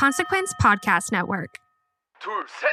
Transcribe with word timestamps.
Consequence 0.00 0.54
Podcast 0.62 1.12
Network. 1.12 1.58
둘, 2.20 2.46
셋, 2.48 2.70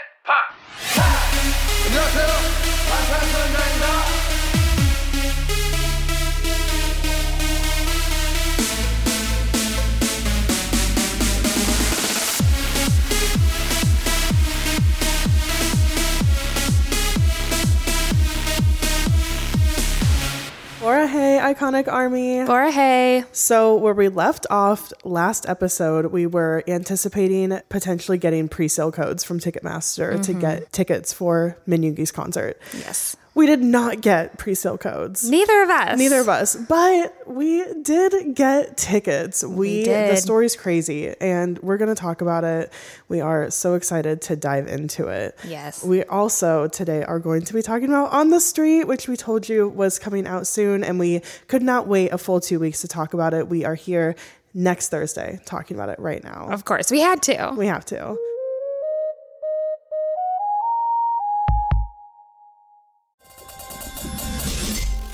Laura 20.82 21.08
Hay, 21.08 21.40
Iconic 21.42 21.92
Army. 21.92 22.44
Laura 22.44 22.72
Hay. 22.72 23.24
So, 23.32 23.76
where 23.76 23.96
we 23.96 24.10
left 24.10 24.46
off 24.52 24.94
last 25.04 25.50
episode, 25.50 26.08
we 26.08 26.28
were 26.28 26.64
anticipating 26.68 27.60
potentially 27.70 28.20
getting 28.20 28.48
pre 28.48 28.68
sale 28.68 28.92
codes 28.92 29.24
from 29.24 29.40
Ticketmaster 29.40 30.22
to 30.24 30.32
mm-hmm. 30.32 30.40
get 30.40 30.72
tickets 30.72 31.12
for 31.12 31.58
Min 31.66 31.82
Yoongi's 31.82 32.12
concert. 32.12 32.62
Yes. 32.74 33.16
We 33.38 33.46
did 33.46 33.62
not 33.62 34.02
get 34.02 34.40
pre 34.40 34.56
sale 34.56 34.80
codes. 34.80 35.30
Neither 35.30 35.62
of 35.62 35.70
us. 35.70 36.00
Neither 36.00 36.20
of 36.20 36.28
us, 36.28 36.56
but 36.56 37.16
we 37.28 37.72
did 37.84 38.34
get 38.34 38.78
tickets. 38.78 39.44
We, 39.44 39.82
the 39.82 39.86
did. 39.86 40.18
story's 40.18 40.56
crazy, 40.56 41.14
and 41.22 41.60
we're 41.60 41.78
going 41.78 41.94
to 41.94 42.02
talk 42.02 42.22
about 42.22 42.44
it. 42.44 42.74
We 43.10 43.22
are 43.22 43.52
so 43.52 43.76
excited 43.76 44.24
to 44.24 44.36
dive 44.36 44.68
into 44.68 45.10
it. 45.10 45.38
Yes. 45.48 45.84
We 45.84 46.04
also 46.06 46.68
today 46.68 47.04
are 47.04 47.20
going 47.20 47.44
to 47.44 47.54
be 47.54 47.62
talking 47.62 47.90
about 47.90 48.12
On 48.12 48.32
the 48.32 48.40
Street, 48.40 48.86
which 48.86 49.08
we 49.08 49.16
told 49.16 49.48
you 49.48 49.70
was 49.70 50.00
coming 50.00 50.26
out 50.26 50.48
soon, 50.48 50.84
and 50.84 50.98
we 50.98 51.22
could 51.48 51.62
not 51.62 51.88
wait 51.88 52.12
a 52.12 52.18
full 52.18 52.40
two 52.40 52.60
weeks 52.60 52.82
to 52.82 52.88
talk 52.88 53.14
about 53.14 53.36
it. 53.36 53.48
We 53.48 53.64
are 53.64 53.76
here 53.76 54.16
next 54.56 54.90
Thursday 54.90 55.40
talking 55.46 55.78
about 55.78 55.90
it 55.90 56.00
right 56.00 56.24
now. 56.24 56.48
Of 56.50 56.66
course, 56.66 56.90
we 56.90 57.02
had 57.02 57.22
to. 57.24 57.54
We 57.56 57.68
have 57.68 57.86
to. 57.86 58.18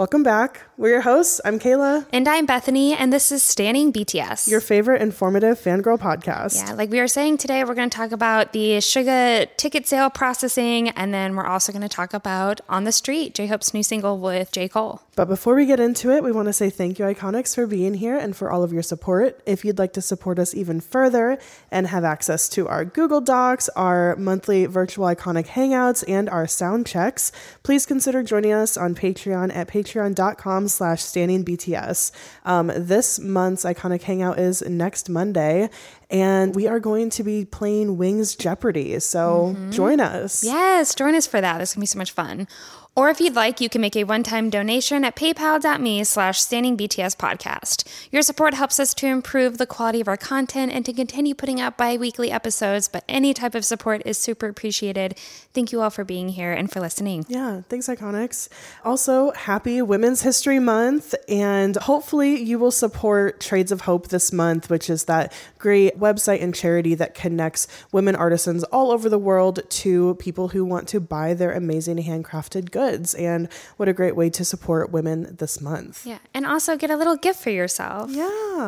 Welcome 0.00 0.22
back. 0.22 0.62
We're 0.78 0.92
your 0.92 1.02
hosts. 1.02 1.42
I'm 1.44 1.58
Kayla, 1.58 2.06
And 2.10 2.26
I'm 2.26 2.46
Bethany, 2.46 2.94
and 2.94 3.12
this 3.12 3.30
is 3.30 3.42
Standing 3.42 3.92
BTS. 3.92 4.48
your 4.48 4.62
favorite 4.62 5.02
informative 5.02 5.58
fangirl 5.58 5.98
podcast. 5.98 6.56
yeah, 6.56 6.72
like 6.72 6.88
we 6.88 7.00
were 7.00 7.06
saying 7.06 7.36
today, 7.36 7.64
we're 7.64 7.74
going 7.74 7.90
to 7.90 7.94
talk 7.94 8.10
about 8.10 8.54
the 8.54 8.78
Suga 8.78 9.54
ticket 9.58 9.86
sale 9.86 10.08
processing, 10.08 10.88
and 10.88 11.12
then 11.12 11.36
we're 11.36 11.44
also 11.44 11.70
going 11.70 11.82
to 11.82 11.88
talk 11.90 12.14
about 12.14 12.62
On 12.70 12.84
the 12.84 12.92
Street, 12.92 13.34
J 13.34 13.46
Hope's 13.46 13.74
new 13.74 13.82
single 13.82 14.16
with 14.16 14.52
J. 14.52 14.68
Cole. 14.68 15.02
But 15.16 15.28
before 15.28 15.54
we 15.54 15.66
get 15.66 15.80
into 15.80 16.10
it, 16.10 16.24
we 16.24 16.32
want 16.32 16.46
to 16.48 16.54
say 16.54 16.70
thank 16.70 16.98
you, 16.98 17.04
Iconics, 17.04 17.54
for 17.54 17.66
being 17.66 17.92
here 17.92 18.16
and 18.16 18.34
for 18.34 18.50
all 18.50 18.62
of 18.62 18.72
your 18.72 18.82
support. 18.82 19.38
If 19.44 19.66
you'd 19.66 19.78
like 19.78 19.92
to 19.92 20.00
support 20.00 20.38
us 20.38 20.54
even 20.54 20.80
further 20.80 21.36
and 21.70 21.86
have 21.88 22.04
access 22.04 22.48
to 22.50 22.66
our 22.68 22.86
Google 22.86 23.20
Docs, 23.20 23.68
our 23.76 24.16
monthly 24.16 24.64
virtual 24.64 25.04
Iconic 25.04 25.48
Hangouts, 25.48 26.02
and 26.08 26.30
our 26.30 26.46
sound 26.46 26.86
checks, 26.86 27.32
please 27.62 27.84
consider 27.84 28.22
joining 28.22 28.52
us 28.52 28.78
on 28.78 28.94
Patreon 28.94 29.54
at 29.54 29.68
patreon.com 29.90 30.68
slash 30.68 31.02
standing 31.02 31.44
BTS. 31.44 32.12
Um, 32.44 32.70
this 32.74 33.18
month's 33.18 33.64
Iconic 33.64 34.02
Hangout 34.02 34.38
is 34.38 34.62
next 34.62 35.08
Monday, 35.08 35.70
and 36.10 36.54
we 36.54 36.66
are 36.66 36.80
going 36.80 37.10
to 37.10 37.22
be 37.22 37.44
playing 37.44 37.96
Wings 37.96 38.34
Jeopardy. 38.34 38.98
So 39.00 39.56
join 39.70 40.00
us. 40.00 40.44
Yes, 40.44 40.94
join 40.94 41.14
us 41.14 41.26
for 41.26 41.40
that. 41.40 41.58
This 41.58 41.70
is 41.70 41.74
going 41.74 41.80
to 41.80 41.82
be 41.82 41.86
so 41.86 41.98
much 41.98 42.12
fun. 42.12 42.48
Or 42.96 43.08
if 43.08 43.20
you'd 43.20 43.36
like, 43.36 43.60
you 43.60 43.68
can 43.68 43.80
make 43.80 43.94
a 43.94 44.02
one-time 44.02 44.50
donation 44.50 45.04
at 45.04 45.14
paypal.me 45.14 46.02
slash 46.02 46.40
standing 46.40 46.76
BTS 46.76 47.16
podcast. 47.16 47.88
Your 48.10 48.20
support 48.20 48.52
helps 48.54 48.80
us 48.80 48.92
to 48.94 49.06
improve 49.06 49.58
the 49.58 49.66
quality 49.66 50.00
of 50.00 50.08
our 50.08 50.16
content 50.16 50.72
and 50.72 50.84
to 50.84 50.92
continue 50.92 51.34
putting 51.34 51.60
out 51.60 51.78
bi-weekly 51.78 52.32
episodes, 52.32 52.88
but 52.88 53.04
any 53.08 53.32
type 53.32 53.54
of 53.54 53.64
support 53.64 54.02
is 54.04 54.18
super 54.18 54.48
appreciated. 54.48 55.16
Thank 55.54 55.70
you 55.70 55.80
all 55.80 55.90
for 55.90 56.04
being 56.04 56.30
here 56.30 56.52
and 56.52 56.70
for 56.70 56.80
listening. 56.80 57.24
Yeah, 57.28 57.62
thanks, 57.68 57.86
Iconics. 57.86 58.48
Also, 58.84 59.30
happy 59.32 59.80
Women's 59.80 60.22
History 60.22 60.58
Month, 60.58 61.14
and 61.28 61.76
hopefully, 61.76 62.42
you 62.42 62.58
will 62.58 62.72
support 62.72 63.40
Trades 63.40 63.70
of 63.70 63.82
Hope 63.82 64.08
this 64.08 64.32
month, 64.32 64.68
which 64.68 64.90
is 64.90 65.04
that 65.04 65.32
great 65.58 65.98
website 65.98 66.42
and 66.42 66.52
charity 66.52 66.96
that 66.96 67.14
connects 67.14 67.68
women 67.92 68.16
artisans 68.16 68.64
all 68.64 68.90
over 68.90 69.08
the 69.08 69.18
world 69.18 69.60
to 69.70 70.16
people 70.16 70.48
who 70.48 70.64
want 70.64 70.88
to 70.88 70.98
buy 70.98 71.34
their 71.34 71.52
amazing 71.52 71.98
handcrafted 71.98 72.72
goods. 72.72 72.79
And 73.14 73.48
what 73.76 73.88
a 73.88 73.92
great 73.92 74.16
way 74.16 74.30
to 74.30 74.44
support 74.44 74.90
women 74.90 75.36
this 75.38 75.60
month. 75.60 76.06
Yeah, 76.06 76.18
and 76.34 76.46
also 76.46 76.76
get 76.76 76.90
a 76.90 76.96
little 76.96 77.16
gift 77.16 77.40
for 77.42 77.50
yourself. 77.50 78.10
Yeah. 78.10 78.26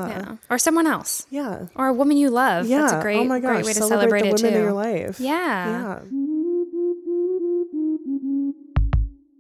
Yeah. 0.09 0.37
Or 0.51 0.59
someone 0.59 0.87
else. 0.87 1.27
Yeah. 1.31 1.67
Or 1.75 1.89
a 1.89 1.93
woman 1.93 2.17
you 2.17 2.31
love. 2.31 2.67
Yeah. 2.67 2.83
That's 2.83 2.93
a 2.93 2.99
oh 2.99 3.03
great, 3.03 3.19
oh 3.19 3.25
my 3.25 3.41
gosh. 3.41 3.53
great 3.53 3.65
way 3.67 3.73
to 3.73 3.79
celebrate, 3.79 4.21
celebrate, 4.21 4.21
the 4.21 4.27
it 4.27 4.33
women 4.33 4.53
too. 4.53 4.59
in 4.59 4.63
your 4.63 4.73
life. 4.73 5.21
Yeah. 5.21 6.01
Yeah. 6.11 6.32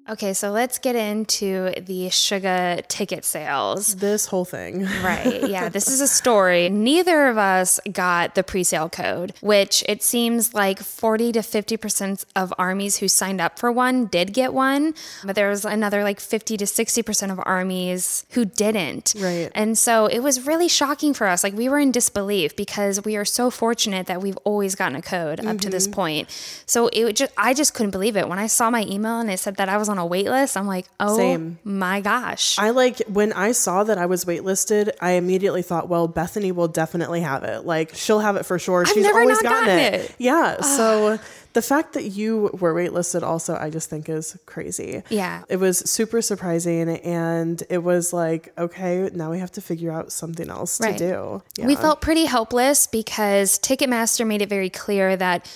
Okay, 0.09 0.33
so 0.35 0.51
let's 0.51 0.79
get 0.79 0.97
into 0.97 1.71
the 1.81 2.09
Suga 2.09 2.85
ticket 2.89 3.25
sales. 3.25 3.95
This 3.97 4.27
whole 4.27 4.45
thing. 4.45 4.85
Right. 5.03 5.43
Yeah. 5.53 5.69
This 5.69 5.87
is 5.89 6.01
a 6.01 6.09
story. 6.09 6.69
Neither 6.71 7.29
of 7.29 7.37
us 7.39 7.79
got 7.93 8.35
the 8.35 8.43
pre 8.43 8.65
sale 8.65 8.89
code, 8.89 9.33
which 9.41 9.85
it 9.89 10.03
seems 10.03 10.55
like 10.55 10.79
40 10.81 11.33
to 11.33 11.41
50% 11.41 12.25
of 12.35 12.53
armies 12.59 12.97
who 12.99 13.07
signed 13.09 13.41
up 13.41 13.59
for 13.59 13.71
one 13.71 14.07
did 14.07 14.33
get 14.33 14.53
one. 14.55 14.95
But 15.25 15.37
there 15.37 15.51
was 15.51 15.65
another 15.65 16.03
like 16.03 16.21
50 16.21 16.57
to 16.57 16.65
60% 16.65 17.31
of 17.31 17.41
armies 17.45 18.25
who 18.31 18.45
didn't. 18.45 19.15
Right. 19.19 19.51
And 19.55 19.77
so 19.77 20.07
it 20.07 20.21
was 20.21 20.47
really 20.47 20.69
shocking 20.69 21.13
for 21.15 21.27
us. 21.27 21.45
Like 21.45 21.55
we 21.55 21.69
were 21.69 21.79
in 21.79 21.93
disbelief 21.93 22.57
because 22.57 23.05
we 23.05 23.17
are 23.17 23.25
so 23.27 23.51
fortunate 23.51 24.07
that 24.07 24.23
we've 24.23 24.39
always 24.39 24.75
gotten 24.75 24.97
a 24.97 25.03
code 25.03 25.45
up 25.45 25.59
to 25.61 25.71
this 25.71 25.85
Mm-hmm. 25.87 25.93
point. 25.95 26.63
So 26.67 26.89
it 26.93 27.15
just, 27.17 27.33
I 27.37 27.53
just 27.55 27.75
couldn't 27.75 27.91
believe 27.91 28.17
it. 28.17 28.29
When 28.29 28.39
I 28.39 28.47
saw 28.47 28.71
my 28.71 28.85
email 28.85 29.21
and 29.21 29.31
it 29.31 29.39
said 29.39 29.57
that 29.57 29.69
I 29.69 29.77
was 29.77 29.89
on 29.93 29.99
a 29.99 30.05
wait 30.07 30.27
list, 30.27 30.57
I'm 30.57 30.67
like, 30.67 30.87
oh 30.99 31.17
Same. 31.17 31.59
my 31.63 32.01
gosh. 32.01 32.59
I 32.59 32.71
like 32.71 32.99
when 33.07 33.33
I 33.33 33.53
saw 33.53 33.85
that 33.85 33.99
I 33.99 34.07
was 34.07 34.25
waitlisted, 34.25 34.91
I 35.01 35.13
immediately 35.13 35.63
thought, 35.63 35.89
well, 35.89 36.09
Bethany 36.09 36.51
will 36.51 36.67
definitely 36.69 37.21
have 37.21 37.45
it. 37.45 37.65
Like 37.65 37.95
she'll 37.95 38.19
have 38.21 38.35
it 38.37 38.45
for 38.45 38.59
sure. 38.59 38.85
She's 38.85 39.05
never 39.05 39.21
always 39.21 39.41
gotten, 39.41 39.67
gotten 39.67 39.79
it. 39.79 39.95
it. 39.95 40.15
Yeah. 40.19 40.61
So 40.63 41.21
the 41.53 41.63
fact 41.63 41.93
that 41.93 42.05
you 42.05 42.51
were 42.59 42.75
waitlisted 42.75 43.23
also, 43.23 43.55
I 43.55 43.69
just 43.71 43.89
think 43.91 44.09
is 44.09 44.37
crazy. 44.47 45.03
Yeah. 45.11 45.43
It 45.49 45.57
was 45.59 45.79
super 45.89 46.23
surprising. 46.23 46.89
And 46.89 47.63
it 47.69 47.79
was 47.85 48.13
like, 48.13 48.53
okay, 48.59 49.11
now 49.13 49.31
we 49.31 49.39
have 49.39 49.53
to 49.53 49.61
figure 49.61 49.93
out 49.93 50.11
something 50.13 50.49
else 50.49 50.81
Right. 50.81 50.97
to 50.97 51.11
do. 51.13 51.43
Yeah. 51.59 51.67
We 51.67 51.77
felt 51.77 52.01
pretty 52.01 52.25
helpless 52.25 52.87
because 52.87 53.59
Ticketmaster 53.59 54.27
made 54.27 54.41
it 54.41 54.49
very 54.49 54.71
clear 54.71 55.15
that 55.17 55.47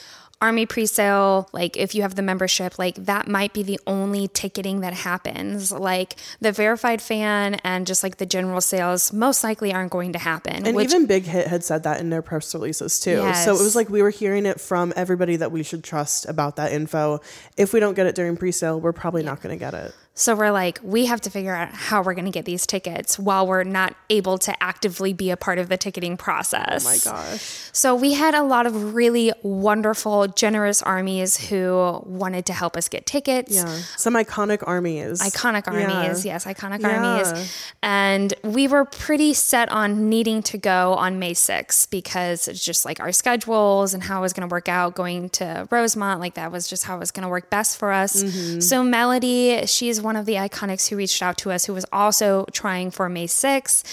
Army 0.41 0.67
pre-sale, 0.67 1.49
like 1.53 1.79
if 1.79 1.94
you 1.94 2.03
have 2.03 2.15
the 2.15 2.23
membership, 2.23 2.79
like 2.79 2.97
that 2.97 3.27
might 3.27 3.55
be 3.55 3.62
the 3.62 3.81
only 3.87 4.29
ticketing 4.29 4.81
that 4.81 4.93
happens. 4.93 5.73
Like 5.73 6.17
the 6.41 6.53
verified 6.53 7.00
fan 7.00 7.55
and 7.65 7.87
just 7.87 8.03
like 8.03 8.19
the 8.19 8.27
general 8.27 8.61
sales 8.61 9.15
most 9.15 9.43
likely 9.43 9.73
aren't 9.73 9.91
going 9.91 10.12
to 10.12 10.19
happen. 10.19 10.67
And 10.67 10.77
which 10.77 10.93
even 10.93 11.06
Big 11.06 11.25
Hit 11.25 11.47
had 11.47 11.65
said 11.65 11.85
that 11.85 12.00
in 12.00 12.11
their 12.11 12.21
press 12.21 12.55
releases 12.55 13.00
too. 13.00 13.33
So 13.33 13.55
it 13.55 13.62
was 13.62 13.75
like 13.75 13.88
we 13.88 14.03
were 14.03 14.11
hearing 14.11 14.44
it 14.44 14.61
from 14.61 14.93
everybody 14.94 15.37
that 15.37 15.53
we 15.53 15.62
should 15.62 15.83
trust 15.83 16.29
about 16.29 16.56
that 16.56 16.71
info. 16.71 17.21
If 17.56 17.73
we 17.73 17.81
don't 17.81 17.94
get 17.94 18.06
it 18.06 18.15
during 18.15 18.37
pre-sale, 18.37 18.79
we're 18.79 18.93
probably 18.93 19.23
not 19.23 19.41
going 19.41 19.59
to 19.59 19.59
get 19.59 19.73
it. 19.73 19.94
So 20.19 20.35
we're 20.35 20.51
like, 20.51 20.81
we 20.83 21.05
have 21.07 21.21
to 21.21 21.31
figure 21.31 21.55
out 21.55 21.69
how 21.73 22.01
we're 22.01 22.15
going 22.15 22.25
to 22.25 22.31
get 22.31 22.47
these 22.47 22.67
tickets 22.67 23.19
while 23.19 23.47
we're 23.47 23.65
not 23.65 23.95
able 24.09 24.39
to 24.39 24.63
actively 24.63 25.13
be 25.13 25.31
a 25.31 25.37
part 25.37 25.59
of 25.59 25.69
the 25.69 25.77
ticketing 25.77 26.17
process. 26.17 26.87
Oh 26.87 26.89
my 26.89 26.97
gosh. 27.19 27.69
So 27.73 27.95
we 27.95 28.15
had 28.15 28.35
a 28.35 28.43
lot 28.43 28.65
of 28.67 28.95
really 28.95 29.31
wonderful, 29.43 30.27
generous 30.29 30.81
armies 30.83 31.37
who 31.51 32.01
wanted 32.07 32.47
to 32.47 32.55
help 32.55 32.79
us 32.79 32.89
get 32.89 33.05
tickets. 33.05 33.55
Yeah. 33.55 33.67
Some 33.99 34.15
iconic 34.15 34.67
armies. 34.67 35.21
Iconic 35.21 35.67
Yeah. 35.67 35.93
armies, 35.93 36.25
yes, 36.25 36.47
iconic 36.47 36.81
Yeah. 36.81 36.97
armies. 36.97 37.51
And 37.83 38.33
we 38.43 38.69
were 38.69 38.87
pretty 38.87 39.35
set 39.35 39.71
on 39.71 40.09
needing 40.09 40.43
to 40.45 40.57
go 40.57 40.95
on 40.95 41.19
May 41.19 41.35
6th 41.35 41.91
because 41.91 42.49
it's 42.49 42.65
just 42.65 42.87
like 42.87 43.01
our 43.01 43.13
schedules 43.13 43.93
and 43.93 44.03
how 44.03 44.21
it 44.21 44.23
was 44.23 44.33
going 44.33 44.49
to 44.49 44.53
work 44.53 44.71
out 44.71 44.95
going 44.95 45.29
to 45.31 45.69
Rosemont. 45.71 46.21
Like 46.21 46.35
that 46.37 46.51
was 46.51 46.69
just 46.69 46.85
how 46.85 46.97
it 46.97 47.01
was 47.01 47.11
going 47.11 47.25
to 47.25 47.29
work 47.29 47.51
best 47.51 47.77
for 47.79 47.93
us. 47.93 48.23
Mm-hmm. 48.23 48.61
So 48.61 48.83
Melody, 48.83 49.67
she's 49.67 50.01
one 50.06 50.17
of 50.17 50.25
the 50.25 50.35
iconics 50.35 50.88
who 50.88 50.97
reached 50.97 51.23
out 51.23 51.37
to 51.38 51.50
us 51.50 51.67
who 51.67 51.75
was 51.75 51.85
also 51.93 52.47
trying 52.53 52.91
for 52.91 53.08
May 53.11 53.26
6th. 53.26 53.85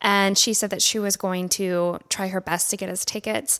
And 0.00 0.38
she 0.38 0.54
said 0.54 0.70
that 0.70 0.82
she 0.82 1.00
was 1.00 1.16
going 1.16 1.48
to 1.50 1.98
try 2.08 2.28
her 2.28 2.40
best 2.40 2.70
to 2.70 2.76
get 2.76 2.88
us 2.88 3.04
tickets. 3.04 3.58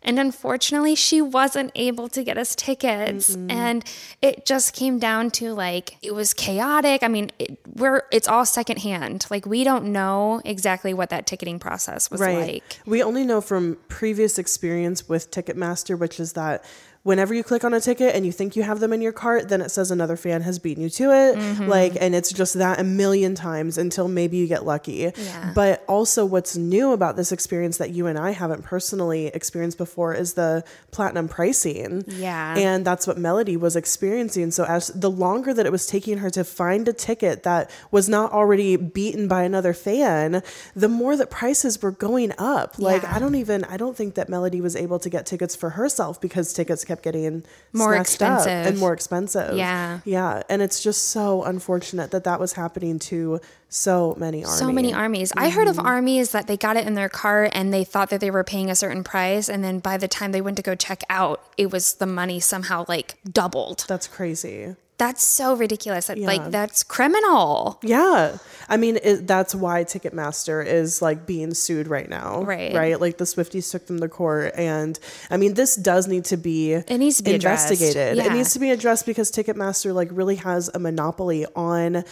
And 0.00 0.20
unfortunately, 0.20 0.94
she 0.94 1.20
wasn't 1.20 1.72
able 1.74 2.08
to 2.10 2.22
get 2.22 2.38
us 2.38 2.54
tickets. 2.54 3.34
And 3.34 3.84
it 4.22 4.46
just 4.46 4.72
came 4.72 5.00
down 5.00 5.32
to 5.32 5.52
like, 5.52 5.96
it 6.02 6.14
was 6.14 6.32
chaotic. 6.32 7.02
I 7.02 7.08
mean, 7.08 7.32
it, 7.40 7.58
we're, 7.74 8.02
it's 8.12 8.28
all 8.28 8.46
secondhand. 8.46 9.26
Like, 9.28 9.44
we 9.44 9.64
don't 9.64 9.86
know 9.86 10.40
exactly 10.44 10.94
what 10.94 11.10
that 11.10 11.26
ticketing 11.26 11.58
process 11.58 12.12
was 12.12 12.20
Right. 12.20 12.38
like. 12.38 12.80
We 12.86 13.02
only 13.02 13.24
know 13.24 13.40
from 13.40 13.76
previous 13.88 14.38
experience 14.38 15.08
with 15.08 15.32
Ticketmaster, 15.32 15.98
which 15.98 16.20
is 16.20 16.34
that 16.34 16.64
whenever 17.02 17.32
you 17.32 17.42
click 17.42 17.64
on 17.64 17.72
a 17.72 17.80
ticket 17.80 18.14
and 18.14 18.26
you 18.26 18.32
think 18.32 18.56
you 18.56 18.62
have 18.62 18.80
them 18.80 18.92
in 18.92 19.00
your 19.00 19.12
cart, 19.12 19.48
then 19.48 19.60
it 19.60 19.70
says 19.70 19.90
another 19.90 20.16
fan 20.16 20.42
has 20.42 20.58
beaten 20.58 20.82
you 20.82 20.90
to 20.90 21.04
it. 21.04 21.36
Mm-hmm. 21.36 21.66
Like, 21.66 21.96
and 22.00 22.14
it's 22.14 22.32
just 22.32 22.54
that 22.54 22.80
a 22.80 22.84
million 22.84 23.34
times 23.34 23.78
until 23.78 24.08
maybe 24.08 24.36
you 24.36 24.46
get 24.46 24.64
lucky. 24.64 25.12
Yeah. 25.16 25.52
But 25.54 25.84
also, 25.88 26.24
what's 26.24 26.56
new 26.56 26.92
about 26.92 27.16
this 27.16 27.32
experience 27.32 27.78
that 27.78 27.90
you 27.90 28.06
and 28.06 28.18
I 28.18 28.32
haven't 28.32 28.62
personally 28.64 29.28
experienced 29.28 29.78
before 29.78 30.12
is 30.14 30.34
the 30.34 30.64
platinum 30.90 31.28
pricing. 31.28 32.04
Yeah. 32.08 32.56
And 32.56 32.84
that's 32.84 33.06
what 33.06 33.16
Melody 33.16 33.56
was 33.56 33.76
experiencing. 33.76 34.50
So, 34.50 34.64
as 34.64 34.88
the 34.88 35.10
longer 35.10 35.54
that 35.54 35.64
it 35.66 35.72
was 35.72 35.86
taking 35.86 36.18
her 36.18 36.30
to 36.30 36.44
find 36.44 36.88
a 36.88 36.92
ticket 36.92 37.44
that 37.44 37.70
was 37.90 38.08
not 38.08 38.32
already 38.32 38.76
beaten 38.76 39.28
by 39.28 39.42
another 39.44 39.72
fan, 39.72 40.42
the 40.74 40.88
more 40.88 41.16
that 41.16 41.30
prices 41.30 41.80
were 41.80 41.92
going 41.92 42.32
up. 42.38 42.78
Like, 42.78 43.02
Yeah. 43.02 43.16
I 43.16 43.18
don't 43.18 43.34
even, 43.36 43.64
I 43.64 43.76
don't 43.76 43.96
think 43.96 44.14
that 44.14 44.28
Melody 44.28 44.60
was 44.60 44.74
able 44.76 44.98
to 44.98 45.08
get 45.08 45.26
tickets 45.26 45.54
for 45.54 45.70
herself 45.70 46.20
because 46.20 46.52
tickets 46.52 46.84
kept 46.88 47.02
getting 47.04 47.44
More 47.72 47.94
expensive. 47.94 48.48
and 48.66 48.78
more 48.78 48.92
expensive. 48.92 49.56
Yeah. 49.56 50.00
Yeah. 50.04 50.42
And 50.48 50.60
it's 50.60 50.82
just 50.82 51.10
so 51.10 51.44
unfortunate 51.44 52.10
that 52.10 52.24
that 52.24 52.40
was 52.40 52.54
happening 52.54 52.98
to 53.10 53.40
so 53.68 54.16
many 54.18 54.44
armies. 54.44 54.58
So 54.58 54.72
many 54.72 54.92
armies. 54.92 55.32
I 55.36 55.50
heard 55.50 55.68
Mm-hmm. 55.68 55.78
of 55.78 55.86
armies 55.86 56.32
that 56.32 56.46
they 56.48 56.56
got 56.56 56.76
it 56.76 56.86
in 56.86 56.94
their 56.94 57.08
cart 57.10 57.50
and 57.52 57.72
they 57.72 57.84
thought 57.84 58.10
that 58.10 58.20
they 58.20 58.30
were 58.30 58.42
paying 58.42 58.70
a 58.70 58.74
certain 58.74 59.04
price. 59.04 59.48
And 59.48 59.62
then 59.62 59.78
by 59.78 59.96
the 59.98 60.08
time 60.08 60.32
they 60.32 60.40
went 60.40 60.56
to 60.56 60.62
go 60.62 60.74
check 60.74 61.02
out, 61.08 61.42
it 61.56 61.70
was 61.70 61.94
the 61.94 62.06
money 62.06 62.40
somehow 62.40 62.84
like 62.88 63.16
doubled. 63.30 63.84
That's 63.86 64.08
crazy. 64.08 64.74
That's 64.98 65.24
so 65.24 65.54
ridiculous. 65.54 66.10
Yeah. 66.14 66.26
Like, 66.26 66.50
that's 66.50 66.82
criminal. 66.82 67.78
Yeah. 67.82 68.38
I 68.68 68.76
mean, 68.76 68.98
it, 69.02 69.26
that's 69.26 69.54
why 69.54 69.84
Ticketmaster 69.84 70.64
is 70.64 71.00
like 71.00 71.24
being 71.24 71.54
sued 71.54 71.86
right 71.86 72.08
now. 72.08 72.42
Right. 72.42 72.74
Right. 72.74 73.00
Like 73.00 73.18
the 73.18 73.24
Swifties 73.24 73.70
took 73.70 73.86
them 73.86 74.00
to 74.00 74.08
court. 74.08 74.54
And 74.56 74.98
I 75.30 75.36
mean, 75.36 75.54
this 75.54 75.76
does 75.76 76.08
need 76.08 76.24
to 76.26 76.36
be, 76.36 76.72
It 76.72 76.98
needs 76.98 77.18
to 77.18 77.22
be 77.22 77.34
investigated. 77.34 78.18
It 78.18 78.32
needs 78.32 78.52
to 78.54 78.58
be 78.58 78.70
addressed 78.70 79.06
because 79.06 79.30
Ticketmaster 79.30 79.94
like 79.94 80.08
really 80.10 80.36
has 80.36 80.68
a 80.74 80.78
monopoly 80.78 81.46
on 81.54 82.04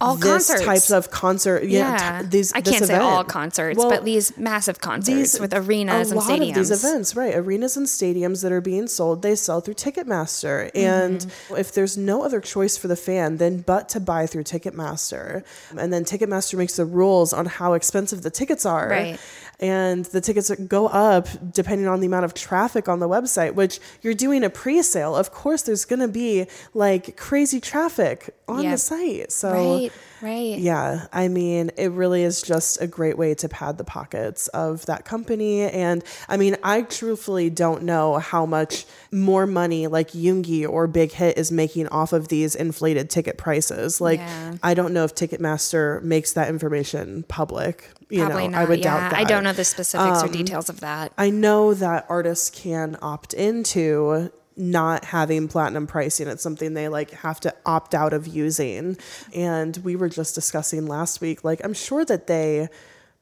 All 0.00 0.16
this 0.16 0.48
concerts. 0.48 0.64
types 0.64 0.90
of 0.90 1.10
concert. 1.10 1.64
Yeah. 1.64 1.90
Yeah. 1.92 2.22
t- 2.22 2.28
these, 2.28 2.52
I 2.52 2.60
can't 2.60 2.84
say 2.84 2.96
all 2.96 3.24
concerts, 3.24 3.78
Well, 3.78 3.90
but 3.90 4.04
these 4.04 4.36
massive 4.36 4.80
concerts 4.80 5.38
with 5.38 5.54
arenas 5.54 6.10
a 6.10 6.16
and 6.16 6.20
lot 6.20 6.28
stadiums. 6.30 6.48
of 6.50 6.54
these 6.56 6.70
events, 6.84 7.16
right? 7.16 7.34
Arenas 7.34 7.76
and 7.76 7.86
stadiums 7.86 8.42
that 8.42 8.52
are 8.52 8.60
being 8.60 8.86
sold, 8.88 9.22
they 9.22 9.34
sell 9.34 9.60
through 9.60 9.74
Ticketmaster. 9.74 10.70
And 10.74 11.20
Mm-hmm. 11.20 11.56
if 11.56 11.72
there's 11.72 11.96
no 11.96 12.24
other 12.24 12.40
choice 12.40 12.76
for 12.76 12.88
the 12.88 12.96
fan, 12.96 13.36
then 13.38 13.60
but 13.60 13.88
to 13.90 14.00
buy 14.00 14.26
through 14.26 14.44
Ticketmaster, 14.44 15.42
and 15.76 15.92
then 15.92 16.04
Ticketmaster 16.04 16.56
makes 16.58 16.76
the 16.76 16.84
rules 16.84 17.32
on 17.32 17.46
how 17.46 17.72
expensive 17.74 18.22
the 18.22 18.30
tickets 18.30 18.66
are. 18.66 18.88
Right. 18.88 19.18
And 19.64 20.04
the 20.04 20.20
tickets 20.20 20.50
go 20.68 20.88
up 20.88 21.26
depending 21.52 21.88
on 21.88 22.00
the 22.00 22.06
amount 22.06 22.26
of 22.26 22.34
traffic 22.34 22.86
on 22.86 22.98
the 22.98 23.08
website, 23.08 23.54
which 23.54 23.80
you're 24.02 24.12
doing 24.12 24.44
a 24.44 24.50
pre 24.50 24.82
sale. 24.82 25.16
Of 25.16 25.32
course, 25.32 25.62
there's 25.62 25.86
going 25.86 26.00
to 26.00 26.08
be 26.08 26.46
like 26.74 27.16
crazy 27.16 27.60
traffic 27.60 28.34
on 28.46 28.62
the 28.72 28.78
site. 28.78 29.32
So, 29.32 29.52
Right, 29.52 29.92
right. 30.22 30.58
yeah, 30.58 31.06
I 31.12 31.28
mean, 31.28 31.70
it 31.76 31.90
really 31.92 32.22
is 32.22 32.42
just 32.42 32.80
a 32.80 32.86
great 32.86 33.18
way 33.18 33.34
to 33.34 33.48
pad 33.48 33.78
the 33.78 33.84
pockets 33.84 34.48
of 34.48 34.86
that 34.86 35.04
company. 35.04 35.62
And 35.62 36.02
I 36.28 36.36
mean, 36.36 36.56
I 36.62 36.82
truthfully 36.82 37.50
don't 37.50 37.82
know 37.82 38.18
how 38.18 38.46
much 38.46 38.86
more 39.12 39.46
money 39.46 39.86
like 39.86 40.10
Yoongi 40.12 40.68
or 40.68 40.86
Big 40.86 41.12
Hit 41.12 41.38
is 41.38 41.52
making 41.52 41.88
off 41.88 42.12
of 42.12 42.28
these 42.28 42.54
inflated 42.54 43.10
ticket 43.10 43.38
prices. 43.38 44.00
Like, 44.00 44.20
Yeah. 44.20 44.54
I 44.62 44.74
don't 44.74 44.92
know 44.92 45.04
if 45.04 45.14
Ticketmaster 45.14 46.02
makes 46.02 46.32
that 46.32 46.48
information 46.48 47.24
public. 47.28 47.90
You 48.10 48.24
Probably 48.24 48.48
know, 48.48 48.58
not. 48.58 48.62
I 48.62 48.64
would 48.66 48.78
yeah. 48.80 48.84
doubt 49.00 49.10
that. 49.10 49.18
I 49.20 49.24
don't 49.24 49.44
know 49.44 49.52
the 49.52 49.64
specifics 49.64 50.22
Um, 50.22 50.28
or 50.28 50.32
details 50.32 50.68
of 50.68 50.80
that. 50.80 51.12
I 51.18 51.30
know 51.30 51.74
that 51.74 52.06
artists 52.08 52.50
can 52.50 52.96
opt 53.02 53.34
into 53.34 54.30
not 54.56 55.04
having 55.06 55.48
platinum 55.48 55.86
pricing. 55.86 56.28
It's 56.28 56.42
something 56.42 56.74
they 56.74 56.88
like 56.88 57.10
have 57.10 57.40
to 57.40 57.54
opt 57.66 57.94
out 57.94 58.12
of 58.12 58.26
using. 58.26 58.96
And 59.34 59.76
we 59.78 59.96
were 59.96 60.08
just 60.08 60.34
discussing 60.34 60.86
last 60.86 61.20
week, 61.20 61.42
like, 61.44 61.60
I'm 61.64 61.74
sure 61.74 62.04
that 62.04 62.26
they 62.26 62.68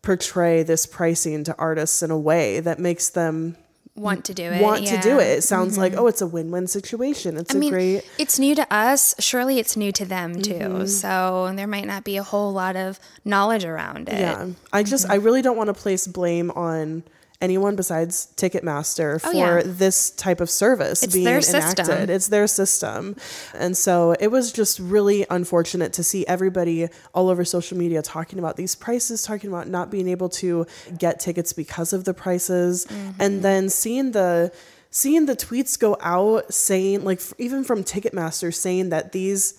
portray 0.02 0.62
this 0.62 0.84
pricing 0.84 1.44
to 1.44 1.54
artists 1.56 2.02
in 2.02 2.10
a 2.10 2.18
way 2.18 2.60
that 2.60 2.78
makes 2.78 3.08
them 3.10 3.56
Want 3.94 4.24
to 4.24 4.34
do 4.34 4.44
it. 4.44 4.62
want 4.62 4.86
to 4.86 4.96
do. 5.02 5.10
Mm-hmm. 5.10 5.20
it. 5.20 5.38
It 5.38 5.42
sounds 5.42 5.76
like, 5.76 5.92
oh, 5.94 6.06
it's 6.06 6.22
a 6.22 6.26
win 6.26 6.50
win 6.50 6.66
situation. 6.66 7.36
It's 7.36 7.54
I 7.54 7.58
a 7.58 7.60
mean, 7.60 7.72
great. 7.72 8.02
it's 8.18 8.38
new 8.38 8.54
to 8.54 8.66
us. 8.72 9.14
Surely 9.18 9.58
it's 9.58 9.76
new 9.76 9.92
to 9.92 10.06
them 10.06 10.40
too. 10.40 10.54
Mm-hmm. 10.54 10.86
So 10.86 11.52
there 11.54 11.66
might 11.66 11.86
not 11.86 12.02
be 12.02 12.16
a 12.16 12.22
whole 12.22 12.52
lot 12.54 12.74
of 12.74 12.98
knowledge 13.26 13.66
around 13.66 14.08
it. 14.08 14.18
Yeah. 14.18 14.48
I 14.72 14.82
just, 14.82 15.04
Mm-hmm. 15.04 15.12
I 15.12 15.16
really 15.16 15.42
don't 15.42 15.58
want 15.58 15.68
to 15.68 15.74
place 15.74 16.06
blame 16.06 16.50
on 16.52 17.02
anyone 17.42 17.76
besides 17.76 18.28
Ticketmaster 18.36 19.20
for 19.20 19.28
Oh, 19.28 19.32
yeah. 19.32 19.62
this 19.64 20.10
type 20.10 20.40
of 20.40 20.48
service 20.48 21.02
It's 21.02 21.12
being 21.12 21.24
their 21.26 21.38
enacted. 21.38 21.86
system. 21.86 22.08
It's 22.10 22.28
their 22.28 22.46
system. 22.46 23.16
And 23.54 23.76
so 23.76 24.14
it 24.18 24.28
was 24.28 24.52
just 24.52 24.78
really 24.78 25.26
unfortunate 25.28 25.92
to 25.94 26.02
see 26.04 26.26
everybody 26.26 26.88
all 27.14 27.28
over 27.28 27.44
social 27.44 27.76
media 27.76 28.00
talking 28.00 28.38
about 28.38 28.56
these 28.56 28.74
prices, 28.74 29.22
talking 29.22 29.50
about 29.50 29.68
not 29.68 29.90
being 29.90 30.08
able 30.08 30.28
to 30.30 30.66
get 30.98 31.20
tickets 31.20 31.52
because 31.52 31.92
of 31.92 32.04
the 32.04 32.14
prices. 32.14 32.86
Mm-hmm. 32.86 33.20
And 33.20 33.42
then 33.42 33.68
seeing 33.68 34.12
the 34.12 34.52
seeing 34.90 35.26
the 35.26 35.34
tweets 35.34 35.78
go 35.78 35.96
out 36.00 36.52
saying 36.52 37.02
like 37.02 37.20
even 37.38 37.64
from 37.64 37.82
Ticketmaster 37.82 38.54
saying 38.54 38.90
that 38.90 39.12
these 39.12 39.54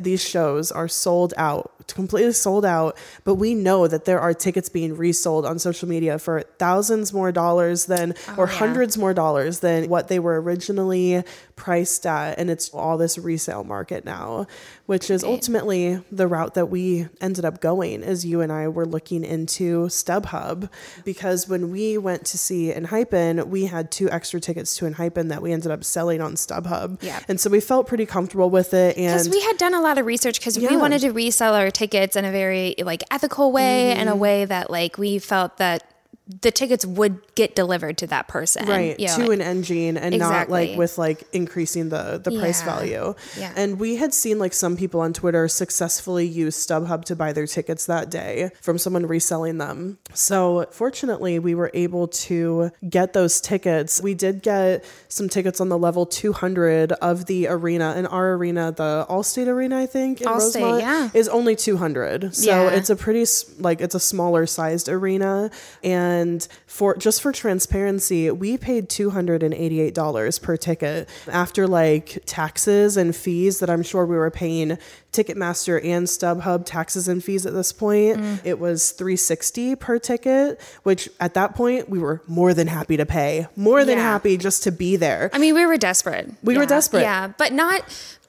these 0.00 0.22
shows 0.22 0.72
are 0.72 0.88
sold 0.88 1.34
out 1.36 1.70
completely 1.88 2.32
sold 2.32 2.64
out 2.64 2.96
but 3.24 3.34
we 3.36 3.54
know 3.54 3.86
that 3.86 4.04
there 4.06 4.20
are 4.20 4.32
tickets 4.34 4.68
being 4.68 4.96
resold 4.96 5.44
on 5.46 5.58
social 5.58 5.88
media 5.88 6.18
for 6.18 6.42
thousands 6.58 7.12
more 7.12 7.32
dollars 7.32 7.86
than 7.86 8.14
oh, 8.28 8.34
or 8.38 8.46
Oh, 8.46 8.50
yeah. 8.50 8.58
hundreds 8.58 8.96
more 8.98 9.14
dollars 9.14 9.60
than 9.60 9.88
what 9.88 10.08
they 10.08 10.18
were 10.18 10.40
originally 10.40 11.22
priced 11.58 12.06
at 12.06 12.38
and 12.38 12.48
it's 12.48 12.70
all 12.70 12.96
this 12.96 13.18
resale 13.18 13.64
market 13.64 14.04
now 14.04 14.46
which 14.86 15.10
is 15.10 15.22
ultimately 15.24 16.00
the 16.10 16.26
route 16.26 16.54
that 16.54 16.66
we 16.66 17.06
ended 17.20 17.44
up 17.44 17.60
going 17.60 18.02
as 18.02 18.24
you 18.24 18.40
and 18.40 18.50
I 18.52 18.68
were 18.68 18.86
looking 18.86 19.24
into 19.24 19.86
StubHub 19.88 20.70
because 21.04 21.48
when 21.48 21.70
we 21.70 21.98
went 21.98 22.24
to 22.26 22.38
see 22.38 22.72
Enhypen 22.72 23.48
we 23.48 23.66
had 23.66 23.90
two 23.90 24.08
extra 24.10 24.40
tickets 24.40 24.76
to 24.76 24.84
Enhypen 24.86 25.28
that 25.28 25.42
we 25.42 25.52
ended 25.52 25.70
up 25.72 25.84
selling 25.84 26.20
on 26.20 26.34
StubHub 26.34 27.02
Yeah. 27.02 27.20
and 27.28 27.40
so 27.40 27.50
we 27.50 27.60
felt 27.60 27.86
pretty 27.86 28.06
comfortable 28.06 28.48
with 28.50 28.72
it 28.72 28.96
and 28.96 29.30
we 29.30 29.40
had 29.42 29.58
done 29.58 29.74
a 29.74 29.80
lot 29.80 29.98
of 29.98 30.06
research 30.06 30.38
because 30.38 30.56
Yeah. 30.56 30.70
we 30.70 30.76
wanted 30.76 31.00
to 31.02 31.10
resell 31.10 31.54
our 31.54 31.70
tickets 31.70 32.14
in 32.16 32.24
a 32.24 32.30
very 32.32 32.74
like 32.78 33.02
ethical 33.10 33.52
way 33.52 33.92
and 33.92 34.08
a 34.08 34.12
Mm-hmm. 34.12 34.20
way 34.20 34.44
that 34.46 34.70
like 34.70 34.96
we 34.96 35.18
felt 35.18 35.58
that 35.58 35.82
the 36.42 36.50
tickets 36.50 36.84
would 36.84 37.18
get 37.34 37.54
delivered 37.56 37.96
to 37.98 38.06
that 38.08 38.28
person. 38.28 38.66
right 38.66 38.98
you 39.00 39.06
know, 39.06 39.16
to 39.16 39.30
an 39.30 39.40
engine 39.40 39.96
and 39.96 40.18
not 40.18 40.50
like 40.50 40.76
with 40.76 40.98
like 40.98 41.24
increasing 41.32 41.88
the 41.88 42.20
the 42.22 42.30
price 42.38 42.60
Yeah. 42.60 42.64
value 42.74 43.14
Yeah. 43.38 43.52
and 43.56 43.78
we 43.80 43.96
had 43.96 44.12
seen 44.12 44.38
like 44.38 44.52
some 44.52 44.76
people 44.76 45.00
on 45.00 45.12
twitter 45.14 45.48
successfully 45.48 46.26
use 46.26 46.54
stubhub 46.66 47.04
to 47.06 47.16
buy 47.16 47.32
their 47.32 47.46
tickets 47.46 47.86
that 47.86 48.10
day 48.10 48.50
from 48.60 48.76
someone 48.78 49.06
reselling 49.06 49.58
them 49.58 49.98
so 50.12 50.66
fortunately 50.70 51.38
we 51.38 51.54
were 51.54 51.70
able 51.72 52.08
to 52.08 52.70
get 52.88 53.12
those 53.14 53.40
tickets 53.40 54.02
we 54.02 54.12
did 54.14 54.42
get 54.42 54.84
some 55.08 55.28
tickets 55.28 55.60
on 55.60 55.68
the 55.70 55.78
level 55.78 56.04
200 56.04 56.92
of 56.92 57.24
the 57.26 57.46
arena 57.48 57.94
in 57.96 58.06
our 58.06 58.34
arena 58.34 58.72
the 58.72 59.06
allstate 59.08 59.46
arena 59.46 59.78
i 59.78 59.86
think 59.86 60.20
in 60.20 60.26
Allstate, 60.26 60.34
rosemont 60.60 60.80
yeah. 60.82 61.10
is 61.14 61.28
only 61.28 61.56
200 61.56 62.34
so 62.34 62.50
Yeah. 62.50 62.70
it's 62.76 62.90
a 62.90 62.96
pretty 62.96 63.24
like 63.60 63.80
it's 63.80 63.94
a 63.94 64.00
smaller 64.00 64.44
sized 64.46 64.88
arena 64.88 65.50
and 65.82 66.17
And 66.18 66.46
for 66.66 66.96
just 66.96 67.22
for 67.22 67.32
transparency, 67.32 68.30
we 68.30 68.56
paid 68.58 68.88
$288 68.88 70.42
per 70.42 70.56
ticket 70.56 71.08
after 71.30 71.66
like 71.66 72.22
taxes 72.26 72.96
and 72.96 73.14
fees 73.14 73.60
that 73.60 73.70
I'm 73.70 73.82
sure 73.82 74.04
we 74.06 74.16
were 74.16 74.30
paying 74.30 74.78
Ticketmaster 75.12 75.82
and 75.82 76.06
StubHub 76.06 76.64
taxes 76.66 77.08
and 77.08 77.22
fees 77.24 77.46
at 77.46 77.54
this 77.54 77.72
point. 77.72 78.18
Mm. 78.18 78.40
It 78.44 78.58
was 78.58 78.90
360 78.92 79.76
per 79.76 79.98
ticket, 79.98 80.60
which 80.82 81.08
at 81.18 81.34
that 81.34 81.54
point 81.54 81.88
we 81.88 81.98
were 81.98 82.20
more 82.26 82.52
than 82.54 82.66
happy 82.66 82.96
to 82.96 83.06
pay. 83.06 83.46
More 83.56 83.84
than 83.84 83.96
Yeah. 83.98 84.04
happy 84.04 84.36
just 84.36 84.62
to 84.64 84.72
be 84.72 84.96
there. 84.96 85.30
I 85.32 85.38
mean, 85.38 85.54
we 85.54 85.64
were 85.66 85.76
desperate. 85.78 86.30
We 86.42 86.58
were 86.58 86.66
desperate. 86.66 87.02
Yeah, 87.02 87.28
but 87.38 87.52
not 87.52 87.82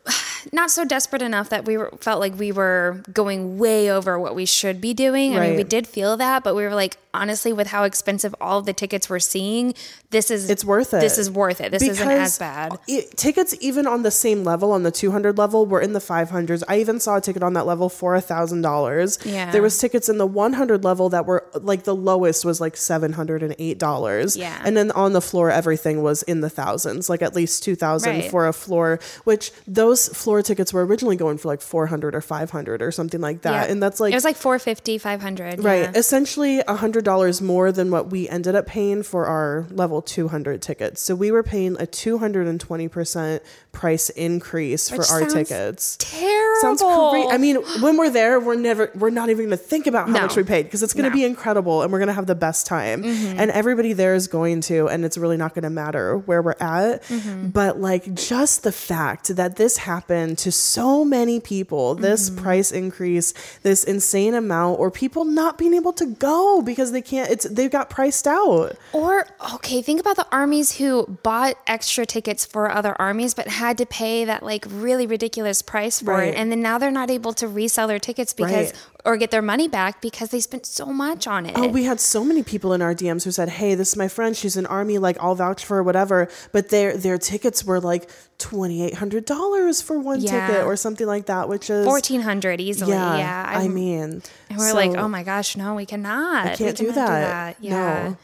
not 0.53 0.71
so 0.71 0.85
desperate 0.85 1.21
enough 1.21 1.49
that 1.49 1.65
we 1.65 1.77
were 1.77 1.91
felt 1.99 2.19
like 2.19 2.37
we 2.37 2.51
were 2.51 3.01
going 3.13 3.57
way 3.57 3.89
over 3.91 4.19
what 4.19 4.35
we 4.35 4.45
should 4.45 4.79
be 4.81 4.93
doing. 4.93 5.37
I 5.37 5.47
mean, 5.47 5.57
we 5.57 5.63
did 5.63 5.87
feel 5.87 6.17
that, 6.17 6.43
but 6.43 6.55
we 6.55 6.63
were 6.63 6.73
like, 6.75 6.97
honestly, 7.13 7.51
with 7.51 7.67
how 7.67 7.83
expensive 7.83 8.35
all 8.39 8.59
of 8.59 8.65
the 8.65 8.73
tickets 8.73 9.09
we're 9.09 9.19
seeing, 9.19 9.73
this 10.11 10.29
is 10.31 10.49
It's 10.49 10.63
worth 10.63 10.93
it. 10.93 11.01
This 11.01 11.17
is 11.17 11.29
worth 11.29 11.59
it. 11.61 11.71
This 11.71 11.83
isn't 11.83 12.07
as 12.07 12.37
bad. 12.37 12.77
it- 12.87 13.15
tickets, 13.17 13.55
even 13.59 13.87
on 13.87 14.03
the 14.03 14.11
same 14.11 14.43
level, 14.43 14.71
on 14.71 14.83
the 14.83 14.91
200 14.91 15.37
level, 15.37 15.65
were 15.65 15.81
in 15.81 15.93
the 15.93 15.99
500s. 15.99 16.63
I 16.67 16.79
even 16.79 16.99
saw 16.99 17.17
a 17.17 17.21
ticket 17.21 17.41
on 17.43 17.53
that 17.53 17.65
level 17.65 17.89
for 17.89 18.15
a 18.15 18.21
thousand 18.21 18.61
dollars. 18.61 19.17
Yeah. 19.25 19.51
There 19.51 19.61
was 19.61 19.77
tickets 19.77 20.07
in 20.09 20.17
the 20.17 20.25
100 20.27 20.83
level 20.83 21.09
that 21.09 21.25
were 21.25 21.45
like 21.53 21.83
the 21.83 21.95
lowest 21.95 22.45
was 22.45 22.61
like 22.61 22.77
708 22.77 23.77
dollars. 23.77 24.37
Yeah. 24.37 24.61
And 24.63 24.77
then 24.77 24.91
on 24.91 25.13
the 25.13 25.21
floor, 25.21 25.49
everything 25.51 26.01
was 26.03 26.23
in 26.23 26.41
the 26.41 26.49
thousands, 26.49 27.09
like 27.09 27.21
at 27.21 27.35
least 27.35 27.63
2,000 27.63 28.09
Right. 28.09 28.31
for 28.31 28.47
a 28.47 28.53
floor. 28.53 28.99
Which 29.23 29.51
those 29.67 29.98
floor 30.07 30.41
tickets 30.41 30.71
were 30.71 30.85
originally 30.85 31.15
going 31.17 31.37
for 31.37 31.49
like 31.49 31.59
400 31.61 32.15
or 32.15 32.21
500 32.21 32.81
or 32.81 32.91
something 32.91 33.19
like 33.19 33.41
that. 33.41 33.67
Yeah. 33.67 33.71
And 33.71 33.83
that's 33.83 33.99
like 33.99 34.13
it 34.13 34.15
was 34.15 34.23
like 34.23 34.37
450, 34.37 34.97
500. 34.99 35.63
Right. 35.63 35.81
yeah. 35.83 35.91
Essentially 35.95 36.59
$100 36.59 37.41
more 37.41 37.71
than 37.71 37.91
what 37.91 38.09
we 38.09 38.29
ended 38.29 38.55
up 38.55 38.65
paying 38.67 39.03
for 39.03 39.25
our 39.25 39.65
level 39.71 40.01
200 40.01 40.61
tickets. 40.61 41.01
So 41.01 41.15
we 41.15 41.31
were 41.31 41.43
paying 41.43 41.73
a 41.75 41.85
220% 41.85 43.41
price 43.71 44.09
increase 44.11 44.91
Which 44.91 45.05
for 45.07 45.13
our 45.13 45.19
sounds 45.21 45.33
tickets. 45.33 45.97
Terrible. 45.99 46.61
Sounds 46.61 46.81
great. 46.81 47.27
I 47.33 47.37
mean, 47.37 47.57
when 47.81 47.97
we're 47.97 48.09
there, 48.09 48.39
we're 48.39 48.55
never, 48.55 48.91
we're 48.95 49.09
not 49.09 49.29
even 49.29 49.45
going 49.45 49.57
to 49.57 49.63
think 49.63 49.87
about 49.87 50.07
how 50.07 50.13
No. 50.15 50.21
much 50.21 50.35
we 50.35 50.43
paid 50.43 50.63
because 50.63 50.83
it's 50.83 50.93
going 50.93 51.03
to 51.03 51.09
No. 51.09 51.15
Mm-hmm. 51.15 51.21
be 51.21 51.25
incredible 51.25 51.81
and 51.83 51.91
we're 51.91 51.99
going 51.99 52.07
to 52.07 52.13
have 52.13 52.25
the 52.27 52.35
best 52.35 52.65
time. 52.65 53.03
And 53.03 53.51
everybody 53.51 53.93
there 53.93 54.15
is 54.15 54.27
going 54.27 54.61
to, 54.61 54.87
and 54.89 55.05
it's 55.05 55.17
really 55.17 55.37
not 55.37 55.53
going 55.53 55.63
to 55.63 55.69
matter 55.69 56.17
where 56.17 56.41
we're 56.41 56.55
at. 56.59 57.03
Mm-hmm. 57.03 57.47
But 57.49 57.79
like 57.79 58.13
just 58.13 58.63
the 58.63 58.71
fact 58.71 59.35
that 59.35 59.55
this 59.55 59.77
happened 59.79 60.37
to 60.39 60.51
so 60.51 61.03
many 61.03 61.39
people, 61.39 61.95
this 61.95 62.29
Mm-hmm. 62.29 62.43
price 62.43 62.71
increase, 62.71 63.33
this 63.63 63.83
insane 63.83 64.33
amount, 64.35 64.79
or 64.79 64.91
people 64.91 65.25
not 65.25 65.57
being 65.57 65.73
able 65.73 65.93
to 65.93 66.05
go 66.05 66.61
because 66.61 66.91
they 66.91 67.01
can't, 67.01 67.29
it's, 67.31 67.45
they've 67.49 67.71
got 67.71 67.89
priced 67.89 68.27
out. 68.27 68.75
Or, 68.93 69.25
okay, 69.55 69.81
think 69.81 69.99
about 69.99 70.15
the 70.17 70.27
armies 70.31 70.77
who 70.77 71.07
bought 71.23 71.55
extra 71.67 72.05
tickets 72.05 72.45
for 72.45 72.71
other 72.71 72.95
armies, 72.99 73.33
but 73.33 73.47
had 73.47 73.77
to 73.79 73.85
pay 73.85 74.25
that 74.25 74.43
like 74.43 74.65
really 74.69 75.07
ridiculous 75.07 75.61
price 75.61 76.01
for 76.01 76.11
Right. 76.13 76.33
it. 76.33 76.35
And 76.35 76.51
then 76.51 76.61
now 76.61 76.77
they're 76.77 76.91
not 76.91 77.09
able 77.09 77.33
to 77.33 77.47
resell 77.47 77.87
their 77.87 77.99
tickets 77.99 78.33
because, 78.33 78.71
Right. 78.71 78.73
Or 79.05 79.15
get 79.17 79.31
their 79.31 79.41
money 79.41 79.67
back 79.67 80.01
because 80.01 80.29
they 80.29 80.39
spent 80.39 80.65
so 80.65 80.85
much 80.87 81.25
on 81.27 81.45
it. 81.45 81.53
Oh, 81.55 81.67
we 81.67 81.83
had 81.85 81.99
so 81.99 82.23
many 82.23 82.43
people 82.43 82.73
in 82.73 82.81
our 82.81 82.93
DMs 82.93 83.23
who 83.23 83.31
said, 83.31 83.49
"Hey, 83.49 83.75
this 83.75 83.89
is 83.89 83.95
my 83.95 84.07
friend. 84.07 84.35
She's 84.35 84.57
an 84.57 84.65
army. 84.65 84.97
Like, 84.97 85.17
I'll 85.21 85.35
vouch 85.35 85.63
for 85.63 85.77
her, 85.77 85.83
whatever." 85.83 86.27
But 86.51 86.69
their 86.69 86.97
their 86.97 87.17
tickets 87.17 87.63
were 87.63 87.79
like 87.79 88.09
twenty 88.37 88.83
eight 88.83 88.95
hundred 88.95 89.25
dollars 89.25 89.81
for 89.81 89.97
one 89.97 90.19
Yeah. 90.21 90.47
ticket 90.47 90.65
or 90.65 90.75
something 90.75 91.07
like 91.07 91.27
that, 91.27 91.47
which 91.49 91.69
is 91.69 91.85
1400 91.85 92.59
easily. 92.61 92.91
Yeah, 92.91 93.17
Yeah. 93.17 93.45
I 93.47 93.67
mean, 93.67 94.21
and 94.49 94.57
we're 94.57 94.73
like, 94.73 94.91
oh 94.95 95.07
my 95.07 95.23
gosh, 95.23 95.55
no, 95.57 95.75
we 95.75 95.85
cannot. 95.85 96.45
I 96.47 96.55
can't 96.55 96.79
we 96.79 96.85
do 96.87 96.91
cannot 96.93 97.05
that. 97.07 97.55
Yeah. 97.59 98.09
No. 98.09 98.17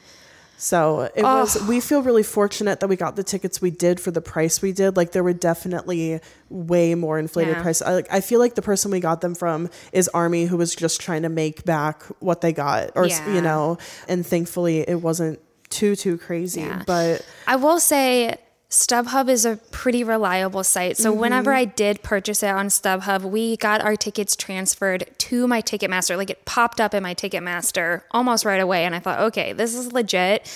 So 0.57 1.09
it 1.15 1.23
was. 1.23 1.57
Oh. 1.61 1.67
We 1.67 1.79
feel 1.79 2.01
really 2.01 2.23
fortunate 2.23 2.79
that 2.79 2.87
we 2.87 2.95
got 2.95 3.15
the 3.15 3.23
tickets 3.23 3.61
we 3.61 3.71
did 3.71 3.99
for 3.99 4.11
the 4.11 4.21
price 4.21 4.61
we 4.61 4.71
did. 4.71 4.95
Like 4.95 5.11
there 5.11 5.23
were 5.23 5.33
definitely 5.33 6.21
way 6.49 6.95
more 6.95 7.19
inflated 7.19 7.57
Yeah. 7.57 7.61
prices. 7.61 7.81
I, 7.81 7.93
like, 7.93 8.07
I 8.11 8.21
feel 8.21 8.39
like 8.39 8.55
the 8.55 8.61
person 8.61 8.91
we 8.91 8.99
got 8.99 9.21
them 9.21 9.35
from 9.35 9.69
is 9.91 10.07
Army, 10.09 10.45
who 10.45 10.57
was 10.57 10.73
just 10.75 11.01
trying 11.01 11.23
to 11.23 11.29
make 11.29 11.65
back 11.65 12.03
what 12.19 12.41
they 12.41 12.53
got, 12.53 12.91
or 12.95 13.05
Yeah. 13.07 13.33
you 13.33 13.41
know. 13.41 13.77
And 14.07 14.25
thankfully, 14.25 14.79
it 14.87 15.01
wasn't 15.01 15.39
too 15.69 15.95
too 15.95 16.17
crazy. 16.17 16.61
Yeah. 16.61 16.83
But 16.85 17.25
I 17.47 17.57
will 17.57 17.79
say 17.79 18.37
StubHub 18.69 19.29
is 19.29 19.45
a 19.45 19.57
pretty 19.71 20.03
reliable 20.03 20.63
site. 20.63 20.97
So 20.97 21.13
whenever 21.13 21.51
mm-hmm. 21.51 21.59
I 21.59 21.65
did 21.65 22.01
purchase 22.01 22.41
it 22.41 22.49
on 22.49 22.67
StubHub, 22.67 23.21
we 23.21 23.57
got 23.57 23.81
our 23.81 23.95
tickets 23.95 24.35
transferred 24.35 25.05
to 25.19 25.47
my 25.47 25.61
Ticketmaster. 25.61 26.17
Like 26.17 26.31
it 26.31 26.45
popped 26.45 26.81
up 26.81 26.93
in 26.93 27.03
my 27.03 27.13
Ticketmaster 27.13 28.01
almost 28.11 28.43
right 28.43 28.59
away. 28.59 28.83
And 28.85 28.95
I 28.95 28.99
thought, 28.99 29.19
okay, 29.19 29.53
this 29.53 29.75
is 29.75 29.93
legit. 29.93 30.47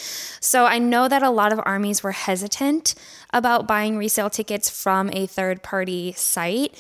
So 0.42 0.66
I 0.66 0.80
know 0.80 1.08
that 1.08 1.22
a 1.22 1.30
lot 1.30 1.54
of 1.54 1.62
armies 1.64 2.02
were 2.02 2.12
hesitant 2.12 2.96
about 3.32 3.68
buying 3.68 3.98
resale 3.98 4.30
tickets 4.30 4.70
from 4.70 5.12
a 5.14 5.28
third 5.28 5.62
party 5.62 6.14
site. 6.14 6.76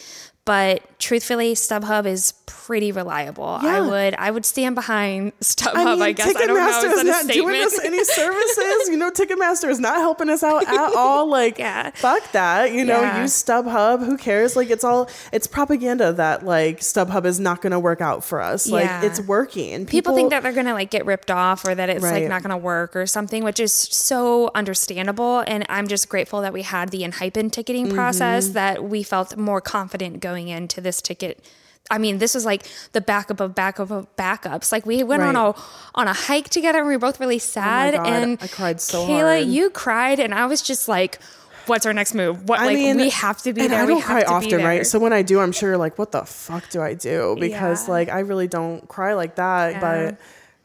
But 0.50 0.82
truthfully, 1.00 1.54
StubHub 1.54 2.08
is 2.08 2.34
pretty 2.48 2.92
reliable. 2.92 3.46
I 3.46 3.80
would 3.82 4.16
I 4.16 4.32
would 4.32 4.46
stand 4.46 4.74
behind 4.74 5.32
StubHub. 5.42 5.76
I 5.76 5.92
I, 5.94 5.96
mean, 5.96 6.16
guess 6.16 6.36
I 6.36 6.46
don't 6.46 6.48
know. 6.48 6.56
Ticketmaster 6.56 6.92
Is 6.94 7.00
is 7.00 7.04
not 7.06 7.28
doing 7.28 7.64
us 7.64 7.80
any 7.86 8.04
services. 8.04 8.90
you 8.90 8.98
know, 8.98 9.12
Ticketmaster 9.20 9.70
is 9.70 9.80
not 9.80 9.98
helping 9.98 10.30
us 10.30 10.42
out 10.44 10.68
at 10.68 10.96
all. 10.96 11.30
Like, 11.40 11.60
Yeah. 11.60 11.92
fuck 11.92 12.32
that. 12.32 12.72
You 12.74 12.84
know, 12.84 13.00
Yeah. 13.02 13.22
use 13.22 13.44
StubHub. 13.44 14.04
Who 14.04 14.18
cares? 14.18 14.56
Like, 14.56 14.70
it's 14.72 14.84
all 14.84 15.08
it's 15.32 15.46
propaganda 15.46 16.14
that 16.14 16.44
like 16.46 16.80
StubHub 16.80 17.26
is 17.26 17.40
not 17.40 17.62
going 17.62 17.72
to 17.72 17.80
work 17.80 18.02
out 18.02 18.24
for 18.24 18.42
us. 18.42 18.68
Like, 18.68 18.90
it's 19.04 19.20
working. 19.22 19.86
people 19.86 20.16
think 20.16 20.32
that 20.32 20.42
they're 20.44 20.52
gonna 20.54 20.74
like 20.74 20.90
get 20.90 21.06
ripped 21.06 21.30
off 21.30 21.64
or 21.66 21.76
that 21.76 21.90
it's 21.90 22.04
Right. 22.04 22.22
like 22.24 22.30
not 22.30 22.42
gonna 22.42 22.58
work 22.58 22.96
or 22.96 23.06
something, 23.06 23.44
which 23.44 23.60
is 23.60 23.72
so 23.74 24.50
understandable. 24.56 25.44
And 25.46 25.66
I'm 25.70 25.88
just 25.88 26.10
grateful 26.10 26.42
that 26.42 26.54
we 26.54 26.64
had 26.64 26.90
the 26.90 27.02
Enhypen 27.04 27.52
ticketing 27.52 27.86
Mm-hmm. 27.88 27.96
process 27.96 28.50
that 28.50 28.84
we 28.84 29.04
felt 29.04 29.38
more 29.38 29.62
confident 29.62 30.20
going 30.20 30.39
into 30.48 30.80
this 30.82 31.02
ticket. 31.02 31.44
I 31.92 31.98
mean, 31.98 32.20
this 32.20 32.36
was 32.36 32.46
like 32.46 32.68
the 32.92 33.02
backup 33.02 33.40
of 33.40 33.56
backup 33.56 33.90
of 33.92 34.16
backups. 34.16 34.72
Like 34.72 34.86
we 34.86 35.02
went 35.04 35.24
on 35.24 35.36
Right. 35.36 35.42
Oh 35.56 35.56
a 35.96 36.00
on 36.00 36.08
a 36.08 36.14
hike 36.14 36.50
together 36.50 36.80
and 36.80 36.88
we 36.88 36.96
were 36.96 37.00
both 37.00 37.20
really 37.20 37.36
oh 37.36 37.40
sad. 37.40 37.96
God, 37.96 38.08
and 38.08 38.38
I 38.42 38.48
cried 38.48 38.80
so 38.80 39.08
Kayla, 39.08 39.38
hard. 39.40 39.48
you 39.48 39.70
cried, 39.72 40.20
and 40.20 40.34
I 40.34 40.46
was 40.46 40.62
just 40.62 40.88
like, 40.88 41.20
"What's 41.66 41.86
our 41.88 41.94
next 41.94 42.14
move? 42.14 42.48
What 42.48 42.60
I 42.60 42.68
like 42.68 42.76
mean, 42.76 42.98
we 42.98 43.10
have 43.10 43.42
to 43.42 43.54
be 43.54 43.62
and 43.62 43.72
there. 43.72 43.82
I 43.82 43.86
don't 43.88 44.02
cry 44.04 44.22
often, 44.22 44.64
right? 44.64 44.86
So 44.86 45.00
when 45.00 45.14
I 45.14 45.24
do, 45.24 45.40
I'm 45.40 45.52
sure 45.52 45.70
you're 45.70 45.78
like, 45.80 45.98
what 45.98 46.12
the 46.12 46.24
fuck 46.26 46.70
do 46.70 46.80
I 46.82 46.94
do? 46.94 47.36
Because 47.40 47.88
Yeah. 47.88 47.94
like 47.94 48.10
I 48.10 48.20
really 48.20 48.48
don't 48.48 48.88
cry 48.88 49.14
like 49.16 49.36
that. 49.36 49.72
Yeah. 49.74 49.80
But 49.80 50.18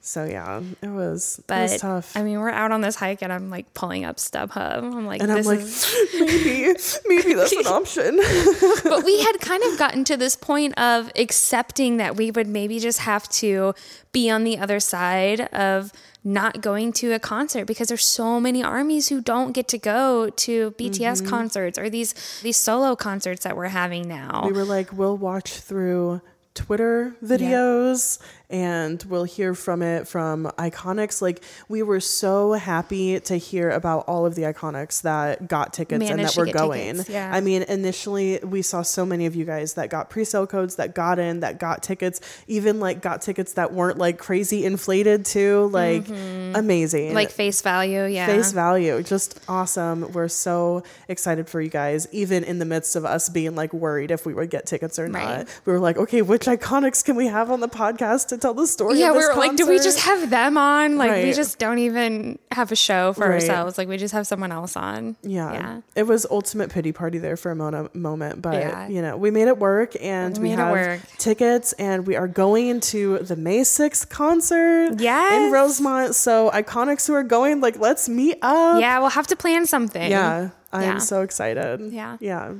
so 0.06 0.24
yeah, 0.26 0.60
it 0.82 0.88
was 0.88 1.38
it 1.38 1.46
But 1.46 1.62
was 1.70 1.80
tough. 1.80 2.14
I 2.14 2.22
mean, 2.22 2.38
we're 2.38 2.50
out 2.50 2.72
on 2.72 2.82
this 2.82 2.94
hike, 2.94 3.22
and 3.22 3.32
I'm 3.32 3.48
like 3.48 3.72
pulling 3.72 4.04
up 4.04 4.16
StubHub. 4.18 4.82
I'm 4.82 5.06
like, 5.06 5.22
and 5.22 5.32
I'm 5.32 5.42
like, 5.44 5.60
is 5.60 5.96
maybe, 6.20 6.74
maybe 7.06 7.32
that's 7.34 7.52
an 7.52 7.66
option. 7.66 8.16
but 8.84 9.02
we 9.02 9.22
had 9.22 9.40
kind 9.40 9.62
of 9.64 9.78
gotten 9.78 10.04
to 10.04 10.16
this 10.18 10.36
point 10.36 10.78
of 10.78 11.10
accepting 11.16 11.96
that 11.96 12.16
we 12.16 12.30
would 12.30 12.46
maybe 12.46 12.78
just 12.78 13.00
have 13.00 13.26
to 13.30 13.74
be 14.12 14.28
on 14.28 14.44
the 14.44 14.58
other 14.58 14.78
side 14.78 15.40
of 15.54 15.90
not 16.22 16.60
going 16.60 16.92
to 16.92 17.12
a 17.12 17.18
concert 17.18 17.64
because 17.66 17.88
there's 17.88 18.06
so 18.06 18.38
many 18.40 18.62
armies 18.62 19.08
who 19.08 19.20
don't 19.22 19.52
get 19.52 19.68
to 19.68 19.78
go 19.78 20.28
to 20.30 20.70
BTS 20.72 21.20
Mm-hmm. 21.22 21.28
concerts 21.28 21.78
or 21.78 21.88
these 21.90 22.14
these 22.42 22.56
solo 22.58 22.94
concerts 22.94 23.44
that 23.44 23.56
we're 23.56 23.68
having 23.68 24.06
now. 24.06 24.42
we 24.46 24.52
were 24.52 24.64
like, 24.64 24.92
we'll 24.92 25.16
watch 25.16 25.52
through 25.52 26.20
Twitter 26.54 27.16
videos 27.22 28.18
and 28.50 29.02
we'll 29.04 29.24
hear 29.24 29.54
from 29.54 29.82
it 29.82 30.06
from 30.06 30.44
Iconics. 30.58 31.22
Like 31.22 31.42
we 31.68 31.82
were 31.82 32.00
so 32.00 32.52
happy 32.52 33.18
to 33.20 33.36
hear 33.36 33.70
about 33.70 34.04
all 34.06 34.26
of 34.26 34.34
the 34.34 34.42
Iconics 34.42 35.02
that 35.02 35.48
got 35.48 35.72
tickets 35.72 36.08
and 36.08 36.20
that 36.20 36.36
were 36.36 36.46
going. 36.46 36.96
tickets, 36.96 37.08
yeah. 37.08 37.30
I 37.34 37.40
mean, 37.40 37.62
initially 37.62 38.38
we 38.42 38.62
saw 38.62 38.82
so 38.82 39.04
many 39.06 39.26
of 39.26 39.34
you 39.34 39.44
guys 39.44 39.74
that 39.74 39.90
got 39.90 40.10
pre-sale 40.10 40.46
codes, 40.46 40.76
that 40.76 40.94
got 40.94 41.18
in, 41.18 41.40
that 41.40 41.58
got 41.58 41.82
tickets, 41.82 42.20
even 42.46 42.80
like 42.80 43.00
got 43.02 43.22
tickets 43.22 43.54
that 43.54 43.72
weren't 43.72 43.98
like 43.98 44.18
crazy 44.18 44.64
inflated 44.64 45.24
too. 45.24 45.68
Like 45.72 46.08
amazing. 46.08 47.06
Mm-hmm. 47.06 47.14
like 47.14 47.30
face 47.30 47.62
value, 47.62 48.04
yeah. 48.04 48.26
face 48.26 48.52
value 48.52 49.02
just 49.02 49.40
awesome 49.48 50.12
we're 50.12 50.28
so 50.28 50.82
excited 51.08 51.48
for 51.48 51.60
you 51.60 51.68
guys 51.68 52.06
even 52.12 52.44
in 52.44 52.58
the 52.58 52.64
midst 52.64 52.96
of 52.96 53.04
us 53.04 53.28
being 53.28 53.54
like 53.54 53.72
worried 53.72 54.10
if 54.10 54.24
we 54.26 54.34
would 54.34 54.50
get 54.50 54.66
tickets 54.66 54.98
or 54.98 55.04
Right. 55.08 55.38
not 55.38 55.60
we 55.64 55.72
were 55.72 55.78
like 55.80 55.96
okay 55.96 56.22
which 56.22 56.46
iconics 56.46 57.04
can 57.04 57.16
we 57.16 57.26
have 57.26 57.50
on 57.50 57.60
the 57.60 57.68
podcast 57.68 58.32
to 58.34 58.40
tell 58.40 58.54
the 58.54 58.66
story 58.66 58.98
yeah, 58.98 59.08
of 59.10 59.14
we 59.16 59.20
this 59.20 59.28
were 59.28 59.40
like, 59.40 59.56
do 59.56 59.66
we 59.66 59.78
just 59.78 60.00
have 60.00 60.30
them 60.30 60.56
on? 60.58 60.96
Like, 60.96 61.22
we 61.24 61.32
just 61.32 61.58
don't 61.58 61.78
even 61.78 62.38
have 62.50 62.70
a 62.72 62.76
show 62.76 63.12
for 63.12 63.22
Right. 63.28 63.34
ourselves. 63.34 63.78
Like, 63.78 63.88
we 63.88 63.96
just 63.96 64.12
have 64.14 64.26
someone 64.26 64.52
else 64.52 64.76
on. 64.76 65.16
yeah. 65.22 65.52
Yeah. 65.52 65.80
it 65.94 66.06
was 66.06 66.26
ultimate 66.30 66.70
pity 66.70 66.92
party 66.92 67.18
there 67.18 67.36
for 67.36 67.50
a 67.50 67.56
mo- 67.56 67.88
moment 67.94 68.42
but 68.42 68.54
Yeah. 68.54 68.88
you 68.88 69.00
know 69.02 69.16
we 69.16 69.30
made 69.30 69.48
it 69.48 69.58
work 69.58 69.94
and 70.00 70.36
We 70.38 70.48
we, 70.48 70.50
have 70.50 71.18
tickets 71.18 71.72
and 71.74 72.06
we 72.06 72.16
are 72.16 72.28
going 72.28 72.66
into 72.68 73.18
the 73.18 73.36
may 73.36 73.60
6th 73.60 74.08
concert 74.08 75.00
Yeah, 75.00 75.34
in 75.36 75.52
rosemont 75.52 76.14
so 76.14 76.50
iconics 76.50 77.06
who 77.06 77.14
are 77.14 77.22
going 77.22 77.60
like 77.60 77.78
let's 77.78 78.08
meet 78.08 78.38
up 78.42 78.80
Yeah, 78.80 78.98
we'll 79.00 79.10
have 79.20 79.26
to 79.28 79.36
plan 79.36 79.66
something. 79.66 80.10
yeah 80.10 80.50
i'm 80.72 80.82
Yeah. 80.82 80.98
so 80.98 81.22
excited 81.22 81.92
Yeah. 81.92 82.16
yeah 82.20 82.52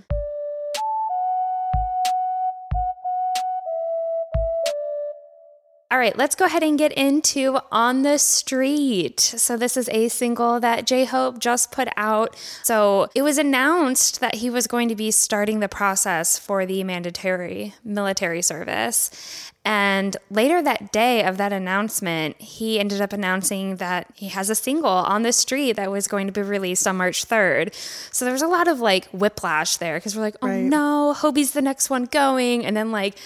All 5.94 6.00
right, 6.00 6.18
let's 6.18 6.34
go 6.34 6.46
ahead 6.46 6.64
and 6.64 6.76
get 6.76 6.90
into 6.94 7.56
On 7.70 8.02
the 8.02 8.18
Street. 8.18 9.20
So, 9.20 9.56
this 9.56 9.76
is 9.76 9.88
a 9.90 10.08
single 10.08 10.58
that 10.58 10.88
J 10.88 11.04
Hope 11.04 11.38
just 11.38 11.70
put 11.70 11.86
out. 11.96 12.34
So, 12.64 13.06
it 13.14 13.22
was 13.22 13.38
announced 13.38 14.18
that 14.18 14.34
he 14.34 14.50
was 14.50 14.66
going 14.66 14.88
to 14.88 14.96
be 14.96 15.12
starting 15.12 15.60
the 15.60 15.68
process 15.68 16.36
for 16.36 16.66
the 16.66 16.82
mandatory 16.82 17.74
military 17.84 18.42
service. 18.42 19.52
And 19.64 20.16
later 20.30 20.60
that 20.62 20.90
day 20.90 21.22
of 21.22 21.36
that 21.36 21.52
announcement, 21.52 22.40
he 22.40 22.80
ended 22.80 23.00
up 23.00 23.12
announcing 23.12 23.76
that 23.76 24.08
he 24.16 24.30
has 24.30 24.50
a 24.50 24.56
single 24.56 24.90
on 24.90 25.22
the 25.22 25.32
street 25.32 25.74
that 25.74 25.92
was 25.92 26.08
going 26.08 26.26
to 26.26 26.32
be 26.32 26.42
released 26.42 26.88
on 26.88 26.96
March 26.96 27.24
3rd. 27.24 27.72
So 28.12 28.24
there 28.24 28.32
was 28.34 28.42
a 28.42 28.48
lot 28.48 28.66
of 28.66 28.80
like 28.80 29.06
whiplash 29.10 29.76
there 29.76 29.98
because 29.98 30.16
we're 30.16 30.22
like, 30.22 30.36
oh 30.42 30.48
Right. 30.48 30.60
no, 30.64 31.14
Hobi's 31.16 31.52
the 31.52 31.62
next 31.62 31.88
one 31.88 32.06
going. 32.06 32.66
And 32.66 32.76
then 32.76 32.90
like, 32.90 33.16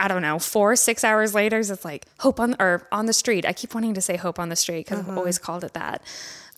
I 0.00 0.08
don't 0.08 0.22
know, 0.22 0.38
four, 0.38 0.74
six 0.76 1.04
hours 1.04 1.34
later, 1.34 1.58
it's 1.60 1.84
like 1.84 2.06
Hope 2.20 2.40
on 2.40 2.56
or 2.58 2.86
on 2.90 3.06
the 3.06 3.12
street. 3.12 3.46
I 3.46 3.52
keep 3.52 3.74
wanting 3.74 3.94
to 3.94 4.00
say 4.00 4.16
Hope 4.16 4.38
on 4.38 4.48
the 4.48 4.56
street 4.56 4.86
because 4.86 5.00
I've 5.00 5.08
uh-huh. 5.08 5.18
always 5.18 5.38
called 5.38 5.64
it 5.64 5.74
that. 5.74 6.02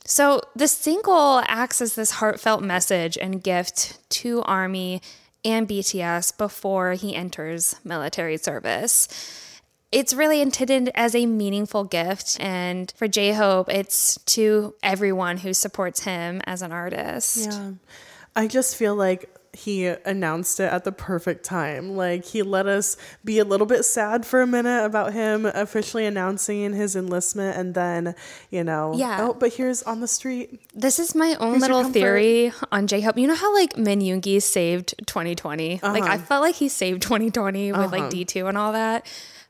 So 0.07 0.43
the 0.55 0.69
single 0.69 1.43
acts 1.47 1.81
as 1.81 1.95
this 1.95 2.13
heartfelt 2.13 2.63
message 2.63 3.17
and 3.17 3.43
gift 3.43 3.99
to 4.11 4.43
Army 4.43 5.01
and 5.45 5.69
BTS 5.69 6.37
before 6.37 6.93
he 6.93 7.15
enters 7.15 7.77
military 7.85 8.37
service. 8.37 9.09
It's 9.93 10.13
really 10.13 10.41
intended 10.41 10.91
as 10.95 11.15
a 11.15 11.25
meaningful 11.25 11.85
gift, 11.85 12.37
and 12.41 12.93
for 12.97 13.07
J 13.07 13.33
Hope, 13.33 13.69
it's 13.69 14.19
to 14.27 14.75
everyone 14.83 15.37
who 15.37 15.55
supports 15.55 16.01
him 16.01 16.41
as 16.47 16.63
an 16.63 16.73
artist. 16.73 17.47
Yeah. 17.47 17.73
I 18.35 18.49
just 18.49 18.75
feel 18.75 18.97
like 18.97 19.31
he 19.55 19.87
announced 19.87 20.59
it 20.61 20.73
at 20.73 20.85
the 20.85 20.93
perfect 20.93 21.45
time. 21.45 21.97
Like 21.97 22.25
he 22.25 22.43
let 22.43 22.67
us 22.67 22.97
be 23.25 23.39
a 23.39 23.45
little 23.45 23.67
bit 23.67 23.85
sad 23.85 24.27
for 24.27 24.43
a 24.43 24.47
minute 24.47 24.85
about 24.85 25.13
him 25.13 25.47
officially 25.47 26.05
announcing 26.07 26.73
his 26.75 26.97
enlistment 26.97 27.57
and 27.57 27.75
then, 27.75 28.15
you 28.51 28.65
know, 28.65 28.95
Yeah. 28.97 29.19
oh, 29.23 29.35
but 29.35 29.55
here's 29.55 29.83
on 29.85 30.01
the 30.01 30.09
street. 30.09 30.61
This 30.75 30.99
is 30.99 31.15
my 31.15 31.37
own 31.41 31.51
Here's 31.53 31.63
little 31.63 31.85
theory 31.85 32.53
on 32.73 32.87
J 32.87 33.01
Hope. 33.01 33.17
You 33.17 33.27
know 33.27 33.35
how 33.35 33.55
like 33.55 33.77
Min 33.77 34.01
Yoongi 34.01 34.43
saved 34.43 34.95
2020? 35.07 35.81
Like 35.83 36.03
Uh-huh. 36.03 36.13
I 36.13 36.19
felt 36.19 36.43
like 36.43 36.57
he 36.57 36.69
saved 36.69 37.03
2020 37.03 37.73
with 37.73 37.93
like 37.93 38.11
D2 38.11 38.49
and 38.49 38.59
all 38.59 38.73
that. 38.73 39.07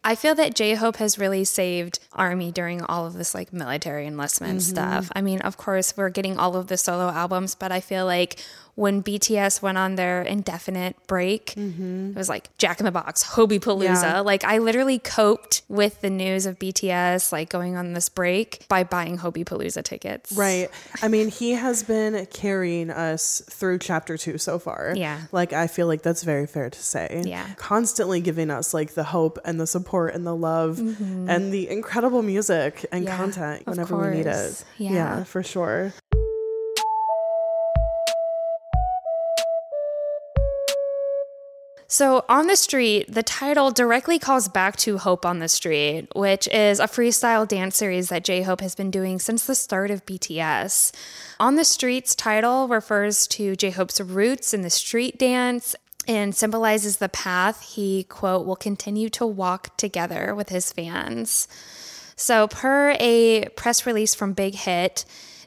I 0.06 0.16
feel 0.16 0.34
that 0.34 0.54
J 0.54 0.74
Hope 0.74 0.96
has 0.96 1.18
really 1.18 1.44
saved 1.44 1.98
Army 2.12 2.52
during 2.52 2.82
all 2.82 3.06
of 3.06 3.14
this 3.14 3.34
like 3.34 3.54
military 3.54 4.06
enlistment 4.06 4.58
Mm-hmm. 4.60 4.70
stuff. 4.70 5.10
I 5.16 5.22
mean, 5.22 5.40
of 5.40 5.56
course, 5.56 5.96
we're 5.96 6.10
getting 6.10 6.36
all 6.36 6.56
of 6.56 6.66
the 6.66 6.76
solo 6.76 7.08
albums, 7.08 7.54
but 7.54 7.72
I 7.72 7.80
feel 7.80 8.04
like 8.04 8.38
when 8.74 9.02
BTS 9.04 9.62
went 9.62 9.78
on 9.78 9.94
their 9.94 10.22
indefinite 10.22 10.96
break, 11.06 11.54
it 11.56 12.16
was 12.16 12.28
like 12.28 12.50
Jack 12.58 12.80
in 12.80 12.84
the 12.86 12.90
Box, 12.90 13.22
Hobi 13.22 13.60
Palooza. 13.60 13.86
Mm-hmm. 13.88 14.04
Yeah. 14.04 14.20
Like 14.20 14.42
I 14.42 14.58
literally 14.58 14.98
coped 14.98 15.62
with 15.68 16.00
the 16.00 16.10
news 16.10 16.44
of 16.46 16.58
BTS 16.58 17.30
like 17.30 17.48
going 17.50 17.76
on 17.76 17.92
this 17.92 18.08
break 18.08 18.66
by 18.68 18.82
buying 18.82 19.18
Hobi 19.18 19.44
Palooza 19.44 19.84
tickets. 19.84 20.32
Right. 20.32 20.68
I 21.02 21.06
mean, 21.08 21.28
he 21.28 21.52
has 21.52 21.84
been 21.84 22.26
carrying 22.26 22.90
us 22.90 23.42
through 23.48 23.78
chapter 23.78 24.16
two 24.18 24.38
so 24.38 24.58
far. 24.58 24.92
Yeah. 24.96 25.20
Like, 25.30 25.52
I 25.52 25.68
feel 25.68 25.86
like 25.86 26.02
that's 26.02 26.24
very 26.24 26.46
fair 26.48 26.68
to 26.68 26.82
say. 26.82 27.22
Yeah. 27.24 27.46
Constantly 27.56 28.20
giving 28.20 28.50
us 28.50 28.74
like 28.74 28.94
the 28.94 29.04
hope 29.04 29.38
and 29.44 29.60
the 29.60 29.68
support 29.68 30.14
and 30.14 30.26
the 30.26 30.34
love 30.34 30.78
and 30.80 31.52
the 31.52 31.68
incredible 31.68 32.22
music 32.22 32.84
and 32.90 33.04
Mm-hmm. 33.04 33.08
Yeah, 33.10 33.16
content 33.18 33.66
whenever 33.66 33.98
we 33.98 34.16
need 34.16 34.26
it. 34.26 34.32
course. 34.32 34.64
Yeah. 34.78 35.24
for 35.24 35.42
sure. 35.42 35.92
So, 41.86 42.24
On 42.28 42.46
the 42.46 42.56
Street, 42.56 43.12
the 43.12 43.22
title 43.22 43.70
directly 43.70 44.18
calls 44.18 44.48
back 44.48 44.76
to 44.78 44.98
Hope 44.98 45.26
on 45.26 45.38
the 45.38 45.48
Street, 45.48 46.08
which 46.14 46.48
is 46.48 46.80
a 46.80 46.84
freestyle 46.84 47.46
dance 47.46 47.76
series 47.76 48.08
that 48.08 48.24
J 48.24 48.42
Hope 48.42 48.60
has 48.62 48.74
been 48.74 48.90
doing 48.90 49.18
since 49.18 49.46
the 49.46 49.54
start 49.54 49.90
of 49.90 50.06
BTS. 50.06 50.92
On 51.38 51.56
the 51.56 51.64
Street's 51.64 52.14
title 52.14 52.68
refers 52.68 53.26
to 53.28 53.54
J 53.54 53.70
Hope's 53.70 54.00
roots 54.00 54.54
in 54.54 54.62
the 54.62 54.70
street 54.70 55.18
dance 55.18 55.76
and 56.08 56.34
symbolizes 56.34 56.96
the 56.96 57.08
path 57.08 57.62
he, 57.74 58.04
quote, 58.04 58.46
will 58.46 58.56
continue 58.56 59.08
to 59.10 59.26
walk 59.26 59.76
together 59.76 60.34
with 60.34 60.48
his 60.48 60.72
fans. 60.72 61.48
So, 62.16 62.48
per 62.48 62.96
a 62.98 63.48
press 63.56 63.86
release 63.86 64.14
from 64.14 64.32
Big 64.32 64.54
Hit, 64.54 65.04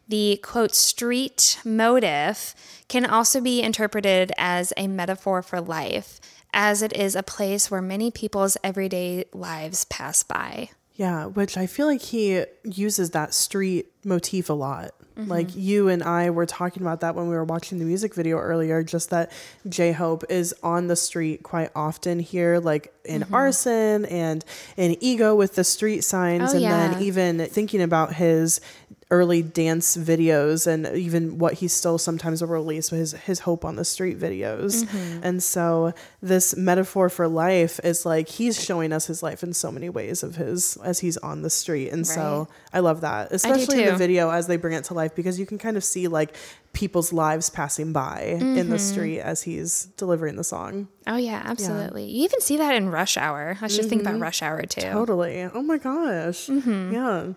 the 0.07 0.39
quote 0.41 0.73
street 0.73 1.59
motive 1.65 2.55
can 2.87 3.05
also 3.05 3.41
be 3.41 3.61
interpreted 3.61 4.31
as 4.37 4.71
a 4.77 4.87
metaphor 4.87 5.41
for 5.41 5.59
life, 5.59 6.19
as 6.53 6.81
it 6.81 6.93
is 6.93 7.15
a 7.15 7.23
place 7.23 7.69
where 7.69 7.81
many 7.81 8.11
people's 8.11 8.57
everyday 8.63 9.25
lives 9.33 9.85
pass 9.85 10.23
by. 10.23 10.69
Yeah, 10.95 11.25
which 11.25 11.57
I 11.57 11.67
feel 11.67 11.85
like 11.85 12.01
he 12.01 12.43
uses 12.63 13.11
that 13.11 13.33
street 13.33 13.91
motif 14.03 14.49
a 14.49 14.53
lot. 14.53 14.91
Mm-hmm. 15.15 15.29
Like 15.29 15.55
you 15.55 15.89
and 15.89 16.03
I 16.03 16.29
were 16.31 16.45
talking 16.45 16.81
about 16.83 17.01
that 17.01 17.15
when 17.15 17.27
we 17.27 17.35
were 17.35 17.43
watching 17.43 17.79
the 17.79 17.85
music 17.85 18.13
video 18.15 18.37
earlier, 18.37 18.83
just 18.83 19.09
that 19.11 19.31
J 19.67 19.91
Hope 19.91 20.23
is 20.29 20.55
on 20.63 20.87
the 20.87 20.95
street 20.95 21.43
quite 21.43 21.71
often 21.75 22.19
here, 22.19 22.59
like 22.59 22.93
in 23.05 23.21
Mm-hmm. 23.21 23.33
Arson 23.33 24.05
and 24.05 24.43
in 24.75 24.95
Ego 24.99 25.35
with 25.35 25.55
the 25.55 25.63
street 25.63 26.03
signs. 26.03 26.51
Oh, 26.51 26.53
and 26.53 26.61
yeah. 26.61 26.89
then 26.89 27.01
even 27.03 27.45
thinking 27.47 27.81
about 27.81 28.13
his 28.13 28.61
early 29.09 29.41
dance 29.41 29.95
videos 29.95 30.67
and 30.67 30.85
even 30.97 31.37
what 31.37 31.53
he 31.53 31.67
still 31.69 31.97
sometimes 31.97 32.41
will 32.41 32.49
release 32.49 32.89
his 32.89 33.13
his 33.13 33.39
hope 33.39 33.63
on 33.63 33.77
the 33.77 33.85
street 33.85 34.19
videos 34.19 34.83
Mm-hmm. 34.83 35.23
and 35.23 35.41
so 35.41 35.93
this 36.21 36.57
metaphor 36.57 37.07
for 37.07 37.25
life 37.25 37.79
is 37.85 38.05
like 38.05 38.27
he's 38.27 38.61
showing 38.61 38.91
us 38.91 39.05
his 39.07 39.23
life 39.23 39.43
in 39.43 39.53
so 39.53 39.71
many 39.71 39.87
ways 39.87 40.23
of 40.23 40.35
his 40.35 40.77
as 40.83 40.99
he's 40.99 41.15
on 41.17 41.41
the 41.41 41.49
street 41.49 41.89
and 41.89 42.05
so 42.05 42.49
i 42.73 42.79
love 42.79 42.99
that 42.99 43.31
especially 43.31 43.83
in 43.83 43.85
the 43.93 43.95
video 43.95 44.29
as 44.29 44.47
they 44.47 44.57
bring 44.57 44.73
it 44.75 44.83
to 44.83 44.93
life 44.93 45.15
because 45.15 45.39
you 45.39 45.45
can 45.45 45.57
kind 45.57 45.77
of 45.77 45.85
see 45.85 46.09
like 46.09 46.35
people's 46.73 47.13
lives 47.13 47.49
passing 47.49 47.93
by 47.93 48.35
in 48.37 48.39
Mm-hmm. 48.41 48.69
the 48.69 48.77
street 48.77 49.21
as 49.21 49.41
he's 49.43 49.85
delivering 49.95 50.35
the 50.35 50.43
song 50.43 50.89
Oh, 51.09 51.15
yeah, 51.15 51.41
absolutely. 51.45 52.03
You 52.03 52.25
even 52.25 52.41
see 52.41 52.57
that 52.57 52.75
in 52.75 52.89
Rush 52.89 53.15
Hour. 53.15 53.57
I 53.61 53.67
should 53.69 53.85
think 53.85 54.01
about 54.01 54.19
Rush 54.19 54.41
Hour 54.41 54.63
too. 54.63 54.81
Totally. 54.81 55.43
Oh 55.43 55.61
my 55.61 55.77
gosh. 55.77 56.47
Mm-hmm. 56.47 56.91
Yeah. 56.93 57.27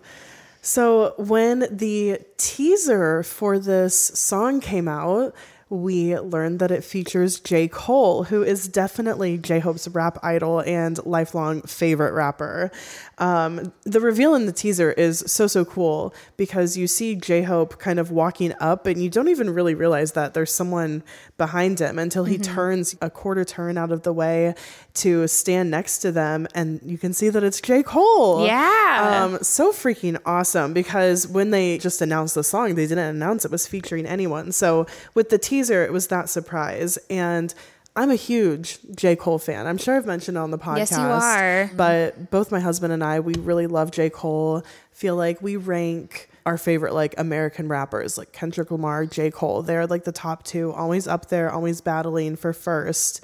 So 0.61 1.15
when 1.17 1.67
the 1.71 2.19
teaser 2.37 3.23
for 3.23 3.57
this 3.57 3.97
song 3.97 4.61
came 4.61 4.87
out, 4.87 5.33
we 5.71 6.19
learned 6.19 6.59
that 6.59 6.69
it 6.69 6.83
features 6.83 7.39
J. 7.39 7.69
Cole, 7.69 8.25
who 8.25 8.43
is 8.43 8.67
definitely 8.67 9.37
J 9.37 9.59
Hope's 9.59 9.87
rap 9.87 10.17
idol 10.21 10.59
and 10.59 11.03
lifelong 11.05 11.61
favorite 11.61 12.11
rapper. 12.11 12.69
Um, 13.17 13.71
the 13.83 14.01
reveal 14.01 14.35
in 14.35 14.47
the 14.47 14.51
teaser 14.51 14.91
is 14.91 15.23
so, 15.27 15.47
so 15.47 15.63
cool 15.63 16.13
because 16.35 16.75
you 16.75 16.87
see 16.87 17.15
J 17.15 17.43
Hope 17.43 17.79
kind 17.79 17.99
of 17.99 18.11
walking 18.11 18.53
up 18.59 18.85
and 18.85 19.01
you 19.01 19.09
don't 19.09 19.29
even 19.29 19.49
really 19.49 19.73
realize 19.73 20.11
that 20.11 20.33
there's 20.33 20.51
someone 20.51 21.03
behind 21.37 21.79
him 21.79 21.97
until 21.97 22.25
he 22.25 22.37
turns 22.37 22.97
a 23.01 23.09
quarter 23.09 23.45
turn 23.45 23.77
out 23.77 23.93
of 23.93 24.03
the 24.03 24.11
way 24.11 24.53
to 24.93 25.27
stand 25.27 25.71
next 25.71 25.99
to 25.99 26.11
them. 26.11 26.47
And 26.53 26.79
you 26.83 26.97
can 26.97 27.13
see 27.13 27.29
that 27.29 27.43
it's 27.43 27.61
J. 27.61 27.83
Cole. 27.83 28.45
Yeah. 28.45 29.23
Um, 29.23 29.39
so 29.43 29.71
freaking 29.71 30.19
awesome 30.25 30.73
because 30.73 31.27
when 31.27 31.51
they 31.51 31.77
just 31.77 32.01
announced 32.01 32.35
the 32.35 32.43
song, 32.43 32.75
they 32.75 32.87
didn't 32.87 33.15
announce 33.15 33.45
it 33.45 33.51
was 33.51 33.67
featuring 33.67 34.05
anyone. 34.05 34.51
So 34.51 34.85
with 35.13 35.29
the 35.29 35.37
teaser, 35.37 35.83
it 35.83 35.91
was 35.91 36.07
that 36.07 36.29
surprise. 36.29 36.97
And 37.09 37.53
I'm 37.95 38.09
a 38.09 38.15
huge 38.15 38.79
J. 38.95 39.15
Cole 39.15 39.39
fan. 39.39 39.67
I'm 39.67 39.77
sure 39.77 39.95
I've 39.95 40.05
mentioned 40.05 40.37
it 40.37 40.39
on 40.39 40.51
the 40.51 40.57
podcast. 40.57 40.77
Yes, 40.77 40.91
you 40.91 40.97
are. 40.99 41.69
But 41.75 42.31
both 42.31 42.51
my 42.51 42.59
husband 42.59 42.93
and 42.93 43.03
I, 43.03 43.19
we 43.19 43.33
really 43.33 43.67
love 43.67 43.91
J. 43.91 44.09
Cole. 44.09 44.63
Feel 44.91 45.15
like 45.15 45.41
we 45.41 45.57
rank 45.57 46.29
our 46.45 46.57
favorite 46.57 46.93
like 46.93 47.13
American 47.17 47.67
rappers 47.67 48.17
like 48.17 48.31
Kendrick 48.31 48.71
Lamar, 48.71 49.05
J. 49.05 49.29
Cole. 49.29 49.61
They're 49.61 49.87
like 49.87 50.05
the 50.05 50.11
top 50.11 50.43
two, 50.43 50.71
always 50.71 51.07
up 51.07 51.27
there, 51.27 51.51
always 51.51 51.81
battling 51.81 52.35
for 52.35 52.53
first. 52.53 53.21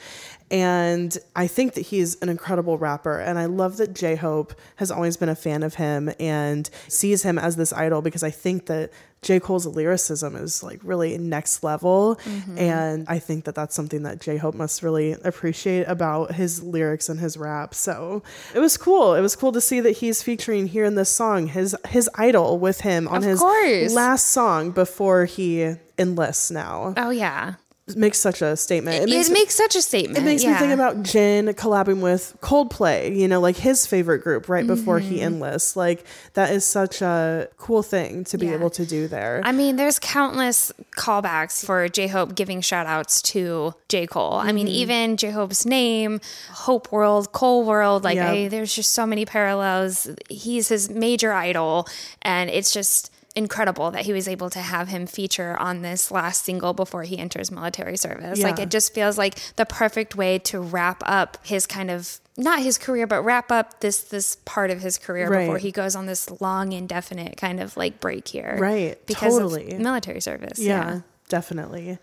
And 0.50 1.18
I 1.36 1.48
think 1.48 1.74
that 1.74 1.82
he's 1.82 2.16
an 2.22 2.30
incredible 2.30 2.78
rapper. 2.78 3.20
And 3.20 3.38
I 3.38 3.46
love 3.46 3.78
that 3.78 3.94
J 3.94 4.16
Hope 4.16 4.54
has 4.78 4.92
always 4.92 5.18
been 5.18 5.30
a 5.30 5.36
fan 5.36 5.62
of 5.64 5.76
him 5.76 6.10
and 6.20 6.70
sees 6.88 7.24
him 7.24 7.38
as 7.38 7.56
this 7.58 7.74
idol 7.74 8.02
because 8.02 8.24
I 8.24 8.30
think 8.32 8.68
that 8.68 8.92
J. 9.24 9.40
Cole's 9.40 9.66
lyricism 9.66 10.36
is 10.36 10.62
like 10.64 10.80
really 10.84 11.18
next 11.18 11.64
level. 11.64 12.18
Mm-hmm. 12.24 12.58
And 12.60 13.06
I 13.10 13.20
think 13.20 13.46
that 13.46 13.56
that's 13.56 13.76
something 13.76 14.04
that 14.04 14.22
J. 14.22 14.38
Hope 14.38 14.56
must 14.56 14.84
really 14.84 15.14
appreciate 15.24 15.84
about 15.88 16.34
his 16.34 16.62
lyrics 16.64 17.10
and 17.10 17.20
his 17.20 17.36
rap. 17.36 17.74
So 17.74 18.22
it 18.54 18.60
was 18.60 18.78
cool. 18.78 19.16
It 19.16 19.22
was 19.22 19.36
cool 19.36 19.52
to 19.54 19.60
see 19.60 19.80
that 19.82 19.98
he's 19.98 20.22
featuring 20.22 20.68
here 20.68 20.86
in 20.86 20.96
this 20.96 21.10
song 21.10 21.48
his 21.48 21.76
his 21.90 22.10
idol 22.16 22.60
with 22.60 22.82
him 22.82 23.08
on 23.08 23.18
Of 23.18 23.24
his 23.24 23.40
course. 23.40 23.94
last 23.94 24.28
song 24.28 24.72
before 24.72 25.26
he 25.26 25.76
enlists 25.98 26.52
now. 26.52 26.94
Oh, 26.96 27.10
yeah. 27.10 27.56
Makes 27.96 28.18
such 28.20 28.42
a 28.42 28.58
statement. 28.58 29.04
It, 29.04 29.10
makes 29.10 29.30
makes 29.30 29.56
such 29.56 29.76
a 29.76 29.82
statement. 29.82 30.18
it 30.18 30.24
makes 30.24 30.44
me 30.44 30.54
think 30.56 30.74
about 30.74 31.04
Jin 31.04 31.46
collabing 31.48 32.02
with 32.02 32.36
Coldplay, 32.42 33.16
you 33.16 33.28
know, 33.28 33.40
like 33.40 33.56
his 33.56 33.88
favorite 33.88 34.20
group 34.24 34.50
right 34.50 34.68
before 34.68 35.00
he 35.00 35.22
enlists. 35.22 35.76
Like 35.78 36.06
that 36.34 36.52
is 36.52 36.66
such 36.66 37.02
a 37.02 37.48
cool 37.58 37.84
thing 37.84 38.24
to 38.26 38.38
be 38.38 38.48
Mm-hmm. 38.48 38.54
Yeah. 38.54 38.60
able 38.60 38.70
to 38.72 38.86
do 38.86 39.08
there. 39.08 39.42
I 39.44 39.52
mean, 39.52 39.76
there's 39.78 40.00
countless 40.00 40.72
callbacks 40.98 41.66
for 41.66 41.88
J 41.88 42.08
Hope 42.08 42.34
giving 42.36 42.62
shout 42.62 42.88
outs 42.88 43.22
to 43.34 43.74
J. 43.90 44.08
Cole. 44.08 44.34
I 44.34 44.48
Mm-hmm. 44.48 44.56
mean, 44.56 44.68
even 44.68 45.18
J 45.18 45.32
Hope's 45.32 45.66
name, 45.66 46.20
Hope 46.50 46.92
World, 46.92 47.32
Cole 47.32 47.64
World, 47.66 48.04
like, 48.04 48.16
Yeah. 48.16 48.32
I, 48.32 48.48
there's 48.48 48.74
just 48.76 48.92
so 48.92 49.06
many 49.06 49.26
parallels. 49.26 50.10
He's 50.30 50.68
his 50.70 50.90
major 50.90 51.32
idol, 51.34 51.88
and 52.22 52.50
it's 52.50 52.74
just 52.74 53.12
incredible 53.38 53.92
that 53.92 54.06
he 54.06 54.14
was 54.14 54.28
able 54.28 54.50
to 54.50 54.60
have 54.60 54.88
him 54.88 55.06
feature 55.08 55.56
on 55.60 55.82
this 55.84 56.12
last 56.12 56.44
single 56.44 56.74
before 56.74 57.04
he 57.04 57.18
enters 57.20 57.52
military 57.52 57.96
service. 57.96 58.42
Like, 58.42 58.60
it 58.60 58.70
just 58.70 58.94
feels 58.94 59.18
like 59.18 59.36
the 59.56 59.66
perfect 59.66 60.16
way 60.16 60.40
to 60.40 60.60
wrap 60.60 61.02
up 61.06 61.38
his 61.46 61.66
kind 61.68 61.90
of 61.92 62.20
not 62.40 62.60
his 62.62 62.78
career, 62.78 63.08
but 63.08 63.24
wrap 63.24 63.52
up 63.52 63.80
this 63.80 64.02
this 64.02 64.38
part 64.46 64.70
of 64.72 64.82
his 64.82 64.98
career 64.98 65.30
before 65.30 65.58
he 65.58 65.72
goes 65.72 65.96
on 65.96 66.06
this 66.08 66.30
long, 66.42 66.72
indefinite 66.72 67.38
kind 67.38 67.60
of 67.60 67.76
like 67.78 68.00
break 68.00 68.28
here 68.28 68.58
Right, 68.60 68.98
because 69.08 69.34
totally. 69.34 69.76
military 69.78 70.20
service. 70.22 70.60
yeah, 70.60 71.02
definitely. 71.30 71.98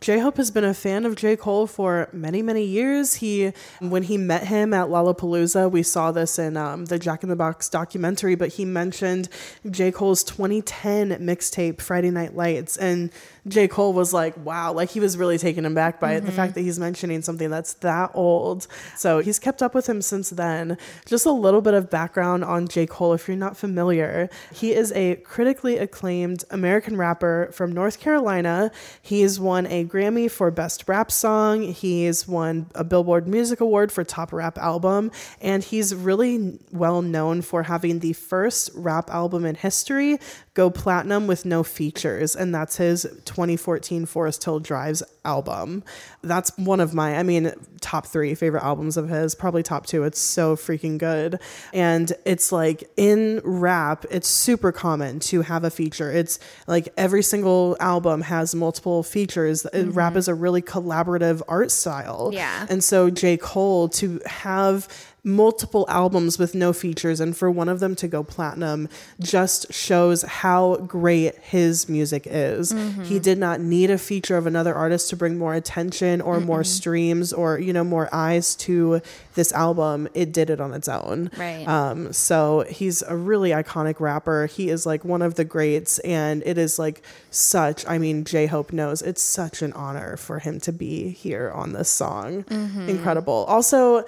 J 0.00 0.18
Hope 0.18 0.38
has 0.38 0.50
been 0.50 0.64
a 0.64 0.74
fan 0.74 1.04
of 1.04 1.14
J. 1.14 1.36
Cole 1.36 1.66
for 1.66 2.08
many, 2.12 2.42
many 2.42 2.64
years. 2.64 3.14
He, 3.14 3.52
when 3.78 4.02
he 4.02 4.18
met 4.18 4.48
him 4.48 4.74
at 4.74 4.88
Lollapalooza, 4.88 5.70
we 5.70 5.82
saw 5.84 6.10
this 6.10 6.38
in 6.38 6.56
um, 6.56 6.86
the 6.86 6.98
Jack 6.98 7.22
in 7.22 7.28
the 7.28 7.36
Box 7.36 7.68
documentary, 7.68 8.34
but 8.34 8.54
he 8.54 8.64
mentioned 8.64 9.28
J. 9.70 9.92
Cole's 9.92 10.24
2010 10.24 11.10
mixtape, 11.20 11.80
Friday 11.80 12.10
Night 12.10 12.34
Lights. 12.34 12.76
And 12.76 13.12
J. 13.46 13.68
Cole 13.68 13.92
was 13.92 14.12
like, 14.12 14.36
wow, 14.38 14.72
like 14.72 14.90
he 14.90 15.00
was 15.00 15.16
really 15.16 15.36
taken 15.36 15.66
aback 15.66 16.00
by 16.00 16.14
it. 16.14 16.20
The 16.20 16.28
mm-hmm. 16.28 16.36
fact 16.36 16.54
that 16.54 16.62
he's 16.62 16.78
mentioning 16.78 17.22
something 17.22 17.50
that's 17.50 17.74
that 17.74 18.10
old. 18.14 18.66
So 18.96 19.18
he's 19.18 19.38
kept 19.38 19.62
up 19.62 19.74
with 19.74 19.86
him 19.86 20.00
since 20.00 20.30
then. 20.30 20.78
Just 21.04 21.26
a 21.26 21.32
little 21.32 21.60
bit 21.60 21.74
of 21.74 21.90
background 21.90 22.44
on 22.44 22.68
J. 22.68 22.86
Cole, 22.86 23.12
if 23.12 23.28
you're 23.28 23.36
not 23.36 23.56
familiar. 23.56 24.30
He 24.52 24.72
is 24.72 24.92
a 24.92 25.16
critically 25.16 25.76
acclaimed 25.76 26.44
American 26.50 26.96
rapper 26.96 27.50
from 27.52 27.72
North 27.72 28.00
Carolina. 28.00 28.70
He's 29.02 29.38
won 29.38 29.66
a 29.66 29.84
Grammy 29.84 30.30
for 30.30 30.50
Best 30.50 30.84
Rap 30.88 31.12
Song. 31.12 31.62
He's 31.62 32.26
won 32.26 32.66
a 32.74 32.84
Billboard 32.84 33.28
Music 33.28 33.60
Award 33.60 33.92
for 33.92 34.04
Top 34.04 34.32
Rap 34.32 34.56
Album. 34.56 35.10
And 35.40 35.62
he's 35.62 35.94
really 35.94 36.58
well 36.72 37.02
known 37.02 37.42
for 37.42 37.64
having 37.64 37.98
the 37.98 38.14
first 38.14 38.70
rap 38.74 39.10
album 39.10 39.44
in 39.44 39.54
history 39.54 40.18
go 40.54 40.70
platinum 40.70 41.26
with 41.26 41.44
no 41.44 41.62
features. 41.64 42.36
And 42.36 42.54
that's 42.54 42.76
his 42.76 43.02
2014 43.24 44.06
Forest 44.06 44.44
Hills 44.44 44.62
Drive 44.62 45.02
album. 45.24 45.82
That's 46.22 46.56
one 46.56 46.78
of 46.78 46.94
my, 46.94 47.16
I 47.16 47.24
mean, 47.24 47.52
top 47.80 48.06
three 48.06 48.34
favorite 48.36 48.62
albums 48.62 48.96
of 48.96 49.08
his, 49.08 49.34
probably 49.34 49.64
top 49.64 49.86
two. 49.86 50.04
It's 50.04 50.20
so 50.20 50.54
freaking 50.54 50.96
good. 50.96 51.40
And 51.72 52.12
it's 52.24 52.52
like 52.52 52.88
in 52.96 53.40
rap, 53.44 54.04
it's 54.10 54.28
super 54.28 54.70
common 54.70 55.18
to 55.20 55.42
have 55.42 55.64
a 55.64 55.70
feature. 55.70 56.10
It's 56.10 56.38
like 56.68 56.88
every 56.96 57.22
single 57.22 57.76
album 57.80 58.20
has 58.22 58.54
multiple 58.54 59.02
features. 59.02 59.66
Uh, 59.66 59.86
Rap 59.90 60.16
is 60.16 60.28
a 60.28 60.34
really 60.34 60.62
collaborative 60.62 61.42
art 61.48 61.70
style. 61.70 62.30
Yeah. 62.32 62.66
And 62.70 62.82
so 62.82 63.10
J. 63.10 63.36
Cole 63.36 63.88
to 63.90 64.20
have 64.26 64.88
multiple 65.24 65.86
albums 65.88 66.38
with 66.38 66.54
no 66.54 66.72
features 66.74 67.18
and 67.18 67.34
for 67.34 67.50
one 67.50 67.68
of 67.68 67.80
them 67.80 67.96
to 67.96 68.06
go 68.06 68.22
platinum 68.22 68.88
just 69.18 69.72
shows 69.72 70.20
how 70.22 70.76
great 70.76 71.34
his 71.36 71.88
music 71.88 72.26
is. 72.26 72.72
He 73.04 73.18
did 73.18 73.38
not 73.38 73.58
need 73.60 73.90
a 73.90 73.96
feature 73.96 74.36
of 74.36 74.46
another 74.46 74.74
artist 74.74 75.08
to 75.10 75.16
bring 75.16 75.38
more 75.38 75.54
attention 75.54 76.20
or 76.20 76.40
more 76.40 76.62
streams 76.62 77.32
or 77.32 77.58
you 77.58 77.72
know 77.72 77.84
more 77.84 78.08
eyes 78.12 78.54
to 78.56 79.00
this 79.34 79.50
album. 79.52 80.08
It 80.12 80.32
did 80.32 80.50
it 80.50 80.60
on 80.60 80.74
its 80.74 80.88
own. 80.88 81.30
Right. 81.38 81.66
Um 81.66 82.12
so 82.12 82.66
he's 82.68 83.00
a 83.02 83.16
really 83.16 83.50
iconic 83.50 84.00
rapper. 84.00 84.46
He 84.46 84.68
is 84.68 84.84
like 84.84 85.04
one 85.04 85.22
of 85.22 85.36
the 85.36 85.44
greats 85.44 85.98
and 86.00 86.42
it 86.44 86.58
is 86.58 86.78
like 86.78 87.02
such 87.30 87.86
I 87.86 87.96
mean 87.96 88.24
J 88.24 88.46
Hope 88.46 88.72
knows 88.72 89.00
it's 89.00 89.22
such 89.22 89.62
an 89.62 89.72
honor 89.72 90.18
for 90.18 90.38
him 90.38 90.60
to 90.60 90.72
be 90.72 91.08
here 91.10 91.50
on 91.54 91.72
this 91.72 91.88
song. 91.88 92.44
Incredible. 92.88 93.46
Also 93.48 94.04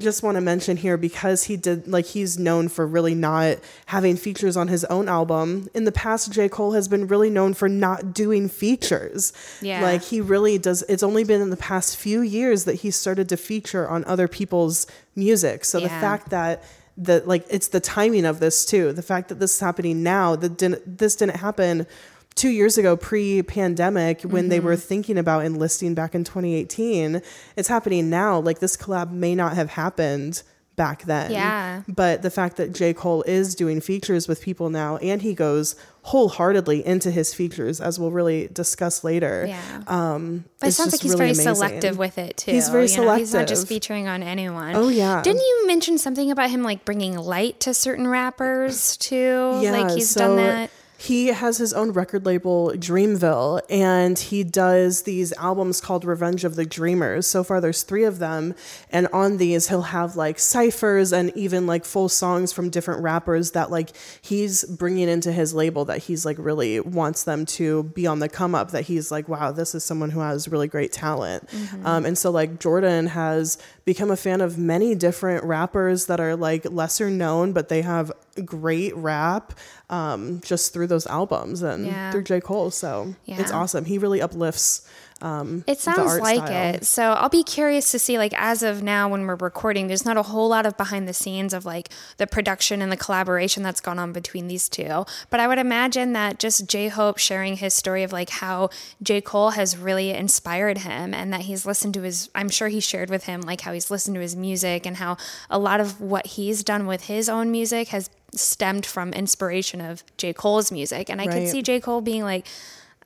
just 0.00 0.22
want 0.22 0.36
to 0.36 0.40
mention 0.40 0.76
here 0.76 0.96
because 0.96 1.44
he 1.44 1.56
did 1.56 1.86
like 1.86 2.06
he's 2.06 2.38
known 2.38 2.68
for 2.68 2.86
really 2.86 3.14
not 3.14 3.58
having 3.86 4.16
features 4.16 4.56
on 4.56 4.68
his 4.68 4.84
own 4.86 5.08
album. 5.08 5.68
In 5.74 5.84
the 5.84 5.92
past, 5.92 6.32
J. 6.32 6.48
Cole 6.48 6.72
has 6.72 6.88
been 6.88 7.06
really 7.06 7.30
known 7.30 7.54
for 7.54 7.68
not 7.68 8.12
doing 8.12 8.48
features. 8.48 9.32
Yeah. 9.60 9.82
Like 9.82 10.02
he 10.02 10.20
really 10.20 10.58
does 10.58 10.82
it's 10.88 11.02
only 11.02 11.24
been 11.24 11.40
in 11.40 11.50
the 11.50 11.56
past 11.56 11.96
few 11.96 12.20
years 12.20 12.64
that 12.64 12.76
he 12.76 12.90
started 12.90 13.28
to 13.28 13.36
feature 13.36 13.88
on 13.88 14.04
other 14.06 14.26
people's 14.26 14.86
music. 15.14 15.64
So 15.64 15.78
the 15.78 15.88
fact 15.88 16.30
that 16.30 16.64
the 16.96 17.22
like 17.24 17.46
it's 17.48 17.68
the 17.68 17.80
timing 17.80 18.24
of 18.24 18.40
this 18.40 18.64
too. 18.64 18.92
The 18.92 19.02
fact 19.02 19.28
that 19.28 19.40
this 19.40 19.54
is 19.54 19.60
happening 19.60 20.02
now, 20.02 20.36
that 20.36 20.56
didn't 20.58 20.98
this 20.98 21.16
didn't 21.16 21.36
happen 21.36 21.86
two 22.34 22.48
years 22.50 22.78
ago 22.78 22.96
pre-pandemic 22.96 24.22
when 24.22 24.48
they 24.48 24.60
were 24.60 24.76
thinking 24.76 25.18
about 25.18 25.44
enlisting 25.44 25.94
back 25.94 26.14
in 26.14 26.24
2018 26.24 27.20
it's 27.56 27.68
happening 27.68 28.08
now 28.10 28.38
like 28.38 28.60
this 28.60 28.76
collab 28.76 29.10
may 29.10 29.34
not 29.34 29.54
have 29.54 29.70
happened 29.70 30.42
back 30.76 31.02
then 31.02 31.30
Yeah. 31.30 31.82
but 31.88 32.22
the 32.22 32.30
fact 32.30 32.56
that 32.56 32.72
j 32.72 32.94
cole 32.94 33.22
is 33.24 33.54
doing 33.54 33.80
features 33.82 34.26
with 34.28 34.40
people 34.40 34.70
now 34.70 34.96
and 34.98 35.20
he 35.20 35.34
goes 35.34 35.76
wholeheartedly 36.02 36.86
into 36.86 37.10
his 37.10 37.34
features 37.34 37.80
as 37.80 37.98
we'll 37.98 38.12
really 38.12 38.48
discuss 38.52 39.04
later 39.04 39.44
Yeah. 39.46 39.82
um 39.88 40.44
But 40.60 40.68
it 40.68 40.72
sounds 40.72 40.92
like 40.92 41.02
he's 41.02 41.10
really 41.10 41.18
very 41.18 41.30
amazing. 41.32 41.54
selective 41.56 41.98
with 41.98 42.16
it 42.16 42.38
too. 42.38 42.52
He's 42.52 42.70
very 42.70 42.86
you 42.86 42.96
know? 43.04 43.14
He's 43.16 43.34
not 43.34 43.48
just 43.48 43.68
featuring 43.68 44.08
on 44.08 44.22
anyone. 44.22 44.74
Oh, 44.76 44.88
yeah. 44.88 45.20
Didn't 45.20 45.42
you 45.42 45.66
mention 45.66 45.98
something 45.98 46.30
about 46.30 46.48
him 46.48 46.62
like 46.62 46.86
bringing 46.86 47.16
light 47.18 47.60
to 47.60 47.74
certain 47.74 48.08
rappers 48.08 48.96
too? 48.96 49.58
Yeah, 49.60 49.72
like 49.72 49.90
he's 49.94 50.08
so 50.08 50.20
done 50.20 50.36
that. 50.36 50.70
He 51.00 51.28
has 51.28 51.56
his 51.56 51.72
own 51.72 51.92
record 51.92 52.26
label, 52.26 52.72
Dreamville, 52.76 53.62
and 53.70 54.18
he 54.18 54.44
does 54.44 55.04
these 55.04 55.32
albums 55.32 55.80
called 55.80 56.04
Revenge 56.04 56.44
of 56.44 56.56
the 56.56 56.66
Dreamers. 56.66 57.26
So 57.26 57.42
far, 57.42 57.58
there's 57.58 57.84
three 57.84 58.04
of 58.04 58.18
them. 58.18 58.54
And 58.90 59.08
on 59.10 59.38
these, 59.38 59.70
he'll 59.70 59.80
have 59.80 60.16
like 60.16 60.38
ciphers 60.38 61.10
and 61.10 61.34
even 61.34 61.66
like 61.66 61.86
full 61.86 62.10
songs 62.10 62.52
from 62.52 62.68
different 62.68 63.02
rappers 63.02 63.52
that 63.52 63.70
like 63.70 63.96
he's 64.20 64.62
bringing 64.64 65.08
into 65.08 65.32
his 65.32 65.54
label 65.54 65.86
that 65.86 65.98
he's 66.02 66.26
like 66.26 66.36
really 66.38 66.80
wants 66.80 67.24
them 67.24 67.46
to 67.46 67.84
be 67.84 68.06
on 68.06 68.18
the 68.18 68.28
come 68.28 68.54
up. 68.54 68.72
That 68.72 68.84
he's 68.84 69.10
like, 69.10 69.26
wow, 69.26 69.52
this 69.52 69.74
is 69.74 69.82
someone 69.82 70.10
who 70.10 70.20
has 70.20 70.48
really 70.48 70.68
great 70.68 70.92
talent. 70.92 71.48
Um, 71.86 72.04
and 72.04 72.18
so, 72.18 72.30
like, 72.30 72.60
Jordan 72.60 73.06
has 73.06 73.56
become 73.90 74.10
a 74.10 74.16
fan 74.16 74.40
of 74.40 74.56
many 74.56 74.94
different 74.94 75.42
rappers 75.44 76.06
that 76.06 76.20
are 76.20 76.36
like 76.36 76.62
lesser 76.70 77.08
known, 77.10 77.52
but 77.52 77.68
they 77.68 77.82
have 77.82 78.12
great 78.44 78.94
rap 78.96 79.52
um, 79.98 80.40
just 80.50 80.72
through 80.72 80.86
those 80.86 81.06
albums 81.08 81.62
and 81.62 81.86
Yeah. 81.86 82.10
through 82.12 82.22
J. 82.30 82.40
Cole. 82.40 82.70
So 82.70 83.14
it's 83.40 83.50
awesome. 83.50 83.84
He 83.86 83.98
really 83.98 84.20
uplifts. 84.22 84.86
Um, 85.22 85.64
It 85.66 85.78
sounds 85.78 86.18
like 86.18 86.46
style. 86.46 86.74
it. 86.74 86.86
So 86.86 87.12
I'll 87.12 87.28
be 87.28 87.44
curious 87.44 87.90
to 87.90 87.98
see, 87.98 88.16
like, 88.16 88.32
as 88.36 88.62
of 88.62 88.82
now, 88.82 89.08
when 89.08 89.26
we're 89.26 89.36
recording, 89.36 89.86
there's 89.86 90.04
not 90.04 90.16
a 90.16 90.22
whole 90.22 90.48
lot 90.48 90.64
of 90.64 90.76
behind 90.76 91.06
the 91.06 91.12
scenes 91.12 91.52
of 91.52 91.66
like 91.66 91.90
the 92.16 92.26
production 92.26 92.80
and 92.80 92.90
the 92.90 92.96
collaboration 92.96 93.62
that's 93.62 93.80
gone 93.80 93.98
on 93.98 94.12
between 94.12 94.48
these 94.48 94.68
two. 94.68 95.04
But 95.28 95.40
I 95.40 95.46
would 95.46 95.58
imagine 95.58 96.14
that 96.14 96.38
just 96.38 96.66
J 96.66 96.88
Hope 96.88 97.18
sharing 97.18 97.56
his 97.56 97.74
story 97.74 98.02
of 98.02 98.12
like 98.12 98.30
how 98.30 98.70
J. 99.02 99.20
Cole 99.20 99.50
has 99.50 99.76
really 99.76 100.10
inspired 100.10 100.78
him 100.78 101.12
and 101.12 101.32
that 101.32 101.42
he's 101.42 101.66
listened 101.66 101.94
to 101.94 102.02
his, 102.02 102.30
I'm 102.34 102.48
sure 102.48 102.68
he 102.68 102.80
shared 102.80 103.10
with 103.10 103.24
him, 103.24 103.42
like, 103.42 103.60
how 103.60 103.72
he's 103.72 103.90
listened 103.90 104.14
to 104.14 104.20
his 104.20 104.34
music 104.36 104.86
and 104.86 104.96
how 104.96 105.18
a 105.50 105.58
lot 105.58 105.80
of 105.80 106.00
what 106.00 106.26
he's 106.28 106.64
done 106.64 106.86
with 106.86 107.04
his 107.04 107.28
own 107.28 107.50
music 107.50 107.88
has 107.88 108.08
stemmed 108.34 108.86
from 108.86 109.12
inspiration 109.12 109.80
of 109.80 110.04
J. 110.16 110.32
Cole's 110.32 110.72
music. 110.72 111.10
And 111.10 111.20
I 111.20 111.26
could 111.26 111.48
see 111.48 111.62
J. 111.62 111.80
Cole 111.80 112.00
being 112.00 112.22
like, 112.22 112.46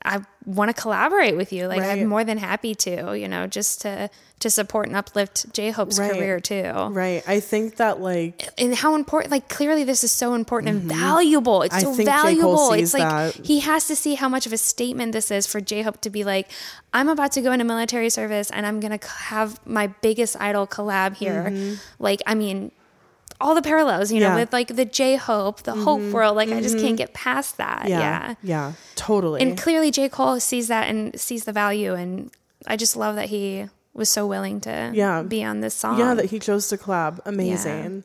I 0.07 0.21
want 0.45 0.69
to 0.75 0.79
collaborate 0.81 1.35
with 1.37 1.51
you. 1.53 1.67
Like 1.67 1.81
Right. 1.81 1.99
I'm 2.01 2.07
more 2.09 2.25
than 2.25 2.37
happy 2.37 2.75
to, 2.75 3.19
you 3.19 3.27
know, 3.29 3.47
just 3.47 3.81
to 3.83 4.11
to 4.41 4.51
support 4.51 4.87
and 4.89 4.97
uplift 4.97 5.51
J 5.55 5.71
Hope's 5.71 5.99
Right. 5.99 6.13
career 6.13 6.41
too. 6.41 6.71
Right. 6.91 7.23
I 7.27 7.41
think 7.41 7.77
that 7.77 8.01
like 8.03 8.49
And 8.59 8.75
how 8.75 8.95
important 8.97 9.31
like 9.31 9.49
clearly 9.49 9.85
this 9.85 10.05
is 10.05 10.13
so 10.13 10.35
important 10.35 10.69
and 10.75 10.83
valuable. 10.83 11.63
It's 11.63 11.75
Mm-hmm. 11.75 11.89
I 11.89 11.91
so 11.93 11.95
think 11.97 12.09
J. 12.09 12.15
Cole 12.15 12.23
valuable. 12.25 12.73
It's 12.75 12.93
like 12.93 13.03
that. 13.35 13.47
he 13.47 13.61
has 13.61 13.87
to 13.87 13.97
see 13.97 14.15
how 14.17 14.29
much 14.29 14.45
of 14.45 14.53
a 14.53 14.59
statement 14.59 15.13
this 15.13 15.31
is 15.31 15.47
for 15.47 15.61
J 15.63 15.81
Hope 15.83 16.01
to 16.03 16.11
be 16.11 16.23
like, 16.25 16.49
I'm 16.93 17.09
about 17.09 17.33
to 17.33 17.41
go 17.41 17.53
into 17.53 17.65
military 17.65 18.11
service 18.11 18.51
and 18.51 18.67
I'm 18.67 18.81
gonna 18.81 19.01
have 19.33 19.59
my 19.67 19.87
biggest 20.03 20.37
idol 20.39 20.67
collab 20.67 21.15
here. 21.15 21.79
Like, 21.99 22.21
I 22.27 22.35
mean, 22.35 22.73
all 23.41 23.55
the 23.55 23.63
parallels, 23.63 24.11
you 24.13 24.21
know, 24.21 24.27
Mm-hmm. 24.27 24.31
Yeah. 24.31 24.31
Mm-hmm. 24.31 24.41
with 24.41 24.53
like 24.53 24.69
the 24.77 24.85
J 24.85 25.17
Hope, 25.17 25.63
the 25.65 25.75
Hope 25.75 26.01
world. 26.13 26.37
Like 26.37 26.49
I 26.51 26.61
just 26.61 26.79
can't 26.79 26.97
get 26.97 27.13
past 27.15 27.57
that. 27.59 27.87
yeah, 27.89 27.99
yeah. 27.99 28.35
yeah, 28.43 28.73
totally. 28.95 29.41
And 29.43 29.59
clearly 29.59 29.91
J. 29.91 30.09
Cole 30.09 30.41
sees 30.41 30.69
that 30.69 30.89
and 30.89 31.19
sees 31.19 31.45
the 31.45 31.53
value 31.53 31.95
and 31.95 32.31
I 32.67 32.77
just 32.77 32.97
love 32.97 33.17
that 33.17 33.29
he 33.29 33.69
was 33.93 34.09
so 34.09 34.27
willing 34.27 34.61
to 34.63 34.91
Yeah. 34.95 35.23
be 35.23 35.45
on 35.45 35.61
this 35.61 35.75
song. 35.75 35.99
yeah, 35.99 36.15
that 36.15 36.27
he 36.27 36.39
chose 36.39 36.69
to 36.69 36.77
collab. 36.79 37.21
Amazing. 37.25 38.05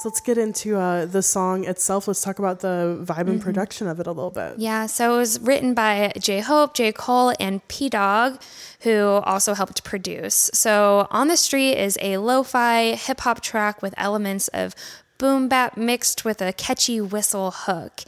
So 0.00 0.08
let's 0.08 0.20
get 0.22 0.38
into 0.38 0.78
uh, 0.78 1.04
the 1.04 1.22
song 1.22 1.66
itself. 1.66 2.08
Let's 2.08 2.22
talk 2.22 2.38
about 2.38 2.60
the 2.60 3.04
vibe 3.04 3.28
and 3.28 3.38
production 3.38 3.86
of 3.86 4.00
it 4.00 4.06
a 4.06 4.12
little 4.12 4.30
bit. 4.30 4.54
Yeah, 4.56 4.86
so 4.86 5.14
it 5.14 5.18
was 5.18 5.38
written 5.40 5.74
by 5.74 6.10
J 6.18 6.40
Hope, 6.40 6.72
J 6.72 6.90
Cole, 6.90 7.34
and 7.38 7.60
Pdogg, 7.68 8.40
who 8.80 8.98
also 9.02 9.52
helped 9.52 9.84
produce. 9.84 10.50
So 10.54 11.06
On 11.10 11.28
the 11.28 11.36
Street 11.36 11.74
is 11.74 11.98
a 12.00 12.16
lo 12.16 12.42
fi 12.42 12.94
hip 12.94 13.20
hop 13.20 13.42
track 13.42 13.82
with 13.82 13.92
elements 13.98 14.48
of 14.48 14.74
boom 15.18 15.48
bap 15.48 15.76
mixed 15.76 16.24
with 16.24 16.40
a 16.40 16.54
catchy 16.54 16.98
whistle 17.02 17.50
hook. 17.50 18.00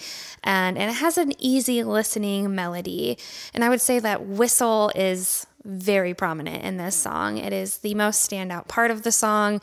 And, 0.43 0.79
and 0.79 0.91
it 0.91 0.95
has 0.95 1.19
an 1.19 1.35
easy 1.39 1.85
listening 1.85 2.55
melody. 2.55 3.19
And 3.53 3.63
I 3.63 3.69
would 3.69 3.83
say 3.83 3.99
that 3.99 4.27
whistle 4.27 4.91
is 4.95 5.47
very 5.63 6.15
prominent 6.15 6.65
in 6.65 6.79
this 6.79 6.97
song. 6.97 7.37
It 7.37 7.53
is 7.53 7.79
the 7.79 7.95
most 7.95 8.27
standout 8.31 8.67
part 8.67 8.91
of 8.91 9.03
the 9.03 9.13
song. 9.13 9.61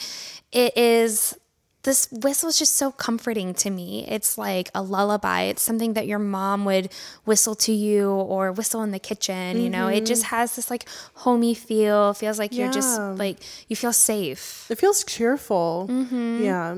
It 0.52 0.78
is 0.78 1.36
this 1.84 2.10
whistle 2.12 2.50
is 2.50 2.60
just 2.60 2.76
so 2.76 2.92
comforting 2.92 3.54
to 3.56 3.70
me. 3.70 4.06
It's 4.08 4.38
like 4.38 4.70
a 4.76 4.82
lullaby. 4.82 5.44
It's 5.44 5.62
something 5.62 5.94
that 5.94 6.08
your 6.08 6.20
mom 6.20 6.66
would 6.66 6.92
whistle 7.26 7.56
to 7.56 7.72
you 7.72 8.10
or 8.12 8.52
whistle 8.52 8.84
in 8.84 8.92
the 8.92 9.00
kitchen. 9.00 9.62
You 9.62 9.70
know, 9.70 9.88
it 9.88 10.06
just 10.06 10.26
mm-hmm. 10.26 10.36
has 10.36 10.56
this 10.56 10.70
like 10.70 10.88
homey 11.14 11.54
feel. 11.54 12.14
Feels 12.14 12.38
like 12.38 12.54
you're 12.54 12.72
just 12.72 13.00
like 13.00 13.38
you 13.70 13.76
feel 13.76 13.94
safe. 13.94 14.70
It 14.70 14.78
feels 14.78 15.04
cheerful. 15.04 15.88
Mm-hmm. 15.90 16.44
Yeah. 16.44 16.76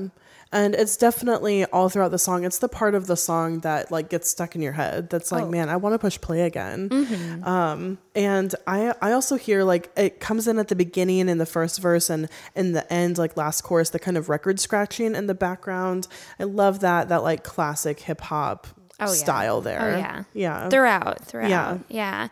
And 0.52 0.74
it's 0.74 0.98
definitely 0.98 1.64
all 1.66 1.88
throughout 1.88 2.10
the 2.10 2.18
song. 2.18 2.44
It's 2.44 2.58
the 2.58 2.68
part 2.68 2.94
of 2.94 3.06
the 3.06 3.16
song 3.16 3.60
that 3.60 3.90
like 3.90 4.10
gets 4.10 4.28
stuck 4.28 4.54
in 4.54 4.60
your 4.60 4.72
head. 4.72 5.08
That's 5.08 5.32
like, 5.32 5.48
man, 5.48 5.70
I 5.70 5.76
want 5.76 5.94
to 5.94 5.98
push 5.98 6.20
play 6.20 6.42
again. 6.42 7.40
Um, 7.42 7.98
and 8.14 8.54
I 8.66 8.94
I 9.00 9.12
also 9.12 9.36
hear 9.36 9.64
like 9.64 9.90
it 9.96 10.20
comes 10.20 10.46
in 10.46 10.58
at 10.58 10.68
the 10.68 10.76
beginning 10.76 11.28
in 11.28 11.38
the 11.38 11.46
first 11.46 11.80
verse 11.80 12.10
and 12.10 12.28
in 12.54 12.72
the 12.72 12.90
end, 12.92 13.16
like 13.18 13.36
last 13.36 13.62
chorus, 13.62 13.90
the 13.90 13.98
kind 13.98 14.16
of 14.18 14.28
record 14.28 14.60
scratching 14.60 15.14
in 15.14 15.26
the 15.26 15.34
background. 15.34 16.06
I 16.38 16.44
love 16.44 16.80
that 16.80 17.08
that 17.08 17.22
like 17.22 17.42
classic 17.44 18.00
hip 18.00 18.20
hop 18.20 18.66
Oh, 19.00 19.06
yeah. 19.06 19.12
style 19.14 19.60
there. 19.62 19.80
Oh 19.80 19.96
yeah. 19.98 20.24
Yeah. 20.32 20.68
Throughout, 20.68 21.24
throughout. 21.24 21.48
Yeah. 21.50 21.78
Yeah. 21.88 22.28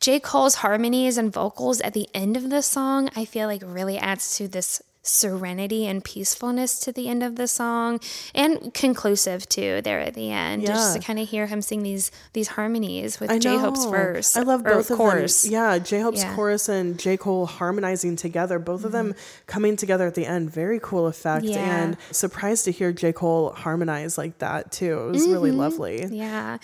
J. 0.00 0.18
Cole's 0.20 0.54
harmonies 0.56 1.18
and 1.18 1.30
vocals 1.32 1.80
at 1.82 1.92
the 1.92 2.08
end 2.14 2.36
of 2.38 2.48
the 2.48 2.62
song, 2.62 3.10
I 3.16 3.24
feel 3.26 3.48
like 3.48 3.62
really 3.64 3.98
adds 3.98 4.36
to 4.36 4.48
this 4.48 4.80
serenity 5.06 5.86
and 5.86 6.02
peacefulness 6.04 6.78
to 6.80 6.92
the 6.92 7.08
end 7.08 7.22
of 7.22 7.36
the 7.36 7.46
song 7.46 8.00
and 8.34 8.74
conclusive 8.74 9.48
too 9.48 9.80
there 9.82 10.00
at 10.00 10.14
the 10.14 10.30
end 10.30 10.66
just 10.66 10.96
to 10.96 11.00
kind 11.02 11.18
of 11.18 11.28
hear 11.28 11.46
him 11.46 11.62
sing 11.62 11.82
these 11.82 12.10
these 12.32 12.48
harmonies 12.48 13.20
with 13.20 13.30
I 13.30 13.38
J 13.38 13.56
Hope's 13.56 13.84
know. 13.84 13.90
verse 13.90 14.36
I 14.36 14.42
love 14.42 14.64
both 14.64 14.90
of 14.90 14.96
chorus. 14.96 15.42
them. 15.42 15.52
Yeah, 15.52 15.78
J 15.78 16.00
Hope's 16.00 16.20
Yeah. 16.22 16.26
Mm-hmm. 16.26 16.34
chorus 16.36 16.68
and 16.68 16.98
J 16.98 17.16
Cole 17.16 17.46
harmonizing 17.46 18.16
together. 18.16 18.58
Both 18.58 18.84
of 18.84 18.92
them 18.92 19.14
coming 19.46 19.76
together 19.76 20.06
at 20.06 20.14
the 20.14 20.26
end. 20.26 20.50
Very 20.50 20.80
cool 20.82 21.06
effect. 21.06 21.44
Yeah. 21.44 21.58
And 21.58 21.96
surprised 22.10 22.64
to 22.64 22.72
hear 22.72 22.92
J 22.92 23.12
Cole 23.12 23.52
harmonize 23.52 24.18
like 24.18 24.38
that 24.38 24.72
too. 24.72 25.08
It 25.08 25.12
was 25.12 25.28
really 25.28 25.52
lovely. 25.52 26.04
Yeah. 26.06 26.58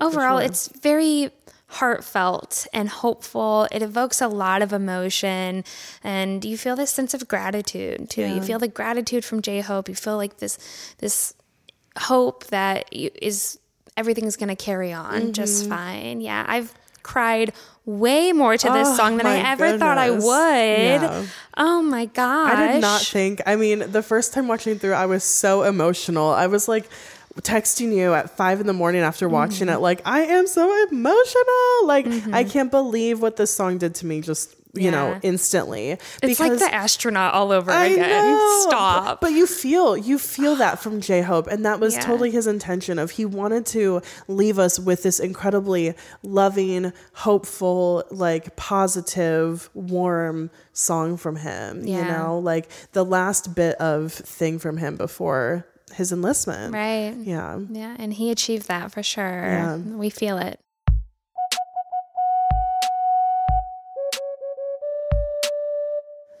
Overall, 0.00 0.38
sure. 0.38 0.46
it's 0.46 0.68
very 0.68 1.30
heartfelt 1.74 2.66
and 2.72 2.88
hopeful. 2.88 3.68
It 3.72 3.82
evokes 3.82 4.20
a 4.20 4.28
lot 4.28 4.62
of 4.62 4.72
emotion, 4.72 5.64
and 6.02 6.44
you 6.44 6.56
feel 6.56 6.76
this 6.76 6.90
sense 6.90 7.14
of 7.14 7.26
gratitude 7.28 8.10
too. 8.10 8.24
You 8.26 8.40
feel 8.42 8.58
the 8.58 8.68
gratitude 8.68 9.24
from 9.24 9.42
J 9.42 9.60
Hope. 9.60 9.88
You 9.88 9.94
feel 9.94 10.16
like 10.16 10.38
this 10.38 10.58
this 10.98 11.34
hope 11.98 12.46
that 12.48 12.92
you, 12.92 13.10
is 13.20 13.58
everything's 13.96 14.36
going 14.36 14.48
to 14.48 14.56
carry 14.56 14.92
on 14.92 15.14
Mm-hmm. 15.20 15.32
just 15.32 15.68
fine. 15.68 16.20
Yeah, 16.20 16.44
I've 16.48 16.74
cried 17.02 17.52
way 17.84 18.32
more 18.32 18.56
to 18.56 18.66
this 18.70 18.88
Oh, 18.88 18.96
song 18.96 19.18
than 19.18 19.26
I 19.26 19.36
ever 19.52 19.76
thought 19.78 19.98
I 19.98 20.10
would. 20.10 20.22
Yeah. 21.02 21.26
Oh 21.56 21.82
my 21.82 22.06
gosh. 22.06 22.54
I 22.54 22.72
did 22.72 22.80
not 22.80 23.02
think. 23.02 23.42
I 23.46 23.56
mean, 23.56 23.90
the 23.92 24.02
first 24.02 24.32
time 24.32 24.48
watching 24.48 24.78
through, 24.78 24.94
I 24.94 25.04
was 25.06 25.22
so 25.22 25.64
emotional. 25.64 26.30
I 26.30 26.46
was 26.46 26.66
like 26.66 26.88
texting 27.42 27.94
you 27.94 28.14
at 28.14 28.36
five 28.36 28.60
in 28.60 28.66
the 28.66 28.72
morning 28.72 29.02
after 29.02 29.28
watching 29.28 29.66
Mm-hmm. 29.68 29.76
it, 29.76 29.80
like, 29.80 30.02
I 30.04 30.20
am 30.22 30.46
so 30.46 30.70
emotional. 30.90 31.86
Like, 31.86 32.06
I 32.32 32.44
can't 32.44 32.70
believe 32.70 33.20
what 33.20 33.36
this 33.36 33.50
song 33.54 33.78
did 33.78 33.94
to 33.96 34.06
me 34.06 34.20
just, 34.20 34.54
you 34.72 34.90
know, 34.90 35.10
Yeah. 35.10 35.20
instantly. 35.22 35.98
It's 36.22 36.40
like 36.40 36.58
the 36.58 36.72
astronaut 36.74 37.34
all 37.34 37.52
over 37.52 37.70
I 37.70 37.86
again. 37.86 38.08
know. 38.10 38.60
Stop. 38.68 39.20
But 39.20 39.32
you 39.32 39.46
feel 39.46 39.96
you 39.96 40.18
feel 40.18 40.56
that 40.56 40.80
from 40.80 41.00
J 41.08 41.22
Hope, 41.22 41.46
and 41.46 41.64
that 41.64 41.78
was 41.80 41.94
Yeah. 41.94 42.00
totally 42.00 42.30
his 42.32 42.46
intention. 42.46 42.98
Of 42.98 43.12
he 43.12 43.24
wanted 43.24 43.66
to 43.66 44.00
leave 44.26 44.58
us 44.58 44.78
with 44.80 45.02
this 45.04 45.20
incredibly 45.20 45.94
loving, 46.22 46.92
hopeful, 47.12 48.04
like 48.10 48.56
positive, 48.56 49.70
warm 49.74 50.50
song 50.72 51.16
from 51.16 51.36
him. 51.36 51.86
You 51.86 52.04
know, 52.04 52.38
like 52.38 52.68
the 52.92 53.04
last 53.04 53.54
bit 53.54 53.76
of 53.76 54.12
thing 54.12 54.58
from 54.58 54.76
him 54.76 54.96
before 54.96 55.66
his 55.94 56.12
enlistment. 56.12 56.74
right. 56.74 57.14
Yeah. 57.16 57.58
Yeah, 57.70 57.96
and 57.98 58.12
he 58.12 58.30
achieved 58.30 58.68
that 58.68 58.92
for 58.92 59.02
sure. 59.02 59.24
Yeah. 59.24 59.76
We 59.76 60.10
feel 60.10 60.38
it. 60.38 60.60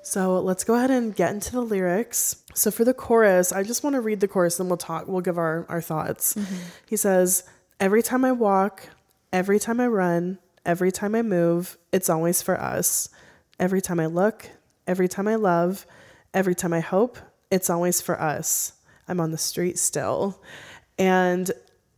So 0.02 0.38
let's 0.38 0.64
go 0.64 0.74
ahead 0.74 0.90
and 0.90 1.16
get 1.16 1.32
into 1.32 1.50
the 1.52 1.62
lyrics. 1.62 2.36
So 2.54 2.70
for 2.70 2.84
the 2.84 2.94
chorus, 2.94 3.52
I 3.52 3.62
just 3.62 3.82
want 3.82 3.94
to 3.94 4.00
read 4.00 4.20
the 4.20 4.28
chorus, 4.28 4.58
then 4.58 4.68
we'll 4.68 4.76
talk. 4.76 5.08
We'll 5.08 5.22
give 5.22 5.38
our 5.38 5.66
our 5.68 5.80
thoughts. 5.80 6.34
Mm-hmm. 6.34 6.54
He 6.86 6.96
says, 6.96 7.44
"Every 7.80 8.02
time 8.02 8.24
I 8.24 8.32
walk, 8.32 8.88
every 9.32 9.58
time 9.58 9.80
I 9.80 9.86
run, 9.86 10.38
every 10.64 10.92
time 10.92 11.14
I 11.14 11.22
move, 11.22 11.78
it's 11.90 12.10
always 12.10 12.42
for 12.42 12.60
us. 12.60 13.08
Every 13.58 13.80
time 13.80 13.98
I 13.98 14.06
look, 14.06 14.50
every 14.86 15.08
time 15.08 15.26
I 15.26 15.36
love, 15.36 15.86
every 16.32 16.54
time 16.54 16.72
I 16.72 16.80
hope, 16.80 17.18
it's 17.50 17.70
always 17.70 18.00
for 18.00 18.20
us. 18.20 18.74
I'm 19.08 19.20
on 19.20 19.30
the 19.30 19.38
street 19.38 19.78
still," 19.78 20.40
and 20.98 21.50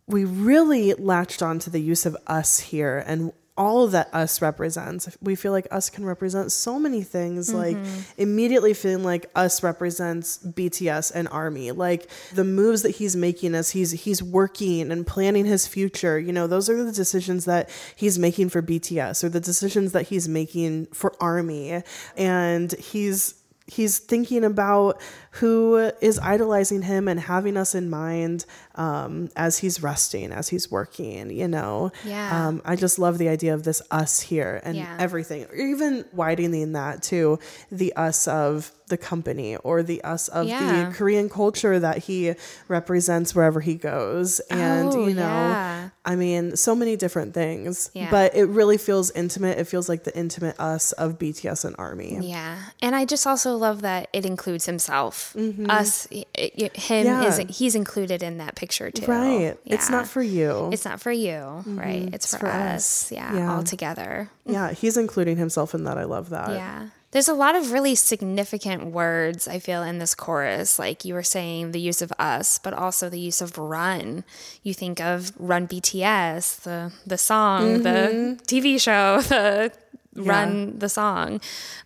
we 0.07 0.25
really 0.25 0.95
latched 0.95 1.43
on 1.43 1.59
to 1.61 1.71
the 1.71 1.81
use 1.81 2.07
of 2.07 2.17
us 2.27 2.61
here 2.61 3.03
and 3.07 3.33
all 3.57 3.87
that 3.89 4.13
us 4.13 4.43
represents. 4.43 5.17
We 5.23 5.35
feel 5.35 5.53
like 5.53 5.67
us 5.71 5.89
can 5.89 6.05
represent 6.05 6.53
so 6.53 6.79
many 6.79 7.03
things. 7.03 7.53
Like 7.53 7.77
mm-hmm. 7.77 8.21
immediately 8.21 8.75
feeling 8.75 9.03
like 9.03 9.31
us 9.35 9.63
represents 9.63 10.39
BTS 10.39 11.13
and 11.15 11.27
Army. 11.29 11.73
Like 11.73 12.11
the 12.35 12.45
moves 12.45 12.83
that 12.83 12.91
he's 12.91 13.17
making 13.17 13.55
as 13.55 13.71
he's 13.71 13.93
he's 13.93 14.23
working 14.23 14.93
and 14.93 15.07
planning 15.07 15.47
his 15.47 15.67
future. 15.67 16.19
You 16.19 16.33
know, 16.33 16.47
those 16.47 16.69
are 16.69 16.85
the 16.85 16.93
decisions 16.93 17.47
that 17.47 17.71
he's 17.95 18.19
making 18.19 18.51
for 18.51 18.63
BTS 18.63 19.25
or 19.25 19.29
the 19.29 19.41
decisions 19.41 19.93
that 19.93 20.09
he's 20.09 20.29
making 20.29 20.87
for 20.87 21.15
Army. 21.21 21.83
And 22.17 22.73
he's 22.73 23.35
he's 23.67 23.99
thinking 23.99 24.45
about 24.45 25.01
who 25.41 25.91
is 26.01 26.19
idolizing 26.19 26.83
him 26.83 27.09
and 27.09 27.19
having 27.21 27.57
us 27.57 27.75
in 27.75 27.91
mind 27.91 28.45
um, 28.75 29.29
as 29.37 29.59
he's 29.59 29.83
resting, 29.83 30.33
as 30.33 30.49
he's 30.49 30.71
working, 30.71 31.31
you 31.31 31.49
know? 31.49 31.91
Yeah. 32.05 32.47
Um, 32.49 32.63
I 32.65 32.77
just 32.77 32.99
love 32.99 33.19
the 33.19 33.29
idea 33.29 33.55
of 33.55 33.63
this 33.63 33.81
us 33.91 34.21
here 34.21 34.61
and 34.65 34.77
Yeah. 34.77 34.97
everything, 34.99 35.45
or 35.47 35.55
even 35.57 36.05
widening 36.13 36.73
that 36.73 37.03
to 37.05 37.39
the 37.73 37.93
us 37.97 38.29
of 38.29 38.71
the 38.89 38.97
company 38.97 39.57
or 39.57 39.83
the 39.83 40.01
us 40.05 40.29
of 40.29 40.47
Yeah. 40.47 40.91
the 40.91 40.95
Korean 40.95 41.29
culture 41.29 41.79
that 41.81 41.99
he 41.99 42.35
represents 42.69 43.35
wherever 43.35 43.61
he 43.61 43.75
goes. 43.75 44.39
And, 44.51 44.89
Oh, 44.95 45.07
you 45.09 45.15
know, 45.15 45.23
yeah. 45.23 45.89
I 46.05 46.15
mean, 46.17 46.55
so 46.57 46.75
many 46.77 46.97
different 46.97 47.35
things, 47.35 47.91
Yeah. 47.95 48.11
but 48.11 48.37
it 48.37 48.45
really 48.45 48.77
feels 48.77 49.11
intimate. 49.11 49.59
It 49.59 49.65
feels 49.67 49.89
like 49.89 50.05
the 50.05 50.17
intimate 50.17 50.59
us 50.61 50.93
of 50.93 51.19
BTS 51.19 51.65
and 51.65 51.75
Army. 51.79 52.19
Yeah, 52.23 52.59
and 52.81 52.95
I 52.95 53.05
just 53.07 53.27
also 53.27 53.57
love 53.57 53.81
that 53.83 54.09
it 54.13 54.25
includes 54.25 54.67
himself, 54.67 55.26
us, 55.69 56.07
y- 56.13 56.25
y- 56.37 56.51
him. 56.75 57.07
Mm-hmm. 57.07 57.07
Yeah. 57.07 57.25
Is 57.29 57.57
he's 57.59 57.75
included 57.75 58.23
in 58.23 58.39
that 58.39 58.55
picture 58.55 58.91
too? 58.91 59.07
Right. 59.07 59.57
It's 59.65 59.91
not 59.91 60.07
for 60.07 60.23
you. 60.23 60.71
It's 60.73 60.85
not 60.85 61.01
for 61.01 61.11
you, 61.13 61.63
right? 61.67 62.09
It's 62.13 62.31
for, 62.33 62.41
for 62.41 62.47
us. 62.49 63.07
us. 63.07 63.13
Yeah, 63.13 63.35
Yeah. 63.35 63.55
all 63.57 63.63
together. 63.65 64.31
yeah, 64.45 64.73
he's 64.73 64.97
including 64.97 65.37
himself 65.37 65.75
in 65.75 65.85
that. 65.85 65.99
I 65.99 66.05
love 66.05 66.31
that. 66.31 66.51
Yeah. 66.51 66.89
There's 67.13 67.29
a 67.29 67.35
lot 67.35 67.55
of 67.55 67.73
really 67.73 67.95
significant 67.95 68.87
words 68.93 69.49
I 69.49 69.59
feel 69.59 69.83
in 69.83 69.99
this 70.01 70.15
chorus. 70.15 70.79
Like 70.79 71.05
you 71.05 71.15
were 71.15 71.23
saying, 71.23 71.71
the 71.71 71.81
use 71.81 72.03
of 72.03 72.13
us, 72.19 72.59
but 72.59 72.75
also 72.75 73.09
the 73.09 73.19
use 73.21 73.41
of 73.41 73.57
run. 73.57 74.23
You 74.63 74.75
think 74.75 75.01
of 75.01 75.33
Run 75.39 75.67
BTS, 75.67 76.63
the 76.63 76.93
the 77.07 77.17
song, 77.17 77.83
the 77.85 78.39
TV 78.47 78.79
show, 78.79 79.23
the 79.29 79.73
Run 80.17 80.79
the 80.79 80.89
song. 80.89 81.41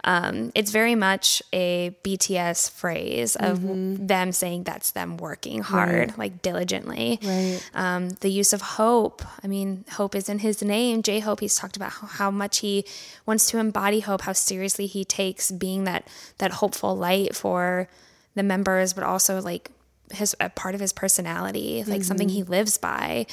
Um, 0.05 0.53
it's 0.55 0.71
very 0.71 0.95
much 0.95 1.43
a 1.53 1.95
BTS 2.05 2.71
phrase 2.71 3.37
of 3.37 3.61
them 3.63 4.33
saying 4.33 4.65
that's 4.65 4.93
them 4.93 5.17
working 5.17 5.63
hard, 5.63 6.17
like 6.17 6.43
diligently. 6.43 7.19
Right. 7.23 7.61
Um, 7.75 8.11
the 8.21 8.31
use 8.31 8.53
of 8.53 8.61
hope. 8.63 9.23
I 9.43 9.47
mean, 9.47 9.85
hope 9.93 10.15
is 10.15 10.29
in 10.29 10.41
his 10.41 10.63
name. 10.63 11.03
J 11.03 11.21
Hope. 11.21 11.41
He's 11.41 11.57
talked 11.57 11.77
about 11.77 11.93
how, 11.93 12.07
how 12.07 12.31
much 12.31 12.59
he 12.59 12.85
wants 13.27 13.51
to 13.51 13.59
embody 13.59 14.01
hope, 14.01 14.23
how 14.23 14.33
seriously 14.33 14.87
he 14.87 15.05
takes 15.05 15.51
being 15.51 15.85
that 15.85 16.07
that 16.39 16.53
hopeful 16.53 16.97
light 16.97 17.35
for 17.35 17.89
the 18.35 18.43
members, 18.43 18.93
but 18.93 19.05
also 19.05 19.41
like 19.41 19.71
his 20.13 20.35
a 20.41 20.49
part 20.51 20.75
of 20.75 20.81
his 20.81 20.93
personality, 20.93 21.85
like 21.87 22.03
something 22.03 22.29
he 22.29 22.43
lives 22.43 22.79
by, 22.79 23.27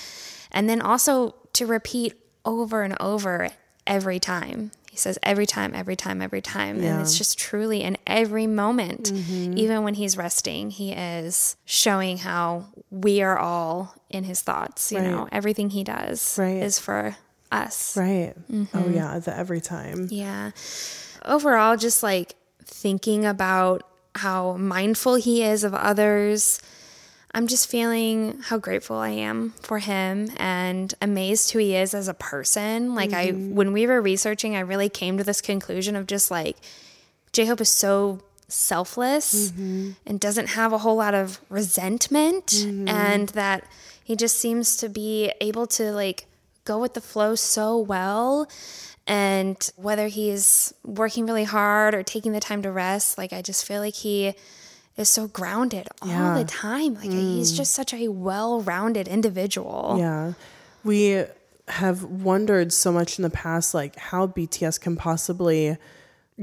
and 0.52 0.70
then 0.70 0.82
also 0.82 1.36
to 1.54 1.66
repeat 1.66 2.14
over 2.46 2.84
and 2.84 2.96
over 3.00 3.50
every 3.86 4.20
time. 4.20 4.72
He 4.98 5.02
says 5.02 5.20
every 5.22 5.46
time, 5.46 5.76
every 5.76 5.96
time, 5.96 6.24
every 6.24 6.42
time. 6.42 6.82
Yeah. 6.82 6.94
And 6.94 7.02
it's 7.02 7.16
just 7.20 7.38
truly 7.38 7.84
in 7.84 7.98
every 8.08 8.48
moment, 8.48 9.12
Mm-hmm. 9.14 9.56
even 9.56 9.84
when 9.84 9.94
he's 9.94 10.18
resting, 10.18 10.72
he 10.72 10.92
is 10.92 11.56
showing 11.66 12.18
how 12.18 12.66
we 12.90 13.22
are 13.22 13.38
all 13.38 13.94
in 14.10 14.24
his 14.24 14.42
thoughts. 14.42 14.92
You 14.92 14.98
Right. 14.98 15.08
know, 15.12 15.30
everything 15.32 15.70
he 15.70 15.84
does 15.84 16.36
Right. 16.40 16.64
is 16.64 16.80
for 16.80 17.16
us. 17.52 17.96
Right. 17.96 18.34
Mm-hmm. 18.52 18.76
Oh 18.76 18.90
yeah, 18.90 19.20
the 19.20 19.38
every 19.38 19.62
time. 19.62 20.08
Yeah. 20.10 20.50
Overall, 21.24 21.78
just 21.78 22.02
like 22.02 22.34
thinking 22.66 23.24
about 23.24 23.84
how 24.16 24.58
mindful 24.58 25.14
he 25.16 25.44
is 25.44 25.64
of 25.64 25.76
others. 25.76 26.60
I'm 27.38 27.46
just 27.46 27.70
feeling 27.70 28.40
how 28.42 28.58
grateful 28.58 28.98
I 28.98 29.10
am 29.10 29.52
for 29.62 29.78
him 29.78 30.32
and 30.38 30.92
amazed 31.04 31.52
who 31.52 31.60
he 31.60 31.76
is 31.76 31.94
as 31.94 32.08
a 32.08 32.16
person. 32.16 32.96
Like 32.96 33.14
I 33.14 33.28
mm-hmm. 33.28 33.54
when 33.54 33.74
we 33.74 33.86
were 33.86 34.02
researching, 34.02 34.56
I 34.56 34.62
really 34.62 34.90
came 34.90 35.20
to 35.20 35.24
this 35.24 35.40
conclusion 35.40 35.96
of 35.96 36.08
just 36.08 36.32
like 36.32 36.58
J-Hope 37.34 37.62
is 37.62 37.70
so 37.70 38.22
selfless 38.48 39.52
mm-hmm. 39.52 39.92
and 40.08 40.20
doesn't 40.20 40.48
have 40.48 40.74
a 40.74 40.80
whole 40.80 40.96
lot 40.96 41.14
of 41.14 41.40
resentment 41.48 42.48
mm-hmm. 42.48 42.88
and 42.88 43.30
that 43.30 43.68
he 44.04 44.16
just 44.16 44.40
seems 44.40 44.76
to 44.78 44.90
be 44.90 45.32
able 45.40 45.68
to 45.68 45.92
like 45.92 46.26
go 46.66 46.80
with 46.80 46.96
the 46.96 47.02
flow 47.02 47.36
so 47.36 47.78
well. 47.78 48.50
And 49.06 49.56
whether 49.76 50.08
he's 50.08 50.74
working 50.84 51.28
really 51.28 51.44
hard 51.44 51.94
or 51.94 52.02
taking 52.02 52.32
the 52.32 52.40
time 52.40 52.64
to 52.64 52.72
rest 52.72 53.18
like 53.18 53.32
i 53.32 53.42
just 53.42 53.66
feel 53.66 53.80
like 53.80 53.96
he 53.96 54.34
is 54.98 55.10
so 55.10 55.28
grounded 55.28 55.88
all 56.02 56.10
Yeah. 56.10 56.38
the 56.38 56.44
time 56.44 56.96
like 56.96 57.12
he's 57.12 57.54
mm. 57.54 57.58
just 57.58 57.72
such 57.74 57.94
a 57.94 58.08
well-rounded 58.10 59.08
individual 59.08 59.96
Yeah. 60.00 60.34
We 60.84 61.24
have 61.68 62.04
wondered 62.04 62.72
so 62.72 62.92
much 62.94 63.20
in 63.20 63.24
the 63.24 63.30
past, 63.30 63.74
like 63.74 63.96
how 63.98 64.28
BTS 64.28 64.80
can 64.80 64.96
possibly 64.96 65.78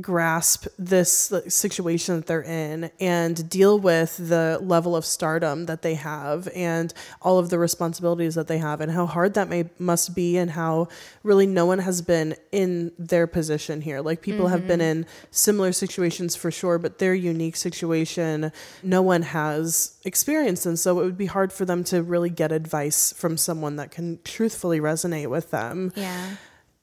grasp 0.00 0.66
this 0.76 1.32
uh, 1.32 1.48
situation 1.48 2.16
that 2.16 2.26
they're 2.26 2.42
in 2.42 2.90
and 2.98 3.48
deal 3.48 3.78
with 3.78 4.16
the 4.16 4.58
level 4.60 4.96
of 4.96 5.04
stardom 5.04 5.66
that 5.66 5.82
they 5.82 5.94
have 5.94 6.48
and 6.54 6.92
all 7.22 7.38
of 7.38 7.48
the 7.50 7.58
responsibilities 7.58 8.34
that 8.34 8.48
they 8.48 8.58
have 8.58 8.80
and 8.80 8.90
how 8.90 9.06
hard 9.06 9.34
that 9.34 9.48
may 9.48 9.64
must 9.78 10.14
be 10.14 10.36
and 10.36 10.50
how 10.50 10.88
really 11.22 11.46
no 11.46 11.64
one 11.64 11.78
has 11.78 12.02
been 12.02 12.34
in 12.50 12.90
their 12.98 13.26
position 13.28 13.80
here. 13.80 14.00
Like 14.00 14.20
people 14.20 14.48
have 14.48 14.66
been 14.66 14.80
mm-hmm. 14.80 15.02
in 15.02 15.06
similar 15.30 15.70
situations 15.70 16.34
for 16.34 16.50
sure 16.50 16.78
but 16.78 16.98
their 16.98 17.14
unique 17.14 17.56
situation 17.56 18.50
no 18.82 19.00
one 19.00 19.22
has 19.22 19.96
experienced. 20.04 20.66
And 20.66 20.78
so 20.78 21.00
it 21.00 21.04
would 21.04 21.18
be 21.18 21.26
hard 21.26 21.52
for 21.52 21.64
them 21.64 21.84
to 21.84 22.02
really 22.02 22.30
get 22.30 22.50
advice 22.50 23.12
from 23.12 23.36
someone 23.36 23.76
that 23.76 23.92
can 23.92 24.18
truthfully 24.24 24.80
resonate 24.80 25.30
with 25.30 25.52
them. 25.52 25.92
Yeah 25.94 26.34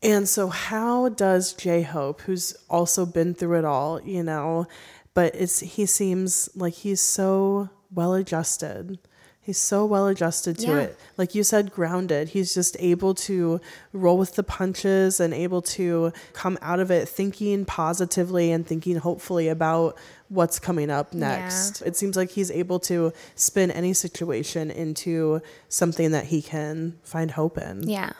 and 0.03 0.27
so, 0.27 0.47
how 0.49 1.09
does 1.09 1.53
J 1.53 1.81
Hope, 1.83 2.21
who's 2.21 2.55
also 2.69 3.05
been 3.05 3.33
through 3.33 3.59
it 3.59 3.65
all, 3.65 4.01
you 4.01 4.23
know, 4.23 4.67
but 5.13 5.35
it's 5.35 5.59
he 5.59 5.85
seems 5.85 6.49
like 6.55 6.73
he's 6.73 7.01
so 7.01 7.69
well 7.93 8.13
adjusted. 8.13 8.99
He's 9.43 9.57
so 9.57 9.85
well 9.85 10.05
adjusted 10.07 10.59
to 10.59 10.67
Yeah. 10.67 10.79
it. 10.81 10.99
Like 11.17 11.33
you 11.33 11.43
said, 11.43 11.71
grounded. 11.73 12.29
He's 12.29 12.53
just 12.53 12.77
able 12.79 13.15
to 13.15 13.59
roll 13.91 14.17
with 14.19 14.35
the 14.35 14.43
punches 14.43 15.19
and 15.19 15.33
able 15.33 15.63
to 15.63 16.13
come 16.33 16.59
out 16.61 16.79
of 16.79 16.91
it 16.91 17.09
thinking 17.09 17.65
positively 17.65 18.51
and 18.51 18.65
thinking 18.65 18.97
hopefully 18.97 19.47
about 19.49 19.97
what's 20.29 20.59
coming 20.59 20.91
up 20.91 21.13
next. 21.15 21.81
It 21.81 21.97
seems 21.97 22.15
like 22.15 22.29
he's 22.29 22.51
able 22.51 22.79
to 22.81 23.13
spin 23.35 23.71
any 23.71 23.93
situation 23.93 24.69
into 24.69 25.41
something 25.69 26.11
that 26.11 26.25
he 26.25 26.43
can 26.43 26.99
find 27.03 27.31
hope 27.31 27.57
in. 27.57 27.89
yeah 27.89 28.11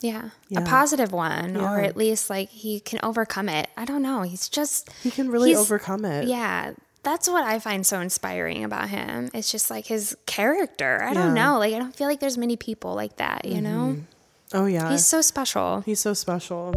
yeah, 0.00 0.30
Yeah. 0.48 0.60
a 0.60 0.64
positive 0.66 1.12
one 1.12 1.56
or 1.56 1.80
at 1.80 1.96
least 1.96 2.30
like 2.30 2.48
he 2.48 2.80
can 2.80 2.98
overcome 3.02 3.48
it 3.48 3.68
i 3.76 3.84
don't 3.84 4.02
know 4.02 4.22
he's 4.22 4.48
just 4.48 4.88
He 5.02 5.10
can 5.10 5.30
really 5.30 5.54
overcome 5.54 6.04
it. 6.04 6.26
Yeah, 6.26 6.72
that's 7.02 7.28
what 7.28 7.44
I 7.44 7.58
find 7.58 7.86
so 7.86 8.00
inspiring 8.00 8.62
about 8.64 8.90
him. 8.90 9.30
It's 9.32 9.50
just 9.50 9.70
like 9.70 9.86
his 9.86 10.14
character. 10.26 11.02
I 11.02 11.14
don't 11.14 11.32
know. 11.34 11.58
Like 11.58 11.72
I 11.72 11.78
don't 11.78 11.96
feel 11.96 12.06
like 12.08 12.20
there's 12.20 12.36
many 12.36 12.56
people 12.56 12.94
like 12.94 13.16
that, 13.16 13.46
you 13.46 13.60
know? 13.62 13.96
Mm-hmm. 13.96 14.56
Oh 14.58 14.66
yeah. 14.66 14.90
He's 14.90 15.06
so 15.06 15.22
special. 15.22 15.80
He's 15.86 16.00
so 16.00 16.12
special. 16.12 16.74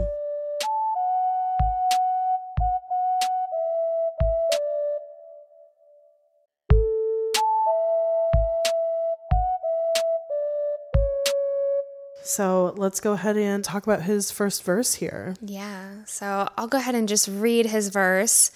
So 12.24 12.74
let's 12.78 13.02
go 13.02 13.12
ahead 13.12 13.36
and 13.36 13.64
talk 13.64 13.84
about 13.84 14.04
his 14.04 14.32
first 14.32 14.64
verse 14.64 14.96
here. 14.96 15.36
Yeah. 15.42 16.06
So 16.06 16.48
I'll 16.58 16.68
go 16.68 16.78
ahead 16.78 16.96
and 16.96 17.08
just 17.08 17.28
read 17.28 17.66
his 17.66 17.90
verse. 17.90 18.50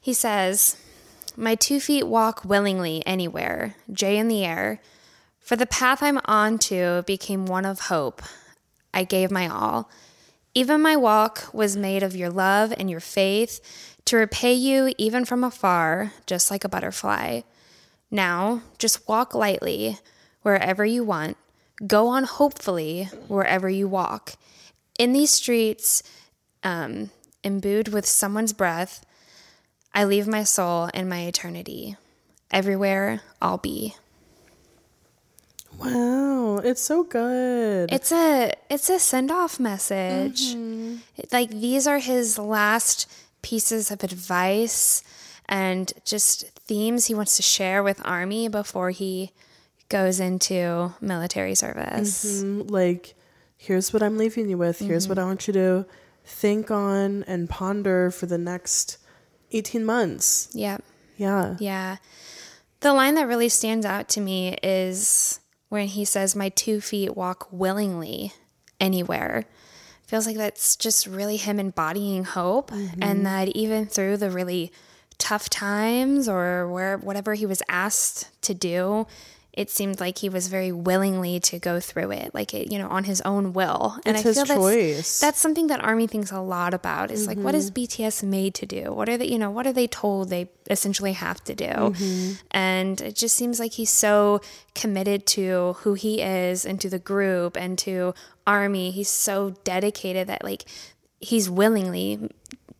He 0.00 0.12
says, 0.12 0.76
My 1.36 1.56
two 1.56 1.80
feet 1.80 2.06
walk 2.06 2.44
willingly 2.44 3.04
anywhere, 3.06 3.74
J 3.92 4.18
in 4.18 4.28
the 4.28 4.44
air. 4.44 4.80
For 5.40 5.56
the 5.56 5.66
path 5.66 6.02
I'm 6.02 6.20
on 6.26 6.58
to 6.70 7.02
became 7.06 7.46
one 7.46 7.64
of 7.64 7.80
hope. 7.80 8.22
I 8.94 9.02
gave 9.02 9.30
my 9.30 9.48
all. 9.48 9.90
Even 10.54 10.80
my 10.80 10.96
walk 10.96 11.48
was 11.52 11.76
made 11.76 12.02
of 12.02 12.14
your 12.14 12.30
love 12.30 12.72
and 12.76 12.88
your 12.88 13.00
faith 13.00 13.60
to 14.04 14.16
repay 14.16 14.54
you 14.54 14.92
even 14.96 15.24
from 15.24 15.42
afar, 15.42 16.12
just 16.26 16.50
like 16.50 16.64
a 16.64 16.68
butterfly. 16.68 17.40
Now, 18.10 18.62
just 18.78 19.08
walk 19.08 19.34
lightly 19.34 19.98
wherever 20.42 20.84
you 20.84 21.04
want. 21.04 21.36
Go 21.86 22.08
on 22.08 22.24
hopefully 22.24 23.04
wherever 23.28 23.68
you 23.68 23.88
walk. 23.88 24.34
In 24.98 25.12
these 25.12 25.30
streets, 25.30 26.02
um, 26.64 27.10
imbued 27.44 27.88
with 27.88 28.06
someone's 28.06 28.52
breath, 28.52 29.04
I 29.94 30.04
leave 30.04 30.26
my 30.26 30.44
soul 30.44 30.90
and 30.92 31.08
my 31.08 31.20
eternity. 31.20 31.96
Everywhere 32.50 33.20
I'll 33.40 33.58
be. 33.58 33.94
Wow, 35.78 36.60
it's 36.64 36.82
so 36.82 37.04
good. 37.04 37.92
It's 37.92 38.10
a 38.10 38.52
it's 38.68 38.90
a 38.90 38.98
send 38.98 39.30
off 39.30 39.60
message. 39.60 40.54
Mm-hmm. 40.54 40.96
Like 41.32 41.50
these 41.50 41.86
are 41.86 42.00
his 42.00 42.38
last 42.38 43.08
pieces 43.42 43.90
of 43.90 44.02
advice 44.02 45.04
and 45.48 45.92
just 46.04 46.46
themes 46.58 47.06
he 47.06 47.14
wants 47.14 47.36
to 47.36 47.42
share 47.42 47.82
with 47.82 48.00
Army 48.04 48.48
before 48.48 48.90
he 48.90 49.30
goes 49.88 50.20
into 50.20 50.94
military 51.00 51.54
service. 51.54 52.42
Mm, 52.42 52.70
like, 52.70 53.14
here's 53.56 53.92
what 53.92 54.02
I'm 54.02 54.18
leaving 54.18 54.48
you 54.48 54.58
with. 54.58 54.78
Here's 54.78 55.08
what 55.08 55.18
I 55.18 55.24
want 55.24 55.46
you 55.46 55.52
to 55.54 55.86
think 56.24 56.70
on 56.70 57.24
and 57.24 57.48
ponder 57.48 58.10
for 58.10 58.26
the 58.26 58.38
next 58.38 58.98
18 59.52 59.84
months. 59.84 60.48
Yep. 60.52 60.84
Yeah. 61.16 61.56
Yeah. 61.58 61.96
The 62.80 62.92
line 62.92 63.14
that 63.16 63.26
really 63.26 63.48
stands 63.48 63.84
out 63.84 64.08
to 64.10 64.20
me 64.20 64.56
is 64.62 65.40
when 65.68 65.88
he 65.88 66.04
says, 66.04 66.36
My 66.36 66.48
two 66.50 66.80
feet 66.80 67.16
walk 67.16 67.48
willingly 67.50 68.32
anywhere. 68.78 69.46
Feels 70.06 70.26
like 70.26 70.36
that's 70.36 70.76
just 70.76 71.06
really 71.06 71.36
him 71.36 71.58
embodying 71.58 72.24
hope. 72.24 72.72
And 73.02 73.26
that 73.26 73.48
even 73.48 73.86
through 73.86 74.16
the 74.18 74.30
really 74.30 74.72
tough 75.18 75.50
times 75.50 76.28
or 76.28 76.68
where 76.68 76.96
whatever 76.96 77.34
he 77.34 77.44
was 77.44 77.62
asked 77.68 78.30
to 78.42 78.54
do, 78.54 79.06
it 79.58 79.70
seemed 79.70 79.98
like 79.98 80.18
he 80.18 80.28
was 80.28 80.46
very 80.46 80.70
willingly 80.70 81.40
to 81.40 81.58
go 81.58 81.80
through 81.80 82.12
it, 82.12 82.32
like 82.32 82.54
it, 82.54 82.70
you 82.70 82.78
know, 82.78 82.86
on 82.86 83.02
his 83.02 83.20
own 83.22 83.52
will. 83.52 83.98
And 84.06 84.16
It's 84.16 84.22
his 84.22 84.36
that's, 84.36 84.48
choice. 84.48 85.18
that's 85.18 85.40
something 85.40 85.66
that 85.66 85.82
Army 85.82 86.06
thinks 86.06 86.30
a 86.30 86.38
lot 86.38 86.74
about. 86.74 87.10
Is 87.10 87.26
like, 87.26 87.38
what 87.38 87.56
is 87.56 87.72
mm-hmm. 87.72 88.02
BTS 88.02 88.22
made 88.22 88.54
to 88.54 88.66
do? 88.66 88.92
What 88.92 89.08
are 89.08 89.16
they, 89.18 89.26
you 89.26 89.36
know, 89.36 89.50
what 89.50 89.66
are 89.66 89.72
they 89.72 89.88
told 89.88 90.30
they 90.30 90.48
essentially 90.70 91.12
have 91.14 91.42
to 91.42 91.56
do? 91.56 91.64
Mm-hmm. 91.64 92.34
And 92.52 93.00
it 93.00 93.16
just 93.16 93.34
seems 93.34 93.58
like 93.58 93.72
he's 93.72 93.90
so 93.90 94.40
committed 94.76 95.26
to 95.26 95.72
who 95.80 95.94
he 95.94 96.22
is 96.22 96.64
and 96.64 96.80
to 96.80 96.88
the 96.88 97.00
group 97.00 97.56
and 97.56 97.76
to 97.78 98.14
Army. 98.46 98.92
He's 98.92 99.10
so 99.10 99.56
dedicated 99.64 100.28
that 100.28 100.44
like 100.44 100.66
he's 101.18 101.50
willingly 101.50 102.30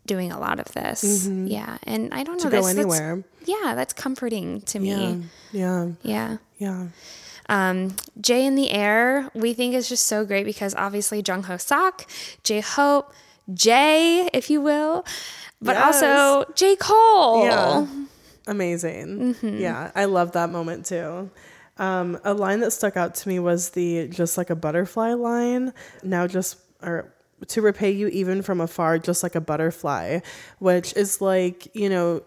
doing 0.05 0.31
a 0.31 0.39
lot 0.39 0.59
of 0.59 0.65
this. 0.73 1.27
Yeah, 1.27 1.77
and 1.83 2.13
I 2.13 2.23
don't 2.23 2.37
know 2.37 2.43
To 2.49 2.49
go 2.49 2.61
that's- 2.61 2.75
that's- 2.75 2.77
anywhere. 2.99 3.23
yeah, 3.45 3.75
that's 3.75 3.93
comforting 3.93 4.61
to 4.61 4.79
me. 4.79 5.23
Yeah. 5.51 5.89
Yeah. 6.03 6.37
Yeah. 6.57 6.87
Um, 7.47 7.95
Jay 8.21 8.45
in 8.45 8.55
the 8.55 8.69
Air, 8.71 9.29
we 9.33 9.53
think 9.53 9.73
is 9.73 9.89
just 9.89 10.05
so 10.07 10.23
great 10.25 10.45
because 10.45 10.75
obviously 10.75 11.23
Jung 11.25 11.43
Hoseok, 11.43 12.05
J 12.43 12.59
Hope, 12.61 13.11
Jay, 13.53 14.29
if 14.33 14.49
you 14.51 14.61
will, 14.61 15.03
but 15.61 15.75
Yes. 15.75 16.03
also 16.03 16.51
J 16.53 16.75
Cole. 16.75 17.45
Yeah. 17.45 17.85
Amazing. 18.47 19.35
Mm-hmm. 19.35 19.57
Yeah. 19.59 19.91
I 19.95 20.05
love 20.05 20.31
that 20.33 20.49
moment 20.51 20.85
too. 20.85 21.29
Um, 21.77 22.19
a 22.23 22.33
line 22.33 22.59
that 22.59 22.71
stuck 22.71 22.97
out 22.97 23.15
to 23.15 23.29
me 23.29 23.39
was 23.39 23.69
the 23.69 24.07
just 24.09 24.37
like 24.37 24.49
a 24.49 24.55
butterfly 24.55 25.13
line. 25.13 25.73
Now 26.03 26.27
just 26.27 26.57
or 26.83 27.11
to 27.47 27.61
repay 27.61 27.91
you 27.91 28.07
even 28.07 28.41
from 28.41 28.61
afar, 28.61 28.99
just 28.99 29.23
like 29.23 29.35
a 29.35 29.41
butterfly, 29.41 30.19
which 30.59 30.95
is 30.95 31.21
like, 31.21 31.73
you 31.75 31.89
know, 31.89 32.21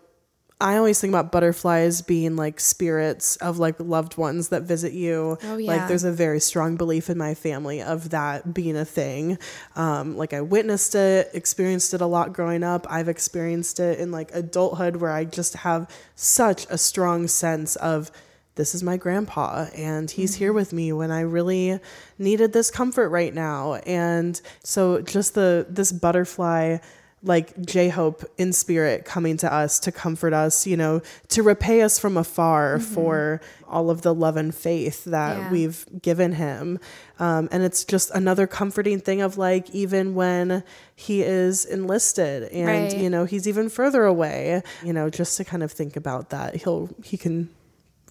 I 0.62 0.77
always 0.77 1.01
think 1.01 1.11
about 1.11 1.33
butterflies 1.33 2.03
being 2.03 2.37
like 2.37 2.61
spirits 2.61 3.35
of 3.37 3.59
like 3.59 3.75
loved 3.81 4.16
ones 4.16 4.51
that 4.51 4.62
visit 4.62 4.92
you. 4.92 5.37
Oh, 5.42 5.57
yeah. 5.57 5.72
Like 5.72 5.88
there's 5.88 6.05
a 6.05 6.12
very 6.12 6.38
strong 6.38 6.77
belief 6.77 7.11
in 7.11 7.18
my 7.18 7.35
family 7.35 7.83
of 7.83 8.11
that 8.11 8.55
being 8.55 8.77
a 8.77 8.85
thing. 8.85 9.38
Um, 9.75 10.17
like 10.17 10.33
I 10.33 10.40
witnessed 10.40 10.94
it, 10.94 11.31
experienced 11.35 11.94
it 11.94 12.00
a 12.00 12.06
lot 12.06 12.33
growing 12.33 12.63
up. 12.63 12.87
I've 12.88 13.08
experienced 13.08 13.81
it 13.81 13.98
in 13.98 14.13
like 14.13 14.31
adulthood 14.33 14.96
where 14.96 15.10
I 15.10 15.25
just 15.25 15.54
have 15.54 15.90
such 16.15 16.65
a 16.71 16.79
strong 16.79 17.27
sense 17.27 17.75
of 17.75 18.13
this 18.55 18.75
is 18.75 18.83
my 18.83 18.96
grandpa 18.96 19.67
and 19.75 20.11
he's 20.11 20.35
here 20.35 20.53
with 20.53 20.73
me 20.73 20.92
when 20.92 21.11
I 21.11 21.21
really 21.23 21.81
needed 22.19 22.53
this 22.53 22.71
comfort 22.71 23.09
right 23.09 23.35
now. 23.35 23.75
And 23.87 24.40
so 24.63 25.00
just 25.00 25.35
the 25.35 25.67
this 25.69 25.90
butterfly 25.92 26.79
like 27.25 27.59
J 27.65 27.88
Hope 27.88 28.25
in 28.37 28.53
spirit 28.53 29.05
coming 29.05 29.37
to 29.38 29.53
us 29.53 29.79
to 29.81 29.92
comfort 29.92 30.33
us, 30.33 30.67
you 30.67 30.77
know, 30.77 31.00
to 31.29 31.44
repay 31.44 31.81
us 31.83 31.96
from 31.96 32.17
afar 32.17 32.81
for 32.81 33.40
all 33.69 33.90
of 33.90 34.03
the 34.03 34.13
love 34.13 34.37
and 34.37 34.53
faith 34.53 35.05
that 35.05 35.38
Yeah. 35.38 35.50
we've 35.53 35.87
given 36.03 36.33
him. 36.33 36.81
Um, 37.21 37.48
and 37.53 37.63
it's 37.63 37.85
just 37.85 38.11
another 38.11 38.48
comforting 38.48 38.98
thing 38.98 39.21
of 39.21 39.38
like, 39.38 39.71
even 39.71 40.17
when 40.17 40.65
he 40.96 41.23
is 41.23 41.65
enlisted 41.65 42.50
and, 42.50 42.67
Right. 42.67 42.98
you 42.98 43.09
know, 43.09 43.25
he's 43.25 43.46
even 43.46 43.69
further 43.69 44.05
away, 44.05 44.63
you 44.83 44.92
know, 44.92 45.09
just 45.09 45.37
to 45.37 45.44
kind 45.44 45.63
of 45.63 45.71
think 45.71 45.94
about 45.94 46.31
that. 46.31 46.57
He'll, 46.57 46.90
he 47.05 47.17
can 47.17 47.48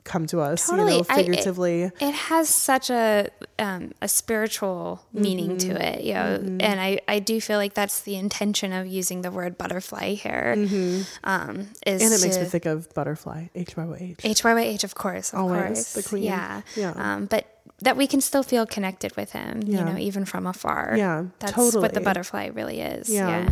come 0.04 0.26
to 0.28 0.40
us, 0.42 0.68
Totally. 0.68 0.94
you 0.94 1.00
know, 1.00 1.06
I- 1.10 1.14
it- 1.20 1.26
figuratively. 1.26 1.84
it 2.00 2.14
has 2.14 2.50
such 2.50 2.90
a 2.90 3.30
um, 3.60 3.92
a 4.02 4.08
spiritual 4.08 5.04
meaning 5.14 5.58
to 5.60 5.68
Mm-hmm. 5.68 5.78
it, 5.82 6.04
you 6.04 6.14
know, 6.16 6.58
and 6.60 6.80
I, 6.82 7.00
I 7.08 7.20
do 7.20 7.40
feel 7.40 7.58
like 7.58 7.74
that's 7.76 8.02
the 8.02 8.16
intention 8.16 8.74
of 8.74 8.88
using 8.88 9.22
the 9.22 9.30
word 9.32 9.58
butterfly 9.58 10.14
here. 10.16 10.54
Um, 10.58 10.66
is 10.66 10.68
Mm-hmm. 10.74 11.26
and 11.26 12.02
it 12.14 12.22
makes 12.24 12.38
me 12.38 12.46
think 12.46 12.66
of 12.66 12.92
butterfly, 12.94 13.48
H 13.54 13.78
Y 13.78 13.86
Y 13.86 14.16
H. 14.24 14.42
HYYH, 14.42 14.84
of 14.84 14.96
course, 14.96 15.34
of 15.34 15.40
Always, 15.40 15.60
course, 15.62 15.94
the 15.94 16.04
queen. 16.04 16.24
Yeah, 16.24 16.62
Yeah. 16.76 16.94
Um, 16.96 17.26
but 17.28 17.46
that 17.84 17.98
we 17.98 18.08
can 18.08 18.22
still 18.22 18.44
feel 18.44 18.66
connected 18.66 19.16
with 19.16 19.32
him, 19.32 19.62
you 19.66 19.84
know, 19.84 19.98
even 19.98 20.26
from 20.26 20.46
afar. 20.48 20.96
Yeah, 20.98 21.26
that's 21.40 21.56
what 21.76 21.94
the 21.94 22.02
butterfly 22.02 22.48
really 22.48 22.82
is. 22.82 23.10
Yeah. 23.10 23.28
Yeah. 23.28 23.50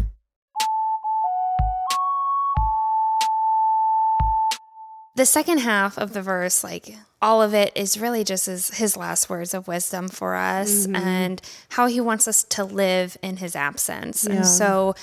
The 5.20 5.26
second 5.26 5.57
half 5.59 5.97
of 5.97 6.13
the 6.13 6.22
verse, 6.22 6.63
like 6.63 6.95
all 7.22 7.41
of 7.41 7.53
it, 7.53 7.74
is 7.76 7.99
really 7.99 8.24
just 8.24 8.45
his, 8.45 8.70
his 8.70 8.95
last 8.95 9.30
words 9.30 9.53
of 9.53 9.67
wisdom 9.67 10.07
for 10.07 10.36
us 10.36 10.88
Mm-hmm. 10.88 10.95
and 10.95 11.41
how 11.76 11.88
he 11.88 11.99
wants 11.99 12.26
us 12.26 12.43
to 12.45 12.63
live 12.63 13.17
in 13.22 13.36
his 13.38 13.53
absence. 13.55 14.26
Yeah. 14.26 14.36
And 14.38 14.47
so 14.47 14.95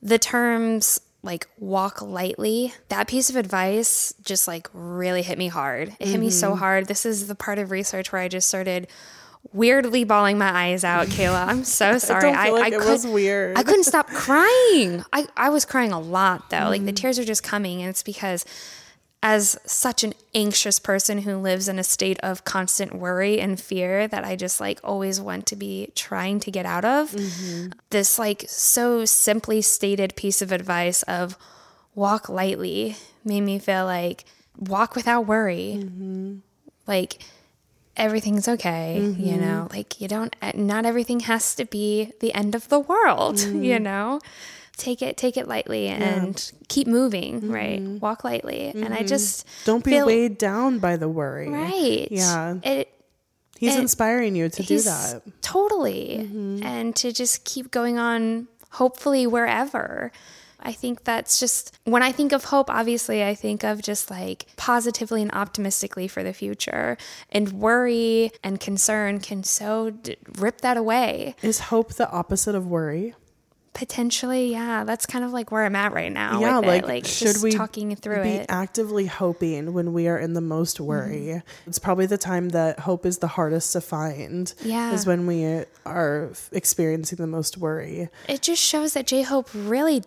the 0.00 0.18
terms 0.18 1.00
like 1.24 1.48
walk 1.58 2.00
lightly, 2.00 2.72
that 2.88 3.08
piece 3.08 3.28
of 3.30 3.34
advice 3.34 4.14
just 4.24 4.46
like 4.46 4.68
really 4.72 5.22
hit 5.22 5.36
me 5.36 5.48
hard. 5.48 5.88
It 5.98 6.06
hit 6.06 6.20
me 6.20 6.30
so 6.30 6.50
Mm-hmm. 6.50 6.58
hard. 6.60 6.86
This 6.86 7.04
is 7.04 7.26
the 7.26 7.34
part 7.34 7.58
of 7.58 7.72
research 7.72 8.12
where 8.12 8.22
I 8.22 8.28
just 8.28 8.46
started 8.46 8.86
weirdly 9.52 10.04
bawling 10.04 10.38
my 10.38 10.66
eyes 10.66 10.84
out, 10.84 11.08
Kayla. 11.08 11.48
I'm 11.48 11.64
so 11.64 11.98
sorry. 12.08 12.20
don't 12.32 12.36
feel 12.44 12.54
like 12.54 12.72
it 12.72 12.78
was 12.78 13.04
weird. 13.06 13.58
I 13.58 13.64
couldn't 13.64 13.84
stop 13.84 14.06
crying. 14.06 15.04
I, 15.12 15.26
I 15.36 15.48
was 15.50 15.64
crying 15.64 15.90
a 15.90 15.98
lot 15.98 16.48
though. 16.50 16.68
Like 16.68 16.84
the 16.84 16.92
Mm. 16.92 16.96
tears 16.96 17.18
are 17.18 17.24
just 17.24 17.42
coming, 17.42 17.80
and 17.82 17.90
it's 17.90 18.04
because 18.04 18.44
as 19.22 19.58
such 19.66 20.04
an 20.04 20.14
anxious 20.34 20.78
person 20.78 21.18
who 21.18 21.36
lives 21.36 21.68
in 21.68 21.78
a 21.78 21.84
state 21.84 22.18
of 22.20 22.44
constant 22.44 22.94
worry 22.94 23.40
and 23.40 23.60
fear 23.60 24.06
that 24.06 24.24
I 24.24 24.36
just 24.36 24.60
like 24.60 24.78
always 24.84 25.20
want 25.20 25.46
to 25.46 25.56
be 25.56 25.90
trying 25.96 26.38
to 26.40 26.50
get 26.50 26.66
out 26.66 26.84
of. 26.84 27.10
Mm-hmm. 27.10 27.70
This 27.90 28.18
like 28.18 28.44
so 28.46 29.04
simply 29.04 29.60
stated 29.60 30.14
piece 30.14 30.40
of 30.40 30.52
advice 30.52 31.02
of 31.04 31.36
walk 31.94 32.28
lightly 32.28 32.96
made 33.24 33.40
me 33.40 33.58
feel 33.58 33.84
like 33.86 34.24
walk 34.56 34.94
without 34.94 35.26
worry. 35.26 35.78
Mm-hmm. 35.78 36.36
Like 36.86 37.20
everything's 37.96 38.46
okay, 38.46 39.00
you 39.00 39.36
know? 39.36 39.66
Like 39.70 40.00
you 40.00 40.06
don't 40.06 40.34
not 40.54 40.86
everything 40.86 41.20
has 41.20 41.56
to 41.56 41.64
be 41.64 42.12
the 42.20 42.32
end 42.34 42.54
of 42.54 42.68
the 42.68 42.78
world, 42.78 43.40
you 43.40 43.80
know? 43.80 44.20
Take 44.78 45.02
it 45.02 45.16
take 45.16 45.36
it 45.36 45.46
lightly 45.48 45.88
and 45.88 46.50
keep 46.68 46.86
moving, 46.86 47.50
right? 47.50 47.80
Walk 47.82 48.24
lightly. 48.24 48.68
And 48.68 48.94
I 48.94 49.02
just 49.02 49.44
Don't 49.64 49.84
be 49.84 49.90
feel- 49.90 50.06
weighed 50.06 50.38
down 50.38 50.78
by 50.78 50.96
the 50.96 51.08
worry. 51.08 51.48
Right. 51.50 52.08
Yeah. 52.10 52.54
It 52.62 52.88
He's 53.58 53.72
And 53.74 53.82
inspiring 53.82 54.36
you 54.36 54.48
to 54.48 54.62
do 54.62 54.78
that. 54.80 55.20
Totally. 55.42 56.18
Mm-hmm. 56.22 56.62
And 56.64 56.94
to 56.94 57.10
just 57.12 57.44
keep 57.44 57.72
going 57.72 57.98
on, 57.98 58.46
hopefully, 58.70 59.26
wherever. 59.26 60.12
I 60.60 60.72
think 60.72 61.02
that's 61.02 61.40
just 61.40 61.76
when 61.84 62.02
I 62.04 62.12
think 62.12 62.30
of 62.32 62.44
hope, 62.44 62.70
obviously, 62.70 63.24
I 63.24 63.34
think 63.34 63.64
of 63.64 63.82
just 63.82 64.10
like 64.12 64.46
positively 64.56 65.22
and 65.22 65.32
optimistically 65.32 66.06
for 66.06 66.22
the 66.22 66.32
future. 66.32 66.96
And 67.30 67.50
worry 67.52 68.30
and 68.44 68.60
concern 68.60 69.18
can 69.18 69.42
so 69.42 69.90
d- 69.90 70.16
rip 70.38 70.60
that 70.60 70.76
away. 70.76 71.34
Is 71.42 71.58
hope 71.58 71.94
the 71.94 72.08
opposite 72.10 72.54
of 72.54 72.66
worry? 72.68 73.14
Potentially, 73.78 74.50
yeah. 74.50 74.82
That's 74.82 75.06
kind 75.06 75.24
of 75.24 75.32
like 75.32 75.52
where 75.52 75.64
I'm 75.64 75.76
at 75.76 75.92
right 75.92 76.10
now. 76.12 76.40
yeah, 76.40 76.58
like, 76.58 76.84
like 76.88 77.06
should 77.06 77.28
just 77.28 77.44
we 77.44 77.52
talking 77.52 77.94
through 77.94 78.24
be 78.24 78.28
it. 78.30 78.48
Mm-hmm. 78.48 78.60
actively 78.62 79.06
hoping 79.06 79.72
when 79.72 79.92
we 79.92 80.08
are 80.08 80.18
in 80.18 80.32
the 80.32 80.40
most 80.40 80.80
worry? 80.80 81.40
It's 81.64 81.78
probably 81.78 82.06
the 82.06 82.18
time 82.18 82.48
that 82.48 82.80
hope 82.80 83.06
is 83.06 83.18
the 83.18 83.28
hardest 83.28 83.72
to 83.74 83.80
find. 83.80 84.52
Yeah. 84.64 84.92
is 84.92 85.06
when 85.06 85.28
we 85.28 85.64
are 85.86 86.30
experiencing 86.50 87.18
the 87.18 87.28
most 87.28 87.56
worry. 87.56 88.08
it 88.28 88.42
just 88.42 88.60
shows 88.60 88.94
that 88.94 89.06
J 89.06 89.22
Hope 89.22 89.48
really 89.54 90.02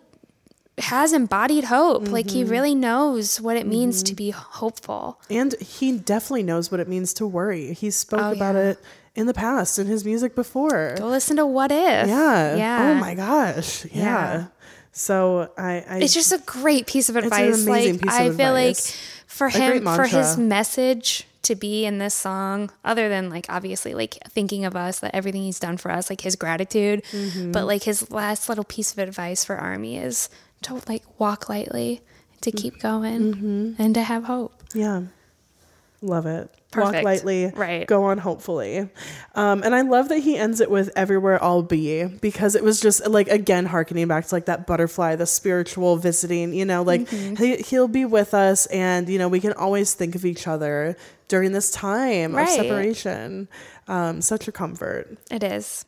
has 0.77 1.13
embodied 1.13 1.63
hope. 1.65 2.09
Like 2.09 2.25
Mm-hmm. 2.25 2.35
he 2.35 2.43
really 2.43 2.75
knows 2.75 3.39
what 3.39 3.55
it 3.55 3.65
means 3.67 4.03
to 4.03 4.13
be 4.15 4.31
hopeful. 4.31 5.19
And 5.29 5.53
he 5.61 5.97
definitely 5.97 6.43
knows 6.43 6.71
what 6.71 6.81
it 6.81 6.89
means 6.89 7.13
to 7.15 7.25
worry. 7.27 7.73
He 7.73 7.89
spoke 7.89 8.19
Oh, 8.21 8.31
about 8.33 8.55
yeah. 8.55 8.61
it 8.71 8.79
in 9.15 9.27
the 9.27 9.33
past 9.33 9.77
in 9.79 9.87
his 9.87 10.05
music 10.05 10.35
before. 10.35 10.95
Go 10.97 11.07
listen 11.07 11.37
to 11.37 11.45
What 11.45 11.71
If. 11.71 12.07
Yeah. 12.07 12.55
Yeah. 12.55 12.91
Oh 12.91 12.99
my 12.99 13.13
gosh. 13.15 13.85
Yeah. 13.85 13.91
Yeah. 14.03 14.45
So 14.93 15.51
I, 15.57 15.83
I 15.87 15.97
It's 15.99 16.13
just 16.13 16.31
a 16.31 16.37
great 16.45 16.85
piece 16.87 17.09
of 17.09 17.15
advice. 17.15 17.65
like 17.65 18.05
I 18.07 18.23
of 18.25 18.37
feel 18.37 18.51
like 18.53 18.77
for 19.27 19.49
great 19.49 19.81
him 19.81 19.85
for 19.85 20.05
his 20.05 20.37
message 20.37 21.25
to 21.43 21.55
be 21.55 21.85
in 21.85 21.97
this 21.97 22.13
song, 22.13 22.71
other 22.85 23.09
than 23.09 23.29
like 23.29 23.45
obviously 23.49 23.93
like 23.93 24.17
thinking 24.29 24.63
of 24.65 24.75
us, 24.75 24.99
that 24.99 25.15
everything 25.15 25.41
he's 25.43 25.59
done 25.59 25.77
for 25.77 25.89
us, 25.91 26.09
like 26.09 26.21
his 26.21 26.35
gratitude, 26.35 27.03
Mm-hmm. 27.11 27.51
but 27.51 27.65
like 27.65 27.83
his 27.83 28.11
last 28.11 28.47
little 28.49 28.63
piece 28.65 28.91
of 28.91 28.99
advice 28.99 29.43
for 29.43 29.55
Army 29.55 29.97
is 29.97 30.29
to 30.63 30.79
like 30.87 31.03
walk 31.19 31.49
lightly, 31.49 32.01
to 32.41 32.51
keep 32.51 32.79
going, 32.79 33.33
Mm-hmm. 33.33 33.81
and 33.81 33.95
to 33.95 34.03
have 34.03 34.25
hope. 34.25 34.53
Yeah. 34.73 35.03
Love 36.03 36.25
it. 36.25 36.49
Walk 36.75 36.93
lightly, 37.03 37.47
Right. 37.53 37.85
go 37.85 38.05
on 38.05 38.17
hopefully. 38.17 38.89
Um, 39.35 39.61
and 39.61 39.75
I 39.75 39.81
love 39.81 40.09
that 40.09 40.19
he 40.19 40.35
ends 40.37 40.59
it 40.61 40.71
with 40.71 40.89
everywhere 40.95 41.41
I'll 41.43 41.61
be 41.61 42.05
because 42.05 42.55
it 42.55 42.63
was 42.63 42.79
just 42.79 43.05
like 43.07 43.27
again 43.27 43.65
harkening 43.67 44.07
back 44.07 44.25
to 44.25 44.33
like 44.35 44.45
that 44.45 44.65
butterfly, 44.65 45.15
the 45.15 45.25
spiritual 45.27 45.97
visiting, 45.97 46.53
you 46.53 46.65
know, 46.65 46.81
like 46.81 47.01
Mm-hmm. 47.01 47.35
he, 47.35 47.57
he'll 47.57 47.87
be 47.89 48.05
with 48.05 48.33
us 48.33 48.65
and 48.67 49.09
you 49.09 49.19
know, 49.19 49.27
we 49.27 49.39
can 49.39 49.53
always 49.53 49.93
think 49.93 50.15
of 50.15 50.25
each 50.25 50.47
other 50.47 50.95
during 51.27 51.51
this 51.51 51.69
time 51.71 52.35
of 52.35 52.47
separation. 52.49 53.47
Um, 53.87 54.21
such 54.21 54.47
a 54.47 54.51
comfort. 54.51 55.17
It 55.29 55.43
is. 55.43 55.85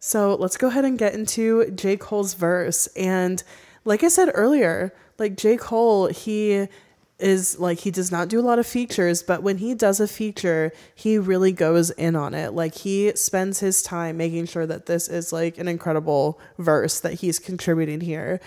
So 0.00 0.36
let's 0.36 0.56
go 0.56 0.68
ahead 0.68 0.84
and 0.84 0.96
get 0.98 1.14
into 1.14 1.70
J. 1.72 1.96
Cole's 1.96 2.34
verse. 2.34 2.86
And 2.96 3.42
like 3.88 4.04
I 4.04 4.08
said 4.08 4.30
earlier, 4.34 4.92
like 5.18 5.36
J. 5.36 5.56
Cole, 5.56 6.08
he 6.08 6.68
is 7.18 7.58
like, 7.58 7.80
he 7.80 7.90
does 7.90 8.12
not 8.12 8.28
do 8.28 8.38
a 8.38 8.42
lot 8.42 8.58
of 8.58 8.66
features, 8.66 9.22
but 9.22 9.42
when 9.42 9.58
he 9.58 9.74
does 9.74 9.98
a 9.98 10.06
feature, 10.06 10.72
he 10.94 11.18
really 11.18 11.52
goes 11.52 11.90
in 11.90 12.14
on 12.14 12.34
it. 12.34 12.52
Like 12.52 12.74
he 12.74 13.10
spends 13.16 13.60
his 13.60 13.82
time 13.82 14.18
making 14.18 14.46
sure 14.46 14.66
that 14.66 14.86
this 14.86 15.08
is 15.08 15.32
like 15.32 15.58
an 15.58 15.66
incredible 15.66 16.38
verse 16.58 17.00
that 17.00 17.14
he's 17.14 17.38
contributing 17.38 18.02
here. 18.02 18.40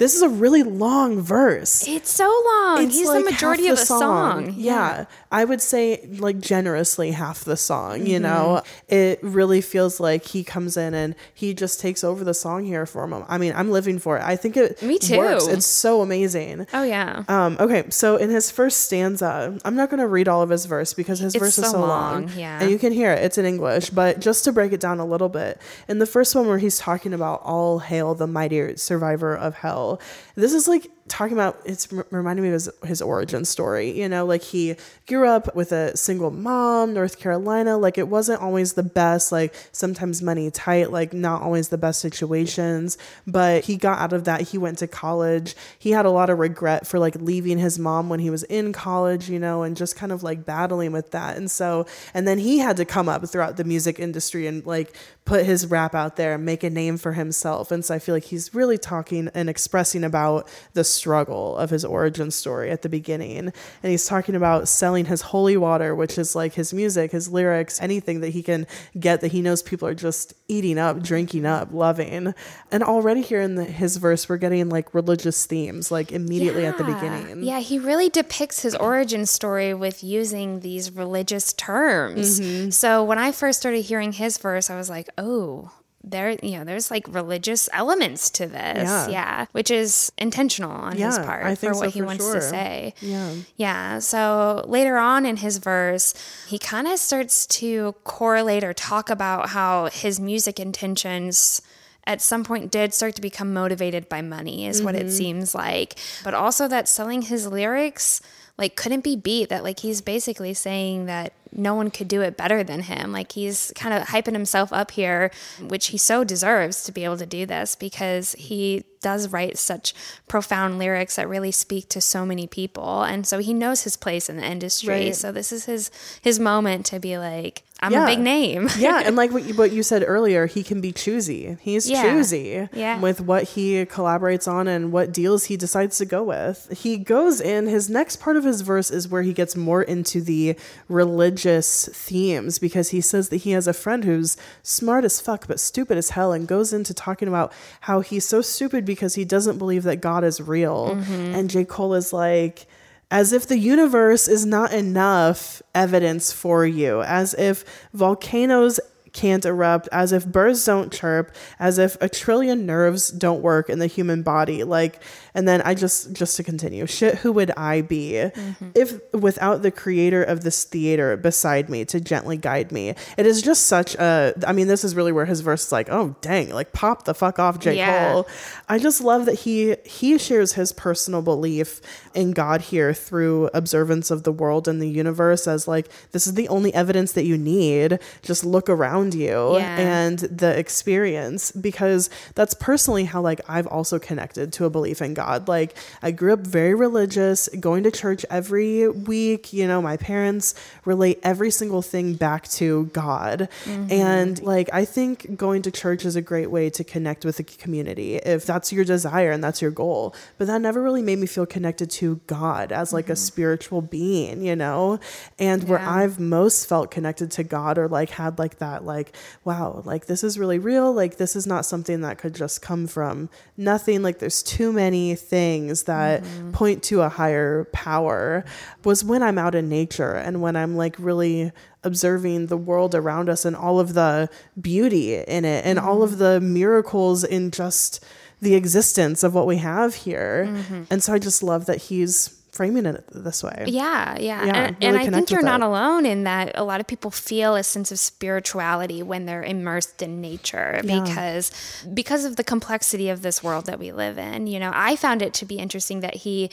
This 0.00 0.16
is 0.16 0.22
a 0.22 0.28
really 0.28 0.62
long 0.64 1.20
verse. 1.20 1.86
It's 1.86 2.10
so 2.10 2.24
long. 2.24 2.82
It's 2.84 2.96
He's 2.96 3.06
like 3.06 3.22
the 3.24 3.30
majority 3.30 3.66
half 3.66 3.74
of 3.74 3.78
the 3.78 3.84
song. 3.84 4.54
Yeah. 4.56 5.04
I 5.30 5.44
would 5.44 5.60
say 5.60 6.08
like 6.18 6.40
generously 6.40 7.12
half 7.12 7.44
the 7.44 7.56
song, 7.56 8.06
you 8.06 8.14
Mm-hmm. 8.18 8.22
know. 8.22 8.62
It 8.88 9.20
really 9.22 9.60
feels 9.60 10.00
like 10.00 10.24
he 10.24 10.42
comes 10.42 10.76
in 10.76 10.94
and 10.94 11.14
he 11.34 11.52
just 11.54 11.80
takes 11.80 12.02
over 12.02 12.24
the 12.24 12.34
song 12.34 12.64
here 12.64 12.86
for 12.86 13.04
him. 13.04 13.24
I 13.28 13.38
mean, 13.38 13.52
I'm 13.54 13.70
living 13.70 13.98
for 13.98 14.16
it. 14.16 14.22
I 14.24 14.36
think 14.36 14.56
it 14.56 14.82
Me 14.82 14.98
too. 14.98 15.18
works. 15.18 15.46
It's 15.46 15.66
so 15.66 16.00
amazing. 16.00 16.66
Oh 16.72 16.82
yeah. 16.82 17.24
Um, 17.28 17.56
okay, 17.60 17.84
so 17.90 18.16
in 18.16 18.30
his 18.30 18.50
first 18.50 18.80
stanza, 18.86 19.56
I'm 19.64 19.76
not 19.76 19.90
going 19.90 20.00
to 20.00 20.06
read 20.06 20.28
all 20.28 20.42
of 20.42 20.48
his 20.50 20.64
verse 20.66 20.94
because 20.94 21.18
his 21.18 21.34
It's 21.34 21.42
verse 21.44 21.58
is 21.58 21.64
so 21.66 21.72
so 21.72 21.80
long. 21.80 22.26
long, 22.26 22.30
yeah. 22.36 22.60
And 22.60 22.70
you 22.70 22.78
can 22.78 22.92
hear 22.92 23.12
it, 23.12 23.22
it's 23.24 23.36
in 23.38 23.44
English. 23.44 23.90
But 23.90 24.18
just 24.20 24.44
to 24.44 24.52
break 24.52 24.72
it 24.72 24.80
down 24.80 24.98
a 24.98 25.04
little 25.04 25.28
bit, 25.28 25.60
in 25.88 25.98
the 25.98 26.06
first 26.06 26.34
one 26.34 26.46
where 26.48 26.58
he's 26.58 26.78
talking 26.78 27.12
about 27.12 27.42
all 27.44 27.80
hail 27.80 28.14
the 28.14 28.26
mighty 28.26 28.76
survivor 28.76 29.34
of 29.36 29.54
hell, 29.56 29.89
This 30.34 30.52
is 30.52 30.68
like 30.68 30.90
talking 31.10 31.36
about 31.36 31.60
it's 31.64 31.92
reminding 32.10 32.44
me 32.44 32.48
of 32.48 32.54
his, 32.54 32.70
his 32.84 33.02
origin 33.02 33.44
story. 33.44 33.90
You 33.90 34.08
know, 34.08 34.24
like 34.24 34.42
he 34.42 34.76
grew 35.06 35.28
up 35.28 35.54
with 35.54 35.72
a 35.72 35.96
single 35.96 36.30
mom, 36.30 36.94
North 36.94 37.18
Carolina. 37.18 37.76
Like 37.76 37.98
it 37.98 38.08
wasn't 38.08 38.40
always 38.40 38.74
the 38.74 38.82
best. 38.82 39.32
Like 39.32 39.54
sometimes 39.72 40.22
money 40.22 40.50
tight. 40.50 40.90
Like 40.90 41.12
not 41.12 41.42
always 41.42 41.68
the 41.68 41.76
best 41.76 42.00
situations. 42.00 42.96
But 43.26 43.64
he 43.64 43.76
got 43.76 43.98
out 43.98 44.12
of 44.12 44.24
that. 44.24 44.42
He 44.42 44.58
went 44.58 44.78
to 44.78 44.86
college. 44.86 45.56
He 45.78 45.90
had 45.90 46.06
a 46.06 46.10
lot 46.10 46.30
of 46.30 46.38
regret 46.38 46.86
for 46.86 46.98
like 46.98 47.16
leaving 47.16 47.58
his 47.58 47.78
mom 47.78 48.08
when 48.08 48.20
he 48.20 48.30
was 48.30 48.44
in 48.44 48.72
college. 48.72 49.28
You 49.28 49.40
know, 49.40 49.62
and 49.64 49.76
just 49.76 49.96
kind 49.96 50.12
of 50.12 50.22
like 50.22 50.46
battling 50.46 50.92
with 50.92 51.10
that. 51.10 51.36
And 51.36 51.50
so, 51.50 51.86
and 52.14 52.26
then 52.26 52.38
he 52.38 52.58
had 52.58 52.76
to 52.78 52.84
come 52.84 53.08
up 53.08 53.28
throughout 53.28 53.56
the 53.56 53.64
music 53.64 53.98
industry 53.98 54.46
and 54.46 54.64
like 54.64 54.94
put 55.24 55.44
his 55.44 55.66
rap 55.66 55.94
out 55.94 56.16
there 56.16 56.34
and 56.34 56.44
make 56.44 56.62
a 56.62 56.70
name 56.70 56.96
for 56.96 57.12
himself. 57.12 57.70
And 57.70 57.84
so 57.84 57.94
I 57.94 57.98
feel 57.98 58.14
like 58.14 58.24
he's 58.24 58.54
really 58.54 58.78
talking 58.78 59.28
and 59.34 59.48
expressing 59.48 60.04
about 60.04 60.48
the 60.72 60.84
struggle 61.00 61.56
of 61.56 61.70
his 61.70 61.84
origin 61.84 62.30
story 62.30 62.70
at 62.70 62.82
the 62.82 62.88
beginning. 62.88 63.38
And 63.38 63.54
he's 63.82 64.04
talking 64.04 64.34
about 64.34 64.68
selling 64.68 65.06
his 65.06 65.22
holy 65.22 65.56
water, 65.56 65.94
which 65.94 66.18
is 66.18 66.36
like 66.36 66.52
his 66.54 66.74
music, 66.74 67.12
his 67.12 67.32
lyrics, 67.32 67.80
anything 67.80 68.20
that 68.20 68.30
he 68.30 68.42
can 68.42 68.66
get 68.98 69.22
that 69.22 69.32
he 69.32 69.40
knows 69.40 69.62
people 69.62 69.88
are 69.88 69.94
just 69.94 70.34
eating 70.46 70.78
up, 70.78 71.02
drinking 71.02 71.46
up, 71.46 71.72
loving. 71.72 72.34
And 72.70 72.82
already 72.82 73.22
here 73.22 73.40
in 73.40 73.54
the, 73.54 73.64
his 73.64 73.96
verse, 73.96 74.28
we're 74.28 74.36
getting 74.36 74.68
like 74.68 74.92
religious 74.94 75.46
themes, 75.46 75.90
like 75.90 76.12
immediately 76.12 76.66
at 76.66 76.76
the 76.76 76.84
beginning. 76.84 77.42
Yeah, 77.42 77.60
he 77.60 77.78
really 77.78 78.10
depicts 78.10 78.60
his 78.62 78.74
origin 78.74 79.24
story 79.24 79.72
with 79.72 80.04
using 80.04 80.60
these 80.60 80.92
religious 80.92 81.54
terms. 81.54 82.40
Mm-hmm. 82.40 82.70
So 82.70 83.02
when 83.04 83.18
I 83.18 83.32
first 83.32 83.60
started 83.60 83.82
hearing 83.82 84.12
his 84.12 84.36
verse, 84.36 84.68
I 84.68 84.76
was 84.76 84.90
like, 84.90 85.08
oh, 85.16 85.70
there, 86.02 86.30
you 86.42 86.58
know, 86.58 86.64
there's 86.64 86.90
like 86.90 87.06
religious 87.08 87.68
elements 87.72 88.30
to 88.30 88.46
this. 88.46 88.78
Yeah. 88.78 89.08
Yeah. 89.08 89.46
Which 89.52 89.70
is 89.70 90.10
intentional 90.16 90.70
on 90.70 90.96
his 90.96 91.18
part 91.18 91.58
for 91.58 91.68
what 91.68 91.76
so 91.76 91.90
he 91.90 92.00
for 92.00 92.06
wants 92.06 92.24
sure. 92.24 92.34
to 92.36 92.40
say. 92.40 92.94
Yeah. 93.00 93.34
Yeah. 93.56 93.98
So 93.98 94.64
later 94.66 94.96
on 94.96 95.26
in 95.26 95.36
his 95.36 95.58
verse, 95.58 96.14
he 96.48 96.58
kind 96.58 96.86
of 96.88 96.98
starts 96.98 97.46
to 97.48 97.94
correlate 98.04 98.64
or 98.64 98.72
talk 98.72 99.10
about 99.10 99.50
how 99.50 99.90
his 99.92 100.18
music 100.18 100.58
intentions 100.58 101.60
at 102.06 102.22
some 102.22 102.44
point 102.44 102.72
did 102.72 102.94
start 102.94 103.14
to 103.16 103.20
become 103.20 103.52
motivated 103.52 104.08
by 104.08 104.22
money, 104.22 104.66
is 104.66 104.82
what 104.82 104.94
Mm-hmm. 104.94 105.06
it 105.06 105.10
seems 105.12 105.54
like. 105.54 105.96
But 106.24 106.32
also 106.32 106.66
that 106.66 106.88
selling 106.88 107.22
his 107.22 107.46
lyrics 107.46 108.22
like 108.56 108.74
couldn't 108.74 109.04
be 109.04 109.16
beat 109.16 109.48
that 109.50 109.62
like 109.64 109.80
he's 109.80 110.00
basically 110.00 110.52
saying 110.54 111.06
that 111.06 111.32
no 111.52 111.74
one 111.74 111.90
could 111.90 112.08
do 112.08 112.20
it 112.22 112.36
better 112.36 112.62
than 112.62 112.82
him. 112.82 113.12
Like 113.12 113.32
he's 113.32 113.72
kind 113.74 113.94
of 113.94 114.08
hyping 114.08 114.32
himself 114.32 114.72
up 114.72 114.90
here 114.90 115.30
which 115.60 115.88
he 115.88 115.98
so 115.98 116.24
deserves 116.24 116.84
to 116.84 116.92
be 116.92 117.04
able 117.04 117.18
to 117.18 117.26
do 117.26 117.46
this 117.46 117.74
because 117.74 118.32
he 118.32 118.84
does 119.02 119.28
write 119.28 119.56
such 119.58 119.94
profound 120.28 120.78
lyrics 120.78 121.16
that 121.16 121.28
really 121.28 121.50
speak 121.50 121.88
to 121.88 122.00
so 122.00 122.24
many 122.26 122.46
people 122.46 123.02
and 123.02 123.26
so 123.26 123.38
he 123.38 123.54
knows 123.54 123.82
his 123.84 123.96
place 123.96 124.28
in 124.28 124.36
the 124.36 124.44
industry 124.44 124.88
Right. 125.06 125.16
so 125.16 125.32
this 125.32 125.52
is 125.52 125.64
his 125.64 125.90
his 126.20 126.38
moment 126.38 126.86
to 126.86 127.00
be 127.00 127.16
like 127.18 127.62
i'm 127.82 127.92
Yeah. 127.92 128.04
a 128.04 128.06
big 128.06 128.18
name 128.18 128.68
yeah, 128.78 129.02
and 129.04 129.16
like 129.16 129.30
what 129.34 129.44
you, 129.44 129.54
what 129.54 129.72
you 129.72 129.82
said 129.82 130.04
earlier, 130.06 130.44
he 130.46 130.62
can 130.62 130.82
be 130.82 130.92
choosy. 130.92 131.56
He's 131.62 131.88
Yeah. 131.88 132.02
choosy 132.02 132.68
Yeah. 132.74 133.00
with 133.00 133.22
what 133.22 133.44
he 133.44 133.86
collaborates 133.86 134.46
on 134.46 134.68
and 134.68 134.92
what 134.92 135.12
deals 135.12 135.44
he 135.44 135.56
decides 135.56 135.96
to 135.96 136.04
go 136.04 136.22
with. 136.22 136.68
He 136.76 136.98
goes 136.98 137.40
in, 137.40 137.66
his 137.66 137.88
next 137.88 138.16
part 138.16 138.36
of 138.36 138.44
his 138.44 138.60
verse 138.60 138.90
is 138.90 139.08
where 139.08 139.22
he 139.22 139.32
gets 139.32 139.56
more 139.56 139.82
into 139.82 140.20
the 140.20 140.56
religious 140.88 141.88
themes 141.94 142.58
because 142.58 142.90
he 142.90 143.00
says 143.00 143.30
that 143.30 143.38
he 143.38 143.52
has 143.52 143.66
a 143.66 143.72
friend 143.72 144.04
who's 144.04 144.36
smart 144.62 145.02
as 145.04 145.18
fuck 145.20 145.46
but 145.48 145.58
stupid 145.58 145.96
as 145.96 146.10
hell 146.10 146.32
and 146.32 146.46
goes 146.46 146.74
into 146.74 146.92
talking 146.92 147.28
about 147.28 147.50
how 147.82 148.00
he's 148.00 148.26
so 148.26 148.42
stupid 148.42 148.84
because 148.90 149.14
he 149.14 149.24
doesn't 149.24 149.58
believe 149.58 149.84
that 149.84 150.00
God 150.00 150.24
is 150.24 150.40
real. 150.40 150.96
Mm-hmm. 150.96 151.34
And 151.34 151.48
J. 151.48 151.64
Cole 151.64 151.94
is 151.94 152.12
like, 152.12 152.66
as 153.08 153.32
if 153.32 153.46
the 153.46 153.58
universe 153.58 154.26
is 154.26 154.44
not 154.44 154.72
enough 154.72 155.62
evidence 155.74 156.32
for 156.32 156.66
you, 156.66 157.02
as 157.02 157.34
if 157.34 157.64
volcanoes 157.92 158.80
can't 159.12 159.44
erupt, 159.44 159.88
as 159.92 160.12
if 160.12 160.26
birds 160.26 160.64
don't 160.64 160.92
chirp, 160.92 161.34
as 161.58 161.78
if 161.78 161.96
a 162.00 162.08
trillion 162.08 162.66
nerves 162.66 163.10
don't 163.10 163.42
work 163.42 163.68
in 163.68 163.78
the 163.78 163.86
human 163.86 164.22
body. 164.22 164.64
Like, 164.64 165.02
and 165.34 165.46
then 165.46 165.62
I 165.62 165.74
just, 165.74 166.12
just 166.12 166.36
to 166.36 166.42
continue, 166.42 166.86
shit, 166.86 167.16
who 167.16 167.32
would 167.32 167.50
I 167.52 167.82
be 167.82 168.12
mm-hmm. 168.12 168.70
if 168.74 169.00
without 169.12 169.62
the 169.62 169.70
creator 169.70 170.22
of 170.22 170.42
this 170.42 170.64
theater 170.64 171.16
beside 171.16 171.68
me 171.68 171.84
to 171.86 172.00
gently 172.00 172.36
guide 172.36 172.72
me? 172.72 172.94
It 173.16 173.26
is 173.26 173.42
just 173.42 173.66
such 173.66 173.94
a, 173.96 174.34
I 174.46 174.52
mean, 174.52 174.66
this 174.66 174.84
is 174.84 174.94
really 174.94 175.12
where 175.12 175.26
his 175.26 175.40
verse 175.40 175.66
is 175.66 175.72
like, 175.72 175.88
oh, 175.90 176.14
dang, 176.20 176.50
like 176.50 176.72
pop 176.72 177.04
the 177.04 177.14
fuck 177.14 177.38
off, 177.38 177.58
J. 177.58 177.76
Yeah. 177.76 178.12
Cole. 178.12 178.28
I 178.68 178.78
just 178.78 179.00
love 179.00 179.26
that 179.26 179.40
he 179.40 179.76
he 179.84 180.18
shares 180.18 180.52
his 180.52 180.72
personal 180.72 181.22
belief 181.22 181.80
in 182.14 182.32
God 182.32 182.60
here 182.60 182.92
through 182.92 183.50
observance 183.54 184.10
of 184.10 184.22
the 184.22 184.32
world 184.32 184.68
and 184.68 184.80
the 184.80 184.88
universe 184.88 185.46
as 185.46 185.66
like 185.66 185.88
this 186.12 186.26
is 186.26 186.34
the 186.34 186.48
only 186.48 186.72
evidence 186.74 187.12
that 187.12 187.24
you 187.24 187.36
need. 187.36 187.98
Just 188.22 188.44
look 188.44 188.68
around 188.68 188.99
you 189.08 189.56
Yeah. 189.56 189.76
and 189.78 190.18
the 190.18 190.56
experience 190.58 191.50
because 191.52 192.10
that's 192.34 192.54
personally 192.54 193.04
how 193.04 193.20
like 193.20 193.40
I've 193.48 193.66
also 193.66 193.98
connected 193.98 194.52
to 194.54 194.64
a 194.64 194.70
belief 194.70 195.00
in 195.02 195.14
God. 195.14 195.48
Like 195.48 195.76
I 196.02 196.10
grew 196.10 196.32
up 196.32 196.40
very 196.40 196.74
religious, 196.74 197.48
going 197.58 197.82
to 197.84 197.90
church 197.90 198.24
every 198.30 198.88
week, 198.88 199.52
you 199.52 199.66
know, 199.66 199.80
my 199.80 199.96
parents 199.96 200.54
relate 200.84 201.18
every 201.22 201.50
single 201.50 201.82
thing 201.82 202.14
back 202.14 202.48
to 202.48 202.86
God. 202.86 203.48
Mm-hmm. 203.64 203.92
And 203.92 204.42
like 204.42 204.68
I 204.72 204.84
think 204.84 205.36
going 205.36 205.62
to 205.62 205.70
church 205.70 206.04
is 206.04 206.16
a 206.16 206.22
great 206.22 206.50
way 206.50 206.70
to 206.70 206.84
connect 206.84 207.24
with 207.24 207.38
the 207.38 207.44
community 207.44 208.16
if 208.16 208.46
that's 208.46 208.72
your 208.72 208.84
desire 208.84 209.30
and 209.30 209.42
that's 209.42 209.62
your 209.62 209.70
goal. 209.70 210.14
But 210.38 210.46
that 210.46 210.60
never 210.60 210.82
really 210.82 211.02
made 211.02 211.18
me 211.18 211.26
feel 211.26 211.46
connected 211.46 211.90
to 211.90 212.20
God 212.26 212.72
as 212.72 212.92
like 212.92 213.08
a 213.08 213.12
mm-hmm. 213.12 213.18
spiritual 213.18 213.82
being, 213.82 214.42
you 214.42 214.56
know? 214.56 215.00
And 215.38 215.64
where 215.68 215.78
I've 215.78 216.18
most 216.20 216.68
felt 216.68 216.90
connected 216.90 217.30
to 217.32 217.44
God 217.44 217.78
or 217.78 217.88
like 217.88 218.10
had 218.10 218.38
like 218.38 218.58
that 218.58 218.84
like 218.90 219.16
wow, 219.44 219.82
like 219.84 220.06
this 220.06 220.24
is 220.24 220.38
really 220.38 220.58
real, 220.58 220.92
like 220.92 221.16
this 221.16 221.36
is 221.36 221.46
not 221.46 221.64
something 221.64 222.00
that 222.00 222.18
could 222.18 222.34
just 222.34 222.60
come 222.60 222.86
from 222.86 223.30
nothing, 223.56 224.02
like 224.02 224.18
there's 224.18 224.42
too 224.42 224.72
many 224.72 225.14
things 225.14 225.84
that 225.84 226.22
mm-hmm. 226.22 226.50
point 226.50 226.82
to 226.82 227.02
a 227.02 227.08
higher 227.08 227.64
power 227.72 228.44
was 228.84 229.04
when 229.04 229.22
I'm 229.22 229.38
out 229.38 229.54
in 229.54 229.68
nature 229.68 230.14
and 230.14 230.42
when 230.42 230.56
I'm 230.56 230.76
like 230.76 230.96
really 230.98 231.52
observing 231.82 232.46
the 232.46 232.56
world 232.56 232.94
around 232.94 233.28
us 233.28 233.44
and 233.44 233.56
all 233.56 233.80
of 233.80 233.94
the 233.94 234.28
beauty 234.60 235.14
in 235.14 235.44
it 235.44 235.64
and 235.64 235.78
all 235.78 236.02
of 236.02 236.10
mm-hmm. 236.10 236.18
the 236.18 236.40
miracles 236.40 237.24
in 237.24 237.50
just 237.50 238.04
the 238.42 238.54
existence 238.54 239.22
of 239.22 239.34
what 239.34 239.46
we 239.46 239.58
have 239.58 239.94
here. 239.94 240.46
Mm-hmm. 240.48 240.82
And 240.90 241.02
so 241.02 241.12
I 241.12 241.18
just 241.18 241.42
love 241.42 241.66
that 241.66 241.82
he's 241.82 242.39
framing 242.52 242.86
it 242.86 243.04
this 243.12 243.42
way. 243.42 243.64
Yeah, 243.66 244.18
yeah. 244.18 244.44
Yeah, 244.44 244.54
and 244.54 244.76
really 244.76 244.88
and 244.88 244.96
I 244.96 245.08
think 245.08 245.30
you're 245.30 245.42
not 245.42 245.62
alone 245.62 246.06
in 246.06 246.24
that 246.24 246.52
a 246.54 246.64
lot 246.64 246.80
of 246.80 246.86
people 246.86 247.10
feel 247.10 247.54
a 247.54 247.62
sense 247.62 247.92
of 247.92 247.98
spirituality 247.98 249.02
when 249.02 249.26
they're 249.26 249.42
immersed 249.42 250.02
in 250.02 250.20
nature 250.20 250.80
because 250.82 251.52
because 251.94 252.24
of 252.24 252.36
the 252.36 252.44
complexity 252.44 253.08
of 253.08 253.22
this 253.22 253.42
world 253.42 253.66
that 253.66 253.78
we 253.78 253.92
live 253.92 254.18
in. 254.18 254.46
You 254.46 254.58
know, 254.58 254.72
I 254.74 254.96
found 254.96 255.22
it 255.22 255.34
to 255.34 255.44
be 255.44 255.58
interesting 255.58 256.00
that 256.00 256.16
he 256.16 256.50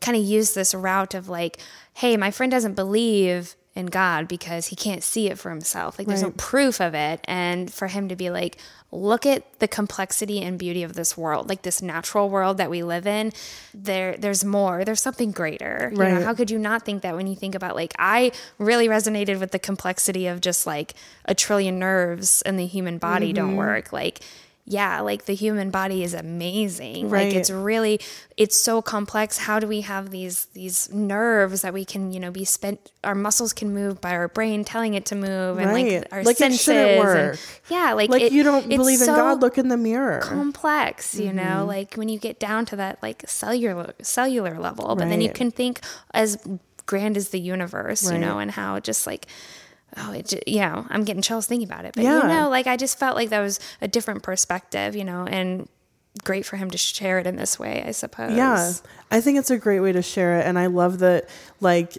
kind 0.00 0.16
of 0.16 0.22
used 0.22 0.54
this 0.54 0.74
route 0.74 1.14
of 1.14 1.28
like, 1.28 1.58
hey, 1.94 2.16
my 2.16 2.30
friend 2.30 2.50
doesn't 2.50 2.74
believe 2.74 3.54
in 3.74 3.86
God 3.86 4.26
because 4.26 4.66
he 4.66 4.76
can't 4.76 5.02
see 5.02 5.28
it 5.28 5.38
for 5.38 5.48
himself. 5.50 5.96
Like 5.98 6.08
there's 6.08 6.22
no 6.22 6.32
proof 6.32 6.80
of 6.80 6.92
it. 6.94 7.20
And 7.24 7.72
for 7.72 7.86
him 7.86 8.08
to 8.08 8.16
be 8.16 8.28
like, 8.28 8.56
look 8.90 9.24
at 9.24 9.60
the 9.60 9.68
complexity 9.68 10.42
and 10.42 10.58
beauty 10.58 10.82
of 10.82 10.94
this 10.94 11.16
world, 11.16 11.48
like 11.48 11.62
this 11.62 11.80
natural 11.80 12.28
world 12.28 12.56
that 12.58 12.68
we 12.68 12.82
live 12.82 13.06
in, 13.06 13.32
there 13.72 14.16
there's 14.16 14.44
more. 14.44 14.84
There's 14.84 15.00
something 15.00 15.30
greater. 15.30 15.90
You 15.92 15.98
know, 15.98 16.24
how 16.24 16.34
could 16.34 16.50
you 16.50 16.58
not 16.58 16.84
think 16.84 17.02
that 17.02 17.14
when 17.14 17.28
you 17.28 17.36
think 17.36 17.54
about 17.54 17.76
like 17.76 17.94
I 17.96 18.32
really 18.58 18.88
resonated 18.88 19.38
with 19.38 19.52
the 19.52 19.60
complexity 19.60 20.26
of 20.26 20.40
just 20.40 20.66
like 20.66 20.94
a 21.26 21.34
trillion 21.36 21.78
nerves 21.78 22.42
in 22.42 22.56
the 22.56 22.66
human 22.66 22.98
body 22.98 23.28
Mm-hmm. 23.28 23.34
don't 23.36 23.56
work. 23.56 23.92
Like 23.92 24.20
yeah, 24.70 25.00
like 25.00 25.24
the 25.24 25.34
human 25.34 25.70
body 25.72 26.04
is 26.04 26.14
amazing. 26.14 27.10
Right. 27.10 27.26
Like 27.26 27.34
it's 27.34 27.50
really 27.50 27.98
it's 28.36 28.56
so 28.56 28.80
complex. 28.80 29.36
How 29.36 29.58
do 29.58 29.66
we 29.66 29.80
have 29.80 30.10
these 30.10 30.44
these 30.54 30.88
nerves 30.94 31.62
that 31.62 31.74
we 31.74 31.84
can, 31.84 32.12
you 32.12 32.20
know, 32.20 32.30
be 32.30 32.44
spent 32.44 32.78
our 33.02 33.16
muscles 33.16 33.52
can 33.52 33.74
move 33.74 34.00
by 34.00 34.12
our 34.12 34.28
brain 34.28 34.64
telling 34.64 34.94
it 34.94 35.04
to 35.06 35.16
move 35.16 35.58
and 35.58 35.70
Right. 35.72 36.00
like 36.02 36.06
our 36.12 36.22
Like 36.22 36.36
senses 36.36 36.68
and- 36.68 37.38
yeah, 37.68 37.94
like 37.94 38.10
Like 38.10 38.22
it- 38.22 38.32
you 38.32 38.44
don't 38.44 38.68
believe 38.68 39.00
in 39.00 39.06
so 39.06 39.16
God, 39.16 39.40
look 39.42 39.58
in 39.58 39.68
the 39.68 39.76
mirror. 39.76 40.20
complex 40.22 41.14
you 41.16 41.30
Mm-hmm. 41.32 41.36
know 41.36 41.64
like 41.66 41.94
when 41.96 42.08
you 42.08 42.18
get 42.20 42.38
down 42.38 42.64
to 42.66 42.76
that 42.76 43.02
like 43.02 43.24
cellular 43.26 43.92
cellular 44.02 44.56
level 44.58 44.94
but 44.94 45.08
then 45.08 45.20
you 45.20 45.30
can 45.30 45.50
think 45.50 45.80
as 46.14 46.38
grand 46.86 47.16
as 47.16 47.30
the 47.30 47.40
universe 47.40 48.10
you 48.10 48.18
know 48.18 48.38
and 48.38 48.52
how 48.52 48.78
just 48.80 49.06
like 49.06 49.26
oh 49.96 50.12
it 50.12 50.26
just, 50.28 50.46
you 50.48 50.60
know 50.60 50.86
i'm 50.90 51.04
getting 51.04 51.22
chills 51.22 51.46
thinking 51.46 51.66
about 51.68 51.84
it 51.84 51.94
but 51.94 52.04
Yeah. 52.04 52.22
you 52.22 52.28
know 52.28 52.48
like 52.48 52.66
i 52.66 52.76
just 52.76 52.98
felt 52.98 53.16
like 53.16 53.30
that 53.30 53.40
was 53.40 53.58
a 53.80 53.88
different 53.88 54.22
perspective 54.22 54.94
you 54.96 55.04
know 55.04 55.24
and 55.26 55.68
great 56.24 56.44
for 56.44 56.56
him 56.56 56.70
to 56.70 56.78
share 56.78 57.18
it 57.18 57.26
in 57.26 57.36
this 57.36 57.58
way 57.58 57.82
i 57.86 57.90
suppose 57.92 58.32
Yeah. 58.36 58.72
I 59.12 59.20
think 59.20 59.38
it's 59.38 59.50
a 59.50 59.58
great 59.58 59.80
way 59.80 59.90
to 59.92 60.02
share 60.02 60.38
it. 60.38 60.46
And 60.46 60.56
I 60.56 60.66
love 60.66 61.00
that, 61.00 61.28
like, 61.60 61.98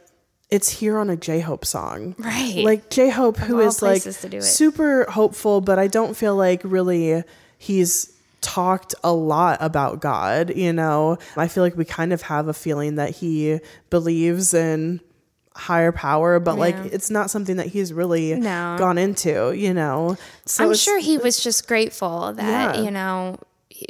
it's 0.50 0.70
here 0.70 0.98
on 0.98 1.10
a 1.10 1.18
J 1.18 1.42
Hope 1.42 1.66
song. 1.66 2.16
Right. 2.18 2.64
Like, 2.64 2.90
J 2.90 3.10
Hope, 3.10 3.36
who 3.38 3.60
all 3.60 3.66
like 3.68 3.78
places 3.78 4.22
to 4.22 4.30
do 4.30 4.38
it. 4.38 4.44
super 4.44 5.06
hopeful, 5.10 5.60
but 5.60 5.78
I 5.78 5.88
don't 5.88 6.16
feel 6.16 6.38
like 6.38 6.62
really 6.64 7.24
he's 7.58 8.14
talked 8.40 8.96
a 9.04 9.12
lot 9.14 9.58
about 9.62 10.00
God, 10.00 10.56
you 10.56 10.72
know. 10.72 11.18
I 11.36 11.50
feel 11.50 11.64
like 11.64 11.76
we 11.76 11.84
kind 11.84 12.14
of 12.14 12.22
have 12.24 12.48
a 12.48 12.54
feeling 12.54 12.96
that 12.96 13.10
he 13.18 13.60
believes 13.90 14.54
in 14.54 15.02
higher 15.56 15.92
power, 15.92 16.40
but 16.40 16.58
like 16.58 16.76
it's 16.78 17.10
not 17.10 17.30
something 17.30 17.58
that 17.58 17.68
he's 17.68 17.92
really 17.92 18.36
No. 18.36 18.76
gone 18.80 18.98
into, 18.98 19.52
you 19.54 19.74
know. 19.74 20.18
So 20.46 20.66
I'm 20.66 20.74
sure 20.76 21.00
he 21.00 21.18
was 21.18 21.44
just 21.44 21.68
grateful 21.68 22.34
that, 22.34 22.76
Yeah. 22.76 22.82
you 22.82 22.92
know, 22.92 23.38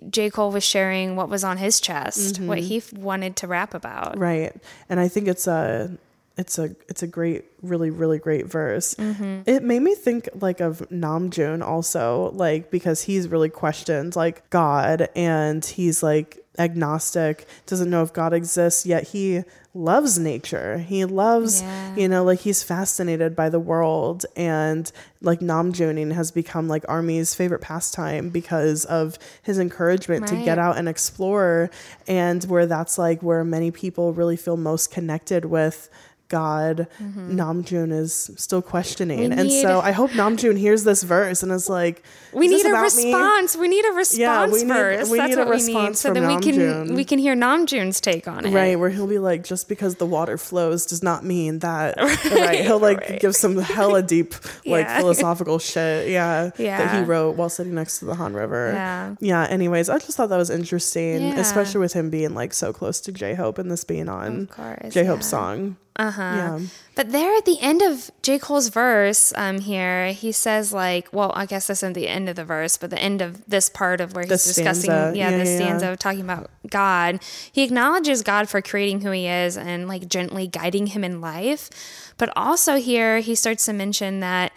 J. 0.09 0.29
Cole 0.29 0.51
was 0.51 0.63
sharing 0.63 1.15
what 1.15 1.29
was 1.29 1.43
on 1.43 1.57
his 1.57 1.79
chest, 1.81 2.39
what 2.39 2.57
Mm-hmm. 2.59 2.67
he 2.67 2.77
f- 2.77 2.93
wanted 2.93 3.35
to 3.37 3.47
rap 3.47 3.73
about. 3.73 4.17
Right. 4.17 4.55
And 4.89 4.99
I 4.99 5.07
think 5.07 5.27
it's 5.27 5.47
a 5.47 5.91
it's 6.37 6.57
a 6.57 6.73
it's 6.87 7.03
a 7.03 7.07
great 7.07 7.43
really 7.61 7.89
really 7.91 8.17
great 8.17 8.47
verse. 8.47 8.95
Mm-hmm. 8.95 9.41
It 9.45 9.63
made 9.63 9.81
me 9.81 9.93
think 9.95 10.29
like 10.39 10.61
of 10.61 10.79
Namjoon 10.89 11.61
also 11.61 12.31
like 12.33 12.71
because 12.71 13.01
he's 13.03 13.27
really 13.27 13.49
questioned 13.49 14.15
like 14.15 14.49
God 14.49 15.09
and 15.15 15.63
he's 15.63 16.01
like 16.01 16.39
agnostic, 16.57 17.45
doesn't 17.65 17.89
know 17.89 18.01
if 18.01 18.13
God 18.13 18.33
exists 18.33 18.85
yet 18.85 19.09
he 19.09 19.43
loves 19.73 20.19
nature. 20.19 20.79
He 20.79 21.05
loves 21.05 21.61
Yeah. 21.61 21.95
you 21.95 22.07
know 22.09 22.23
like 22.23 22.39
he's 22.41 22.61
fascinated 22.61 23.35
by 23.35 23.49
the 23.49 23.59
world 23.59 24.25
and 24.35 24.91
like 25.21 25.39
Namjooning 25.39 26.11
has 26.13 26.29
become 26.31 26.67
like 26.67 26.83
Army's 26.89 27.33
favorite 27.35 27.61
pastime 27.61 28.29
because 28.29 28.83
of 28.85 29.17
his 29.43 29.59
encouragement 29.59 30.27
to 30.27 30.35
get 30.43 30.59
out 30.59 30.77
and 30.77 30.89
explore 30.89 31.69
and 32.07 32.43
where 32.45 32.65
that's 32.65 32.97
like 32.97 33.21
where 33.23 33.43
many 33.45 33.71
people 33.71 34.13
really 34.13 34.35
feel 34.35 34.57
most 34.57 34.91
connected 34.91 35.45
with 35.45 35.89
God, 36.31 36.87
Namjoon 37.01 37.91
is 37.91 38.31
still 38.37 38.61
questioning. 38.61 39.29
Mm-hmm. 39.29 39.39
And 39.39 39.51
so 39.51 39.79
I 39.81 39.91
hope 39.91 40.11
Namjoon 40.11 40.57
hears 40.57 40.83
this 40.85 41.03
verse 41.03 41.43
and 41.43 41.51
is 41.51 41.69
like, 41.69 42.03
We 42.33 42.45
"Is 42.47 42.51
need 42.63 42.65
a 42.65 42.69
about 42.73 42.95
me?" 42.95 43.05
response. 43.13 43.55
We 43.57 43.67
need 43.67 43.85
a 43.85 43.91
response 43.91 44.51
we 44.53 44.63
need- 44.63 44.73
first. 44.73 45.11
we 45.11 45.17
That's 45.17 45.29
need 45.29 45.37
a 45.41 45.45
what 45.45 45.55
we 45.57 45.73
need. 45.73 45.97
So 45.97 46.13
then 46.13 46.27
we 46.27 46.41
can 46.41 46.95
we 46.95 47.03
can 47.05 47.19
hear 47.19 47.35
Namjoon's 47.35 47.99
take 48.01 48.27
on 48.27 48.45
it. 48.45 48.53
Right, 48.53 48.79
where 48.79 48.89
he'll 48.89 49.07
be 49.07 49.19
like, 49.19 49.43
just 49.43 49.67
because 49.69 49.95
the 49.95 50.05
water 50.05 50.37
flows 50.37 50.85
does 50.85 51.03
not 51.03 51.23
mean 51.25 51.59
that. 51.59 51.97
Right, 52.31 52.61
he'll 52.61 52.79
like 52.79 53.01
right. 53.01 53.19
give 53.19 53.35
some 53.35 53.57
hella 53.57 54.01
deep, 54.01 54.33
like 54.65 54.85
Yeah. 54.85 54.97
philosophical 54.99 55.59
shit. 55.59 56.09
Yeah, 56.09 56.51
Yeah. 56.57 56.77
that 56.77 56.95
he 56.95 57.01
wrote 57.03 57.35
while 57.35 57.49
sitting 57.49 57.75
next 57.75 57.99
to 57.99 58.05
the 58.05 58.15
Han 58.15 58.33
River. 58.33 58.71
Yeah. 58.73 59.15
yeah. 59.19 59.43
Anyways, 59.49 59.89
I 59.89 59.99
just 59.99 60.15
thought 60.17 60.29
that 60.29 60.37
was 60.37 60.49
interesting, 60.49 61.21
Yeah. 61.21 61.39
especially 61.39 61.81
with 61.81 61.93
him 61.93 62.09
being 62.09 62.33
like 62.33 62.53
so 62.53 62.71
close 62.73 62.99
to 63.01 63.11
J 63.11 63.33
Hope 63.35 63.57
and 63.57 63.69
this 63.69 63.83
being 63.83 64.07
on 64.09 64.47
J 64.89 65.03
Hope's 65.05 65.25
yeah. 65.25 65.29
song. 65.37 65.75
Uh-huh. 65.97 66.21
Yeah. 66.21 66.59
But 66.95 67.11
there 67.11 67.35
at 67.35 67.45
the 67.45 67.59
end 67.59 67.81
of 67.81 68.09
J. 68.21 68.39
Cole's 68.39 68.69
verse 68.69 69.33
um, 69.35 69.59
here, 69.59 70.13
he 70.13 70.31
says, 70.31 70.71
like, 70.71 71.09
well, 71.11 71.31
I 71.35 71.45
guess 71.45 71.67
this 71.67 71.79
isn't 71.79 71.93
the 71.93 72.07
end 72.07 72.29
of 72.29 72.35
the 72.35 72.45
verse, 72.45 72.77
but 72.77 72.89
the 72.89 72.99
end 72.99 73.21
of 73.21 73.45
this 73.45 73.69
part 73.69 73.99
of 74.01 74.15
where 74.15 74.23
he's 74.23 74.43
discussing, 74.43 74.89
yeah, 74.89 75.11
Yeah, 75.11 75.31
the 75.31 75.37
yeah, 75.49 75.55
stanza 75.57 75.91
of 75.91 75.99
talking 75.99 76.21
about 76.21 76.49
God. 76.69 77.21
He 77.51 77.63
acknowledges 77.63 78.23
God 78.23 78.49
for 78.49 78.61
creating 78.61 79.01
who 79.01 79.11
he 79.11 79.27
is 79.27 79.57
and, 79.57 79.87
like, 79.87 80.07
gently 80.07 80.47
guiding 80.47 80.87
him 80.87 81.03
in 81.03 81.19
life. 81.21 81.69
But 82.17 82.31
also 82.35 82.77
here, 82.77 83.19
he 83.19 83.35
starts 83.35 83.65
to 83.65 83.73
mention 83.73 84.21
that 84.21 84.53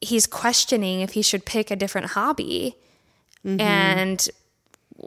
he's 0.00 0.26
questioning 0.26 1.00
if 1.00 1.12
he 1.12 1.22
should 1.22 1.46
pick 1.46 1.70
a 1.70 1.76
different 1.76 2.08
hobby. 2.08 2.76
Mm-hmm. 3.46 3.60
And 3.60 4.28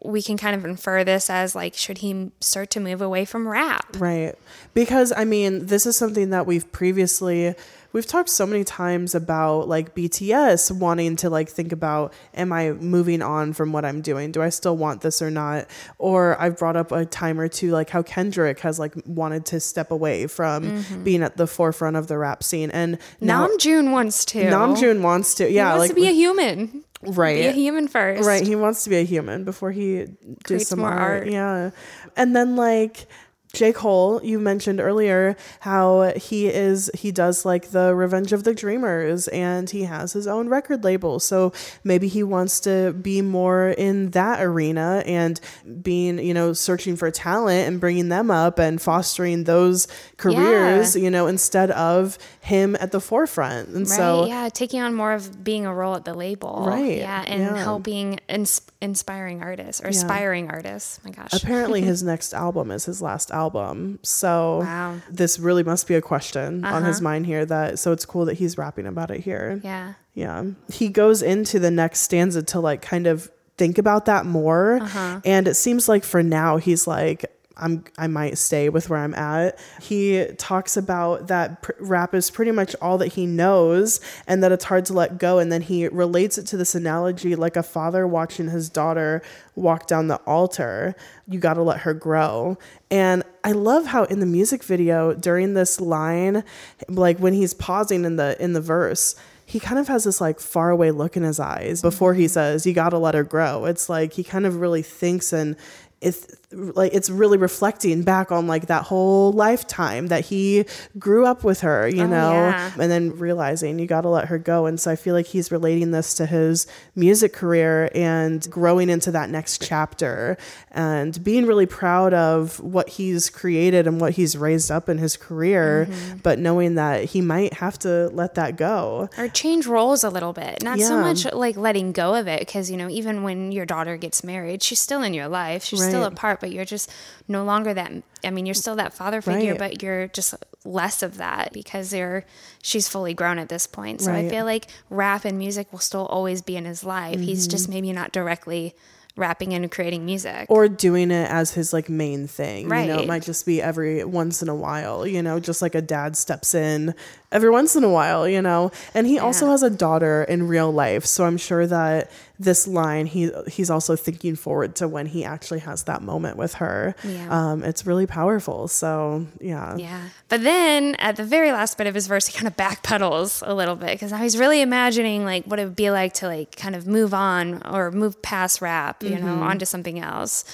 we 0.04 0.22
can 0.22 0.38
kind 0.38 0.56
of 0.56 0.66
infer 0.66 1.04
this 1.04 1.30
as, 1.30 1.56
like, 1.56 1.74
should 1.74 2.00
he 2.00 2.32
start 2.42 2.70
to 2.72 2.80
move 2.80 3.02
away 3.02 3.26
from 3.26 3.48
rap? 3.48 3.96
Right. 3.98 4.36
Because 4.74 5.14
I 5.16 5.26
mean, 5.26 5.68
this 5.68 5.86
is 5.86 5.96
something 5.96 6.32
that 6.32 6.46
we've 6.46 6.70
previously 6.72 7.56
we've 7.96 8.06
talked 8.06 8.28
so 8.28 8.46
many 8.46 8.66
times 8.66 9.16
about 9.16 9.70
like 9.70 9.96
BTS 9.96 10.70
wanting 10.78 11.16
to 11.16 11.30
like 11.30 11.48
think 11.48 11.72
about 11.72 12.14
am 12.34 12.52
I 12.52 12.74
moving 12.74 13.22
on 13.22 13.54
from 13.54 13.72
what 13.72 13.86
I'm 13.86 14.02
doing? 14.02 14.34
Do 14.34 14.42
I 14.42 14.50
still 14.50 14.76
want 14.76 15.00
this 15.00 15.22
or 15.22 15.32
not? 15.32 15.68
Or 15.98 16.40
I've 16.40 16.58
brought 16.58 16.76
up 16.76 16.92
a 16.92 17.06
time 17.06 17.40
or 17.40 17.48
two 17.48 17.72
like 17.72 17.90
how 17.90 18.04
Kendrick 18.04 18.60
has 18.60 18.78
like 18.80 18.94
wanted 19.06 19.46
to 19.48 19.62
step 19.62 19.92
away 19.92 20.28
from 20.28 20.64
mm-hmm. 20.64 21.04
being 21.06 21.24
at 21.24 21.38
the 21.38 21.48
forefront 21.48 21.96
of 21.96 22.08
the 22.08 22.18
rap 22.18 22.44
scene 22.44 22.70
and 22.70 23.00
now 23.22 23.48
Namjoon 23.48 23.94
wants 23.94 24.26
to. 24.26 24.44
Namjoon 24.44 25.00
wants 25.02 25.34
to 25.36 25.48
He 25.48 25.56
yeah 25.56 25.70
wants 25.70 25.80
like 25.84 25.90
to 25.92 25.96
be 25.96 26.08
a 26.08 26.12
human. 26.12 26.84
Right 27.08 27.38
Be 27.38 27.46
a 27.48 27.52
human 27.52 27.88
first. 27.88 28.26
Right, 28.26 28.46
he 28.46 28.56
wants 28.56 28.84
to 28.84 28.90
be 28.90 28.98
a 28.98 29.04
human 29.04 29.44
before 29.44 29.72
he 29.72 30.08
does 30.46 30.68
some 30.68 30.80
more 30.80 30.90
art. 30.90 31.24
art. 31.24 31.32
Yeah, 31.32 31.72
and 32.16 32.36
then 32.36 32.56
like 32.56 33.08
J. 33.56 33.72
Cole, 33.72 34.22
you 34.24 34.38
mentioned 34.38 34.82
earlier 34.82 35.36
how 35.62 36.14
he 36.16 36.48
is 36.48 36.92
he 36.94 37.12
does 37.12 37.46
like 37.46 37.72
the 37.72 37.96
Revenge 37.96 38.34
of 38.34 38.44
the 38.44 38.54
Dreamers 38.54 39.28
and 39.30 39.70
he 39.70 39.84
has 39.84 40.14
his 40.14 40.28
own 40.28 40.50
record 40.50 40.84
label. 40.84 41.20
So 41.20 41.54
maybe 41.84 42.08
he 42.08 42.22
wants 42.22 42.60
to 42.62 42.92
be 42.94 43.22
more 43.22 43.70
in 43.70 44.12
that 44.12 44.42
arena 44.42 45.04
and 45.06 45.40
being, 45.82 46.20
you 46.20 46.34
know, 46.34 46.54
searching 46.54 46.98
for 46.98 47.10
talent 47.12 47.68
and 47.68 47.80
bringing 47.80 48.10
them 48.10 48.30
up 48.30 48.60
and 48.60 48.82
fostering 48.82 49.46
those 49.46 49.88
careers, 50.18 50.96
you 50.96 51.10
know, 51.10 51.28
instead 51.28 51.72
of 51.72 52.18
him 52.46 52.76
at 52.80 52.92
the 52.92 53.00
forefront. 53.02 53.70
And 53.70 53.88
Right. 53.90 53.98
so 53.98 54.26
yeah, 54.28 54.50
taking 54.54 54.80
on 54.82 54.94
more 54.94 55.14
of 55.14 55.44
being 55.44 55.66
a 55.66 55.74
role 55.74 55.96
at 55.96 56.06
the 56.06 56.14
label. 56.14 56.64
Right, 56.68 57.00
Yeah, 57.00 57.24
and 57.28 57.42
yeah. 57.42 57.58
helping 57.64 58.20
ins- 58.30 58.62
inspiring 58.82 59.42
artists 59.42 59.82
or 59.84 59.88
aspiring 59.88 60.50
artists. 60.52 61.00
My 61.04 61.10
gosh. 61.12 61.34
apparently 61.34 61.82
his 61.82 62.04
next 62.12 62.34
album 62.34 62.70
is 62.72 62.86
his 62.86 63.02
last 63.02 63.32
album. 63.32 63.98
So 64.04 64.60
Wow. 64.60 64.92
Uh-huh. 64.92 65.00
this 65.10 65.40
really 65.40 65.64
must 65.64 65.88
be 65.88 65.96
a 65.96 66.02
question 66.02 66.64
on 66.64 66.84
his 66.86 67.02
mind 67.02 67.26
here 67.26 67.46
that 67.46 67.80
so 67.80 67.92
it's 67.92 68.06
cool 68.06 68.26
that 68.26 68.36
he's 68.36 68.58
rapping 68.58 68.86
about 68.86 69.10
it 69.12 69.22
here. 69.22 69.60
Yeah. 69.64 69.94
Yeah. 70.14 70.44
He 70.72 70.88
goes 70.90 71.22
into 71.24 71.60
the 71.60 71.72
next 71.72 72.02
stanza 72.02 72.44
to 72.44 72.60
like 72.60 72.82
kind 72.82 73.08
of 73.08 73.30
think 73.58 73.78
about 73.78 74.06
that 74.06 74.26
more. 74.26 74.78
Uh-huh. 74.82 75.20
And 75.26 75.48
it 75.48 75.56
seems 75.56 75.90
like 75.90 76.04
for 76.04 76.22
now 76.22 76.58
he's 76.58 76.86
like 76.88 77.26
I'm 77.58 77.84
I 77.98 78.08
might 78.08 78.38
stay 78.38 78.70
with 78.70 78.90
where 78.90 79.00
I'm 79.00 79.14
at. 79.14 79.58
He 79.82 80.26
talks 80.38 80.78
about 80.78 81.28
that 81.28 81.62
pr- 81.62 81.72
rap 81.80 82.14
is 82.14 82.30
pretty 82.30 82.52
much 82.52 82.76
all 82.82 82.98
that 82.98 83.14
he 83.14 83.26
knows 83.26 84.02
and 84.28 84.44
that 84.44 84.52
it's 84.52 84.66
hard 84.66 84.86
to 84.86 84.94
let 84.94 85.18
go 85.18 85.40
and 85.40 85.52
then 85.52 85.62
he 85.62 85.88
relates 85.88 86.38
it 86.38 86.46
to 86.48 86.58
this 86.58 86.76
analogy 86.76 87.36
like 87.36 87.56
a 87.56 87.64
father 87.64 88.06
watching 88.08 88.50
his 88.50 88.70
daughter 88.70 89.22
walk 89.56 89.88
down 89.88 90.08
the 90.08 90.18
altar. 90.28 90.96
You 91.28 91.40
got 91.40 91.54
to 91.54 91.64
let 91.64 91.82
her 91.82 91.94
grow. 91.94 92.58
And 92.92 93.24
I 93.44 93.52
love 93.52 93.86
how 93.86 94.04
in 94.06 94.20
the 94.20 94.26
music 94.26 94.64
video 94.64 95.14
during 95.14 95.54
this 95.54 95.80
line 95.80 96.44
like 96.90 97.20
when 97.20 97.34
he's 97.34 97.54
pausing 97.54 98.04
in 98.04 98.16
the 98.16 98.42
in 98.44 98.54
the 98.54 98.62
verse 98.62 99.16
he 99.48 99.60
kind 99.60 99.78
of 99.78 99.88
has 99.88 100.04
this 100.04 100.20
like 100.20 100.40
faraway 100.40 100.90
look 100.90 101.16
in 101.16 101.22
his 101.22 101.40
eyes 101.40 101.82
before 101.82 102.16
he 102.16 102.28
says 102.28 102.66
you 102.66 102.74
got 102.74 102.90
to 102.90 102.98
let 102.98 103.14
her 103.14 103.24
grow 103.24 103.66
it's 103.66 103.88
like 103.88 104.14
he 104.14 104.24
kind 104.24 104.48
of 104.48 104.56
really 104.56 104.82
thinks 104.82 105.32
and 105.32 105.56
it's 106.02 106.28
like 106.52 106.94
it's 106.94 107.10
really 107.10 107.38
reflecting 107.38 108.04
back 108.04 108.32
on 108.32 108.48
like 108.48 108.68
that 108.68 108.84
whole 108.84 109.32
lifetime 109.34 110.08
that 110.08 110.26
he 110.26 110.66
grew 110.98 111.26
up 111.26 111.44
with 111.44 111.62
her 111.62 111.88
you 111.88 112.08
know 112.08 112.32
yeah. 112.34 112.72
and 112.80 112.92
then 112.92 113.18
realizing 113.18 113.80
you 113.80 113.88
got 113.88 114.02
to 114.02 114.10
let 114.10 114.28
her 114.28 114.38
go 114.38 114.66
and 114.66 114.80
so 114.80 114.92
i 114.92 114.96
feel 114.96 115.14
like 115.14 115.26
he's 115.26 115.52
relating 115.52 115.92
this 115.92 116.14
to 116.14 116.26
his 116.26 116.68
music 116.96 117.34
career 117.34 117.90
and 117.96 118.50
growing 118.50 118.90
into 118.90 119.12
that 119.12 119.30
next 119.30 119.62
chapter 119.66 120.38
and 120.72 121.24
being 121.24 121.46
really 121.46 121.66
proud 121.66 122.14
of 122.14 122.60
what 122.60 122.90
he's 122.90 123.30
created 123.30 123.88
and 123.88 124.00
what 124.00 124.14
he's 124.14 124.38
raised 124.38 124.70
up 124.72 124.88
in 124.90 124.98
his 124.98 125.18
career 125.18 125.66
Mm-hmm. 125.66 126.18
but 126.24 126.40
knowing 126.40 126.76
that 126.76 127.06
he 127.06 127.22
might 127.22 127.54
have 127.56 127.78
to 127.80 128.08
let 128.10 128.36
that 128.36 128.56
go 128.56 129.10
Or 129.18 129.28
change 129.28 129.66
roles 129.68 130.04
a 130.04 130.10
little 130.10 130.34
bit. 130.34 130.64
Not 130.64 130.80
so 130.80 131.00
much 131.00 131.26
like 131.34 131.58
letting 131.58 131.92
go 131.92 132.16
of 132.16 132.28
it, 132.28 132.40
because, 132.40 132.70
you 132.72 132.78
know, 132.78 132.90
even 132.90 133.24
when 133.24 133.52
your 133.52 133.66
daughter 133.66 133.98
gets 133.98 134.24
married, 134.24 134.64
she's 134.64 134.80
still 134.80 135.02
in 135.02 135.14
your 135.14 135.28
life. 135.28 135.64
She's 135.64 135.84
still 135.84 136.04
a 136.04 136.10
Right. 136.10 136.16
Part, 136.36 136.42
but 136.42 136.52
you're 136.52 136.66
just 136.66 136.92
no 137.28 137.44
longer 137.44 137.74
that. 137.74 137.92
I 138.24 138.30
mean, 138.32 138.46
you're 138.46 138.56
still 138.56 138.76
that 138.76 138.94
father 138.94 139.22
figure, 139.22 139.52
Right. 139.52 139.60
but 139.60 139.82
you're 139.84 140.08
just 140.08 140.34
less 140.64 141.04
of 141.04 141.18
that 141.18 141.54
because 141.54 141.94
you're, 141.94 142.26
she's 142.62 142.88
fully 142.88 143.14
grown 143.14 143.38
at 143.40 143.50
this 143.50 143.68
point. 143.68 144.02
So 144.02 144.12
I 144.12 144.28
feel 144.30 144.46
like 144.46 144.68
rap 144.90 145.26
and 145.26 145.38
music 145.38 145.72
will 145.72 145.80
still 145.80 146.06
always 146.08 146.42
be 146.42 146.56
in 146.56 146.66
his 146.66 146.84
life. 146.84 147.20
He's 147.20 147.48
just 147.48 147.70
maybe 147.70 147.92
not 147.94 148.12
directly 148.12 148.74
rapping 149.18 149.54
and 149.54 149.72
creating 149.72 150.04
music. 150.06 150.34
Mm-hmm. 150.34 150.54
or 150.54 150.68
doing 150.68 151.10
it 151.10 151.30
as 151.30 151.54
his 151.54 151.72
like 151.72 151.88
main 151.88 152.28
thing. 152.28 152.68
right. 152.68 152.88
You 152.88 152.96
know, 152.96 153.02
it 153.02 153.08
might 153.08 153.24
just 153.24 153.46
be 153.46 153.62
every 153.62 154.04
once 154.04 154.42
in 154.42 154.50
a 154.50 154.56
while, 154.56 155.08
you 155.08 155.22
know, 155.24 155.40
just 155.40 155.62
like 155.62 155.74
a 155.74 155.82
dad 155.82 156.18
steps 156.18 156.54
in 156.54 156.94
every 157.36 157.50
once 157.50 157.76
in 157.76 157.84
a 157.84 157.90
while, 157.90 158.28
you 158.28 158.42
know. 158.42 158.72
And 158.94 159.06
he 159.06 159.20
also 159.20 159.48
has 159.48 159.62
a 159.62 159.70
daughter 159.70 160.24
in 160.24 160.48
real 160.48 160.72
life, 160.72 161.06
so 161.06 161.26
I'm 161.26 161.38
sure 161.38 161.68
that 161.68 162.10
this 162.40 162.68
line 162.68 163.06
he 163.06 163.32
he's 163.48 163.70
also 163.70 163.96
thinking 163.96 164.36
forward 164.36 164.76
to 164.76 164.88
when 164.88 165.06
he 165.06 165.24
actually 165.24 165.60
has 165.60 165.84
that 165.84 166.02
moment 166.02 166.38
with 166.38 166.56
her. 166.56 166.96
Yeah. 167.04 167.28
Um 167.30 167.64
it's 167.64 167.86
really 167.86 168.08
powerful. 168.08 168.68
So, 168.68 169.28
yeah. 169.40 169.76
Yeah. 169.78 170.10
But 170.30 170.44
then 170.44 170.96
at 170.96 171.18
the 171.18 171.24
very 171.24 171.52
last 171.52 171.78
bit 171.78 171.88
of 171.88 171.94
his 171.94 172.08
verse, 172.08 172.28
he 172.28 172.34
kind 172.38 172.48
of 172.48 172.56
backpedals 172.56 173.46
a 173.46 173.54
little 173.54 173.76
bit 173.76 173.92
because 173.92 174.12
now 174.12 174.18
he's 174.18 174.38
really 174.38 174.62
imagining 174.62 175.26
like 175.26 175.46
what 175.46 175.60
it 175.60 175.66
would 175.66 175.76
be 175.76 175.92
like 175.92 176.14
to 176.16 176.28
like 176.28 176.56
kind 176.56 176.76
of 176.76 176.88
move 176.88 177.14
on 177.14 177.62
or 177.68 177.92
move 177.92 178.22
past 178.22 178.62
rap, 178.62 179.04
you 179.04 179.20
know, 179.20 179.42
onto 179.42 179.66
something 179.66 180.00
else. 180.00 180.46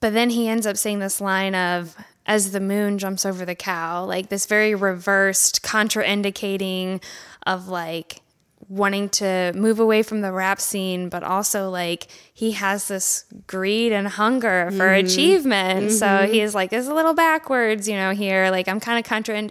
But 0.00 0.12
then 0.12 0.30
he 0.30 0.48
ends 0.48 0.66
up 0.66 0.76
saying 0.76 0.98
this 0.98 1.20
line 1.20 1.54
of, 1.54 1.96
as 2.26 2.52
the 2.52 2.60
moon 2.60 2.98
jumps 2.98 3.24
over 3.24 3.44
the 3.44 3.54
cow, 3.54 4.04
like 4.04 4.28
this 4.28 4.46
very 4.46 4.74
reversed, 4.74 5.62
contraindicating 5.62 7.02
of 7.46 7.68
like, 7.68 8.20
wanting 8.68 9.08
to 9.08 9.52
move 9.54 9.78
away 9.78 10.02
from 10.02 10.22
the 10.22 10.32
rap 10.32 10.60
scene, 10.60 11.08
but 11.08 11.22
also 11.22 11.70
like 11.70 12.08
he 12.34 12.52
has 12.52 12.88
this 12.88 13.24
greed 13.46 13.92
and 13.92 14.08
hunger 14.08 14.70
for 14.72 14.88
mm-hmm. 14.88 15.06
achievement. 15.06 15.92
So 15.92 16.06
mm-hmm. 16.06 16.32
he's 16.32 16.54
like, 16.54 16.72
it's 16.72 16.88
a 16.88 16.94
little 16.94 17.14
backwards, 17.14 17.88
you 17.88 17.94
know, 17.94 18.10
here. 18.10 18.50
Like 18.50 18.66
I'm 18.66 18.80
kind 18.80 18.98
of 18.98 19.04
contra- 19.08 19.50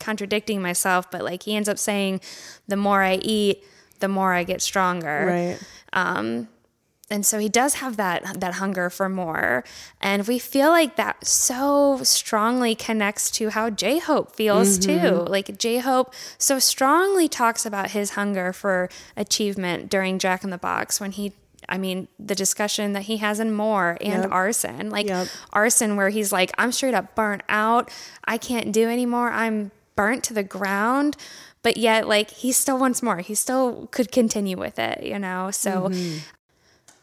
contradicting 0.00 0.60
myself, 0.60 1.10
but 1.10 1.22
like 1.22 1.44
he 1.44 1.54
ends 1.54 1.68
up 1.68 1.78
saying, 1.78 2.20
the 2.66 2.76
more 2.76 3.02
I 3.02 3.16
eat, 3.16 3.62
the 4.00 4.08
more 4.08 4.32
I 4.32 4.42
get 4.42 4.60
stronger 4.60 5.26
Right. 5.26 5.58
Um, 5.92 6.48
and 7.10 7.24
so 7.24 7.38
he 7.38 7.48
does 7.48 7.74
have 7.74 7.96
that 7.96 8.40
that 8.40 8.54
hunger 8.54 8.90
for 8.90 9.08
more 9.08 9.64
and 10.00 10.26
we 10.26 10.38
feel 10.38 10.70
like 10.70 10.96
that 10.96 11.24
so 11.26 12.00
strongly 12.02 12.74
connects 12.74 13.30
to 13.30 13.50
how 13.50 13.70
j-hope 13.70 14.34
feels 14.34 14.78
mm-hmm. 14.78 15.06
too 15.06 15.14
like 15.30 15.56
j-hope 15.58 16.12
so 16.38 16.58
strongly 16.58 17.28
talks 17.28 17.64
about 17.64 17.90
his 17.90 18.10
hunger 18.10 18.52
for 18.52 18.88
achievement 19.16 19.88
during 19.88 20.18
jack 20.18 20.42
in 20.44 20.50
the 20.50 20.58
box 20.58 21.00
when 21.00 21.12
he 21.12 21.32
I 21.68 21.78
mean, 21.78 22.08
the 22.18 22.34
discussion 22.34 22.92
that 22.92 23.02
he 23.02 23.16
has 23.16 23.40
in 23.40 23.52
More 23.52 23.96
and 24.00 24.22
Yep. 24.22 24.30
Arson, 24.32 24.90
like 24.90 25.08
Yep. 25.08 25.28
Arson, 25.52 25.96
where 25.96 26.10
he's 26.10 26.32
like, 26.32 26.52
I'm 26.58 26.70
straight 26.70 26.94
up 26.94 27.14
burnt 27.14 27.42
out. 27.48 27.90
I 28.24 28.38
can't 28.38 28.72
do 28.72 28.88
anymore. 28.88 29.30
I'm 29.30 29.72
burnt 29.96 30.22
to 30.24 30.34
the 30.34 30.44
ground. 30.44 31.16
But 31.62 31.76
yet, 31.76 32.06
like, 32.06 32.30
he 32.30 32.52
still 32.52 32.78
wants 32.78 33.02
more. 33.02 33.18
He 33.18 33.34
still 33.34 33.88
could 33.90 34.12
continue 34.12 34.56
with 34.56 34.78
it, 34.78 35.02
you 35.02 35.18
know? 35.18 35.50
So 35.50 35.88
mm-hmm. 35.88 36.18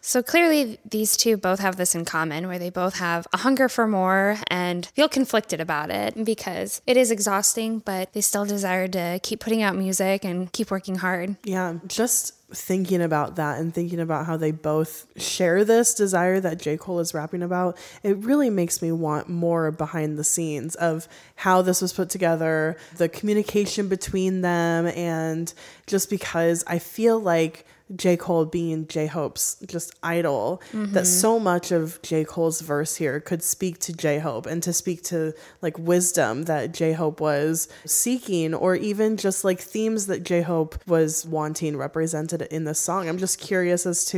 So 0.05 0.21
clearly, 0.21 0.79
these 0.83 1.15
two 1.15 1.37
both 1.37 1.59
have 1.59 1.77
this 1.77 1.95
in 1.95 2.03
common 2.03 2.47
where 2.47 2.59
they 2.59 2.69
both 2.69 2.95
have 2.95 3.25
a 3.31 3.37
hunger 3.37 3.69
for 3.69 3.87
more 3.87 4.37
and 4.47 4.85
feel 4.87 5.07
conflicted 5.07 5.61
about 5.61 5.89
it 5.89 6.25
because 6.25 6.81
it 6.85 6.97
is 6.97 7.09
exhausting, 7.09 7.79
but 7.79 8.11
they 8.11 8.19
still 8.19 8.43
desire 8.43 8.89
to 8.89 9.21
keep 9.23 9.39
putting 9.39 9.61
out 9.61 9.77
music 9.77 10.25
and 10.25 10.51
keep 10.51 10.69
working 10.71 10.95
hard. 10.95 11.37
Yeah, 11.45 11.75
just 11.87 12.33
thinking 12.51 13.01
about 13.01 13.37
that 13.37 13.59
and 13.59 13.73
thinking 13.73 14.01
about 14.01 14.25
how 14.25 14.35
they 14.35 14.51
both 14.51 15.07
share 15.15 15.63
this 15.63 15.93
desire 15.93 16.41
that 16.41 16.59
J. 16.59 16.75
Cole 16.75 16.99
is 16.99 17.13
rapping 17.13 17.41
about, 17.41 17.77
it 18.03 18.17
really 18.17 18.49
makes 18.49 18.81
me 18.81 18.91
want 18.91 19.29
more 19.29 19.71
behind 19.71 20.19
the 20.19 20.23
scenes 20.25 20.75
of 20.75 21.07
how 21.35 21.61
this 21.61 21.81
was 21.81 21.93
put 21.93 22.09
together, 22.09 22.75
the 22.97 23.07
communication 23.07 23.87
between 23.87 24.41
them, 24.41 24.87
and 24.87 25.53
just 25.87 26.09
because 26.09 26.63
I 26.67 26.79
feel 26.79 27.19
like 27.19 27.65
J. 27.95 28.17
Cole 28.17 28.45
being 28.45 28.87
J. 28.87 29.07
Hope's 29.07 29.57
just 29.67 29.93
idol, 30.01 30.61
that 30.73 31.05
so 31.05 31.39
much 31.39 31.71
of 31.71 32.01
J. 32.01 32.23
Cole's 32.23 32.61
verse 32.61 32.95
here 32.95 33.19
could 33.19 33.43
speak 33.43 33.77
to 33.79 33.93
J. 33.93 34.19
Hope 34.19 34.45
and 34.45 34.63
to 34.63 34.73
speak 34.73 35.03
to 35.03 35.33
like 35.61 35.77
wisdom 35.77 36.43
that 36.43 36.73
J. 36.73 36.93
Hope 36.93 37.19
was 37.19 37.67
seeking, 37.85 38.53
or 38.53 38.75
even 38.75 39.17
just 39.17 39.43
like 39.43 39.59
themes 39.59 40.07
that 40.07 40.23
J. 40.23 40.41
Hope 40.41 40.75
was 40.87 41.25
wanting 41.25 41.77
represented 41.77 42.41
in 42.43 42.63
this 42.63 42.79
song. 42.79 43.07
I'm 43.09 43.17
just 43.17 43.39
curious 43.39 43.85
as 43.85 44.05
to 44.05 44.17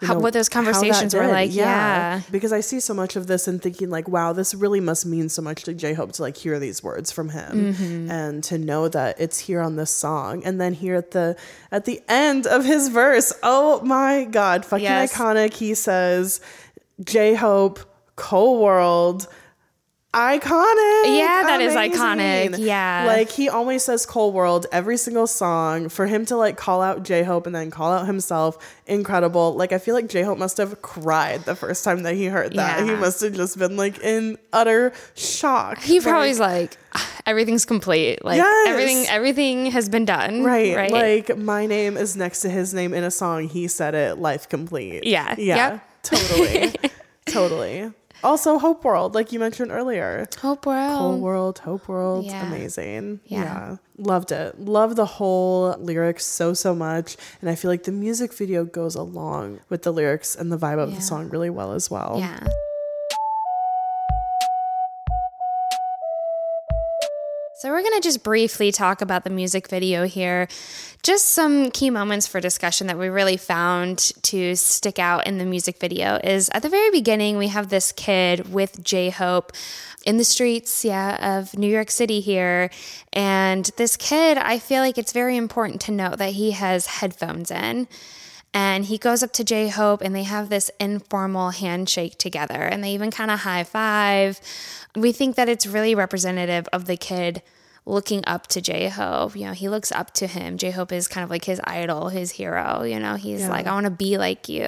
you 0.00 0.08
How- 0.08 0.14
know, 0.14 0.20
what 0.20 0.32
those 0.32 0.48
conversations 0.48 1.14
were 1.14 1.28
like, 1.28 1.54
yeah. 1.54 2.20
Because 2.30 2.52
I 2.52 2.60
see 2.60 2.80
so 2.80 2.94
much 2.94 3.16
of 3.16 3.26
this 3.26 3.46
and 3.46 3.62
thinking 3.62 3.90
like, 3.90 4.08
wow, 4.08 4.32
this 4.32 4.54
really 4.54 4.80
must 4.80 5.06
mean 5.06 5.28
so 5.28 5.40
much 5.42 5.62
to 5.64 5.74
J. 5.74 5.92
Hope 5.94 6.12
to 6.12 6.22
like 6.22 6.36
hear 6.36 6.58
these 6.58 6.82
words 6.82 7.12
from 7.12 7.28
him 7.28 7.74
Mm-hmm. 7.74 8.10
and 8.10 8.42
to 8.44 8.58
know 8.58 8.88
that 8.88 9.20
it's 9.20 9.38
here 9.38 9.60
on 9.60 9.76
this 9.76 9.90
song. 9.90 10.42
And 10.44 10.60
then 10.60 10.72
here 10.74 10.94
at 10.96 11.12
the 11.12 11.36
at 11.70 11.84
the 11.84 12.02
end 12.08 12.46
of 12.46 12.64
his 12.64 12.88
verse, 12.94 13.32
oh 13.42 13.80
my 13.82 14.24
god, 14.24 14.64
fucking 14.64 14.84
Yes. 14.84 15.12
iconic. 15.12 15.52
He 15.54 15.74
says, 15.74 16.40
J. 17.04 17.34
Hope, 17.34 17.80
Cole 18.16 18.62
World. 18.62 19.26
Iconic. 20.14 21.18
Yeah, 21.18 21.42
that 21.44 21.60
is 21.60 21.74
Amazing. 21.74 22.00
iconic. 22.00 22.58
Yeah. 22.58 23.04
Like 23.06 23.30
he 23.30 23.48
always 23.48 23.82
says 23.82 24.06
Cole 24.06 24.32
World 24.32 24.66
every 24.70 24.96
single 24.96 25.26
song. 25.26 25.88
For 25.88 26.06
him 26.06 26.24
to 26.26 26.36
like 26.36 26.56
call 26.56 26.80
out 26.82 27.02
J 27.02 27.24
Hope 27.24 27.46
and 27.46 27.54
then 27.54 27.70
call 27.72 27.92
out 27.92 28.06
himself, 28.06 28.56
incredible. 28.86 29.54
Like 29.56 29.72
I 29.72 29.78
feel 29.78 29.94
like 29.94 30.08
J 30.08 30.22
Hope 30.22 30.38
must 30.38 30.56
have 30.58 30.80
cried 30.82 31.44
the 31.44 31.56
first 31.56 31.82
time 31.84 32.04
that 32.04 32.14
he 32.14 32.26
heard 32.26 32.52
that. 32.54 32.84
He 32.84 32.94
must 32.94 33.20
have 33.22 33.34
just 33.34 33.58
been 33.58 33.76
like 33.76 33.98
in 34.04 34.38
utter 34.52 34.92
shock. 35.16 35.78
He 35.82 35.98
probably 36.00 36.30
is 36.30 36.38
Like, 36.38 36.54
like, 36.54 36.78
"Ah, 36.94 37.20
everything's 37.26 37.64
complete. 37.64 38.24
Like 38.24 38.36
Yes. 38.36 38.68
everything, 38.68 39.06
everything 39.08 39.66
has 39.72 39.88
been 39.88 40.04
done. 40.04 40.44
Right, 40.44 40.76
Right. 40.76 40.92
Like 40.92 41.36
my 41.36 41.66
name 41.66 41.96
is 41.96 42.16
next 42.16 42.40
to 42.42 42.48
his 42.48 42.72
name 42.72 42.94
in 42.94 43.02
a 43.02 43.10
song. 43.10 43.48
He 43.48 43.66
said 43.66 43.96
it, 43.96 44.18
life 44.18 44.48
complete. 44.48 45.02
Yeah. 45.04 45.34
Yeah. 45.36 45.56
Yep. 45.72 45.88
Totally. 46.04 46.72
totally. 47.26 47.92
Also, 48.24 48.58
Hope 48.58 48.82
World, 48.84 49.14
like 49.14 49.32
you 49.32 49.38
mentioned 49.38 49.70
earlier. 49.70 50.26
Hope 50.40 50.64
World. 50.66 50.98
Whole 50.98 51.18
world, 51.18 51.58
Hope 51.60 51.86
World, 51.88 52.24
Yeah. 52.24 52.46
amazing. 52.46 53.20
Yeah. 53.26 53.42
Yeah. 53.42 53.76
Loved 53.98 54.32
it. 54.32 54.58
Love 54.58 54.96
the 54.96 55.04
whole 55.06 55.76
lyrics 55.78 56.24
so, 56.24 56.54
so 56.54 56.74
much. 56.74 57.16
And 57.40 57.50
I 57.50 57.54
feel 57.54 57.70
like 57.70 57.84
the 57.84 57.92
music 57.92 58.32
video 58.32 58.64
goes 58.64 58.94
along 58.94 59.60
with 59.68 59.82
the 59.82 59.92
lyrics 59.92 60.34
and 60.34 60.50
the 60.50 60.58
vibe 60.58 60.78
of 60.78 60.88
Yeah. 60.90 60.96
the 60.96 61.02
song 61.02 61.28
really 61.28 61.50
well 61.50 61.72
as 61.72 61.90
well. 61.90 62.16
Yeah. 62.18 62.40
So 67.64 67.70
we're 67.70 67.80
going 67.80 67.94
to 67.94 68.06
just 68.06 68.22
briefly 68.22 68.72
talk 68.72 69.00
about 69.00 69.24
the 69.24 69.30
music 69.30 69.68
video 69.68 70.04
here. 70.04 70.48
Just 71.02 71.30
some 71.30 71.70
key 71.70 71.88
moments 71.88 72.26
for 72.26 72.38
discussion 72.38 72.88
that 72.88 72.98
we 72.98 73.08
really 73.08 73.38
found 73.38 74.12
to 74.24 74.54
stick 74.54 74.98
out 74.98 75.26
in 75.26 75.38
the 75.38 75.46
music 75.46 75.80
video 75.80 76.16
is 76.22 76.50
at 76.52 76.60
the 76.60 76.68
very 76.68 76.90
beginning 76.90 77.38
we 77.38 77.48
have 77.48 77.70
this 77.70 77.90
kid 77.90 78.52
with 78.52 78.84
J-Hope 78.84 79.52
in 80.04 80.18
the 80.18 80.24
streets, 80.24 80.84
yeah, 80.84 81.38
of 81.38 81.56
New 81.56 81.66
York 81.66 81.90
City 81.90 82.20
here. 82.20 82.68
And 83.14 83.70
this 83.78 83.96
kid, 83.96 84.36
I 84.36 84.58
feel 84.58 84.82
like 84.82 84.98
it's 84.98 85.12
very 85.12 85.38
important 85.38 85.80
to 85.82 85.90
note 85.90 86.18
that 86.18 86.34
he 86.34 86.50
has 86.50 86.84
headphones 86.84 87.50
in 87.50 87.88
and 88.54 88.84
he 88.84 88.96
goes 88.96 89.22
up 89.24 89.32
to 89.32 89.44
J 89.44 89.68
Hope 89.68 90.00
and 90.00 90.14
they 90.14 90.22
have 90.22 90.48
this 90.48 90.70
informal 90.78 91.50
handshake 91.50 92.16
together 92.16 92.62
and 92.62 92.82
they 92.82 92.92
even 92.92 93.10
kind 93.10 93.30
of 93.30 93.40
high 93.40 93.64
five. 93.64 94.40
We 94.94 95.10
think 95.10 95.34
that 95.34 95.48
it's 95.48 95.66
really 95.66 95.94
representative 95.94 96.68
of 96.72 96.86
the 96.86 96.96
kid 96.96 97.42
looking 97.86 98.22
up 98.26 98.46
to 98.48 98.60
J 98.62 98.88
Hope. 98.88 99.36
You 99.36 99.46
know, 99.46 99.52
he 99.52 99.68
looks 99.68 99.92
up 99.92 100.12
to 100.14 100.26
him. 100.26 100.56
J 100.56 100.70
Hope 100.70 100.90
is 100.92 101.06
kind 101.06 101.22
of 101.22 101.28
like 101.30 101.44
his 101.44 101.60
idol, 101.64 102.08
his 102.08 102.30
hero. 102.30 102.82
You 102.82 102.98
know, 102.98 103.16
he's 103.16 103.42
Yeah. 103.42 103.50
like, 103.50 103.66
I 103.66 103.72
want 103.72 103.84
to 103.84 103.90
be 103.90 104.16
like 104.16 104.48
you. 104.48 104.64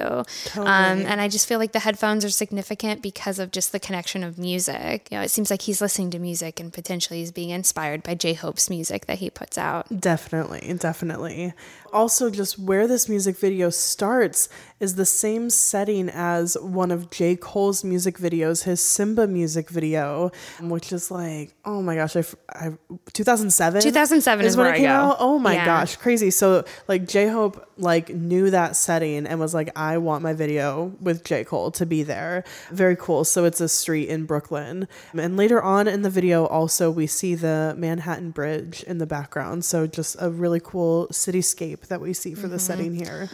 Um, 0.55 0.65
and 0.65 1.19
I 1.19 1.27
just 1.27 1.47
feel 1.47 1.57
like 1.59 1.71
the 1.71 1.79
headphones 1.79 2.23
are 2.23 2.29
significant 2.29 3.01
because 3.01 3.39
of 3.39 3.51
just 3.51 3.71
the 3.71 3.79
connection 3.79 4.23
of 4.23 4.37
music. 4.37 5.07
You 5.11 5.17
know, 5.17 5.23
it 5.23 5.31
seems 5.31 5.49
like 5.49 5.63
he's 5.63 5.81
listening 5.81 6.11
to 6.11 6.19
music 6.19 6.59
and 6.59 6.71
potentially 6.71 7.19
he's 7.19 7.31
being 7.31 7.49
inspired 7.49 8.03
by 8.03 8.13
J 8.13 8.33
Hope's 8.33 8.69
music 8.69 9.07
that 9.07 9.17
he 9.17 9.29
puts 9.29 9.57
out. 9.57 9.87
Definitely, 9.99 10.71
definitely. 10.75 11.53
Also, 11.91 12.29
just 12.29 12.59
where 12.59 12.85
this 12.87 13.09
music 13.09 13.37
video 13.37 13.69
starts 13.69 14.49
is 14.79 14.95
the 14.95 15.05
same 15.05 15.49
setting 15.49 16.09
as 16.09 16.55
one 16.59 16.91
of 16.91 17.09
J. 17.09 17.35
Cole's 17.35 17.83
music 17.83 18.17
videos, 18.17 18.63
his 18.63 18.79
Simba 18.79 19.27
music 19.27 19.69
video, 19.69 20.31
which 20.61 20.93
is 20.93 21.09
like, 21.09 21.53
oh 21.65 21.81
my 21.81 21.95
gosh, 21.95 22.15
I, 22.15 22.19
f- 22.19 22.35
I 22.49 22.71
2007. 23.13 23.81
2007 23.81 24.45
is 24.45 24.55
when 24.55 24.65
where 24.65 24.73
it 24.73 24.77
I 24.77 24.79
came 24.79 24.89
out. 24.89 25.17
Oh 25.19 25.39
my 25.39 25.55
Yeah. 25.55 25.65
gosh, 25.65 25.95
crazy. 25.95 26.29
So 26.29 26.63
like 26.87 27.07
J. 27.07 27.27
Hope 27.27 27.63
like 27.77 28.09
knew 28.09 28.49
that 28.51 28.75
setting 28.75 29.25
and 29.27 29.39
was 29.39 29.53
like, 29.53 29.69
I 29.75 29.97
want 29.97 30.23
my 30.23 30.33
video 30.33 30.95
with 30.99 31.23
J. 31.23 31.43
Cole 31.43 31.71
to 31.71 31.85
be 31.85 32.03
there. 32.03 32.43
Very 32.71 32.95
cool. 32.95 33.23
So 33.23 33.45
it's 33.45 33.61
a 33.61 33.69
street 33.69 34.09
in 34.09 34.25
Brooklyn, 34.25 34.87
and 35.13 35.37
later 35.37 35.61
on 35.61 35.87
in 35.87 36.01
the 36.03 36.09
video, 36.09 36.45
also 36.45 36.91
we 36.91 37.07
see 37.07 37.35
the 37.35 37.75
Manhattan 37.77 38.31
Bridge 38.31 38.83
in 38.83 38.99
the 38.99 39.07
background. 39.07 39.65
So 39.65 39.87
just 39.87 40.15
a 40.19 40.29
really 40.29 40.59
cool 40.59 41.07
cityscape 41.11 41.87
that 41.87 42.01
we 42.01 42.13
see 42.13 42.33
for 42.33 42.47
the 42.47 42.55
mm-hmm. 42.55 42.59
setting 42.59 42.93
here. 42.95 43.29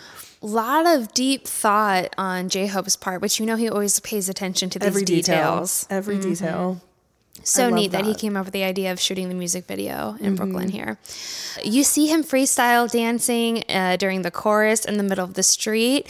Lot 0.46 0.86
of 0.86 1.14
deep 1.14 1.48
thought 1.48 2.14
on 2.18 2.50
J 2.50 2.68
Hope's 2.68 2.96
part, 2.96 3.22
which 3.22 3.40
you 3.40 3.46
know 3.46 3.56
he 3.56 3.70
always 3.70 4.00
pays 4.00 4.30
attention 4.30 4.70
to 4.72 4.80
these 4.80 4.88
Every 4.88 5.06
details. 5.06 5.82
detail, 5.82 5.98
every 5.98 6.20
detail. 6.20 6.82
So 7.44 7.70
neat 7.70 7.92
that. 7.92 8.06
he 8.06 8.14
came 8.16 8.38
up 8.38 8.46
with 8.46 8.54
the 8.54 8.64
idea 8.64 8.92
of 8.92 9.00
shooting 9.02 9.28
the 9.28 9.36
music 9.36 9.66
video 9.66 10.16
in 10.22 10.36
Brooklyn 10.36 10.70
here. 10.70 10.98
You 11.64 11.84
see 11.84 12.08
him 12.08 12.24
freestyle 12.24 12.90
dancing 12.90 13.64
uh, 13.70 13.98
during 13.98 14.22
the 14.22 14.32
chorus 14.32 14.86
in 14.86 14.98
the 14.98 15.04
middle 15.04 15.26
of 15.26 15.34
the 15.34 15.44
street. 15.44 16.08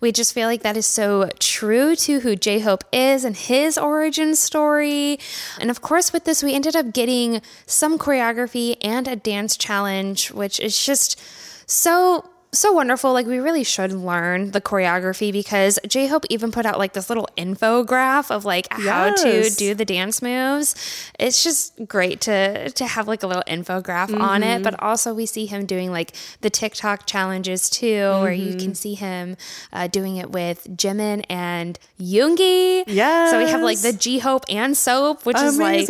We 0.00 0.12
just 0.12 0.32
feel 0.32 0.46
like 0.46 0.62
that 0.62 0.76
is 0.76 0.86
so 0.86 1.30
true 1.40 1.96
to 1.96 2.20
who 2.20 2.36
J 2.36 2.60
Hope 2.60 2.84
is 2.92 3.24
and 3.24 3.36
his 3.36 3.76
origin 3.78 4.36
story. 4.36 5.18
And 5.58 5.70
of 5.70 5.80
course, 5.80 6.12
with 6.12 6.24
this, 6.24 6.42
we 6.42 6.54
ended 6.54 6.76
up 6.76 6.92
getting 6.92 7.40
some 7.66 7.98
choreography 7.98 8.76
and 8.80 9.08
a 9.08 9.16
dance 9.16 9.56
challenge, 9.56 10.30
which 10.30 10.60
is 10.60 10.84
just 10.84 11.20
so 11.68 12.30
so 12.58 12.72
wonderful. 12.72 13.12
Like 13.12 13.26
we 13.26 13.38
really 13.38 13.64
should 13.64 13.92
learn 13.92 14.50
the 14.52 14.60
choreography 14.60 15.32
because 15.32 15.78
J 15.86 16.06
Hope 16.06 16.24
even 16.30 16.50
put 16.52 16.66
out 16.66 16.78
like 16.78 16.92
this 16.92 17.08
little 17.08 17.28
infograph 17.36 18.30
of 18.30 18.44
like 18.44 18.66
how 18.72 19.14
to 19.14 19.50
do 19.50 19.74
the 19.74 19.84
dance 19.84 20.20
moves. 20.22 20.74
It's 21.18 21.42
just 21.44 21.86
great 21.86 22.20
to 22.22 22.70
to 22.70 22.86
have 22.86 23.08
like 23.08 23.22
a 23.22 23.26
little 23.26 23.44
infograph 23.46 24.12
on 24.18 24.40
Mm-hmm. 24.42 24.42
it, 24.42 24.62
but 24.62 24.80
also 24.82 25.14
we 25.14 25.26
see 25.26 25.46
him 25.46 25.66
doing 25.66 25.90
like 25.90 26.14
the 26.42 26.50
TikTok 26.50 27.06
challenges 27.06 27.68
too, 27.70 28.10
where 28.20 28.32
you 28.32 28.46
Mm-hmm. 28.50 28.58
can 28.58 28.74
see 28.74 28.94
him 28.94 29.36
uh, 29.72 29.86
doing 29.88 30.16
it 30.16 30.30
with 30.30 30.66
Jimin 30.76 31.24
and 31.28 31.78
Yoongi. 32.00 32.84
So 33.30 33.38
we 33.38 33.48
have 33.50 33.62
like 33.62 33.80
the 33.80 33.92
Yes. 33.92 33.96
J 33.98 34.18
Hope 34.18 34.44
and 34.48 34.76
Sope, 34.76 35.24
which 35.26 35.38
is 35.38 35.58
like 35.58 35.86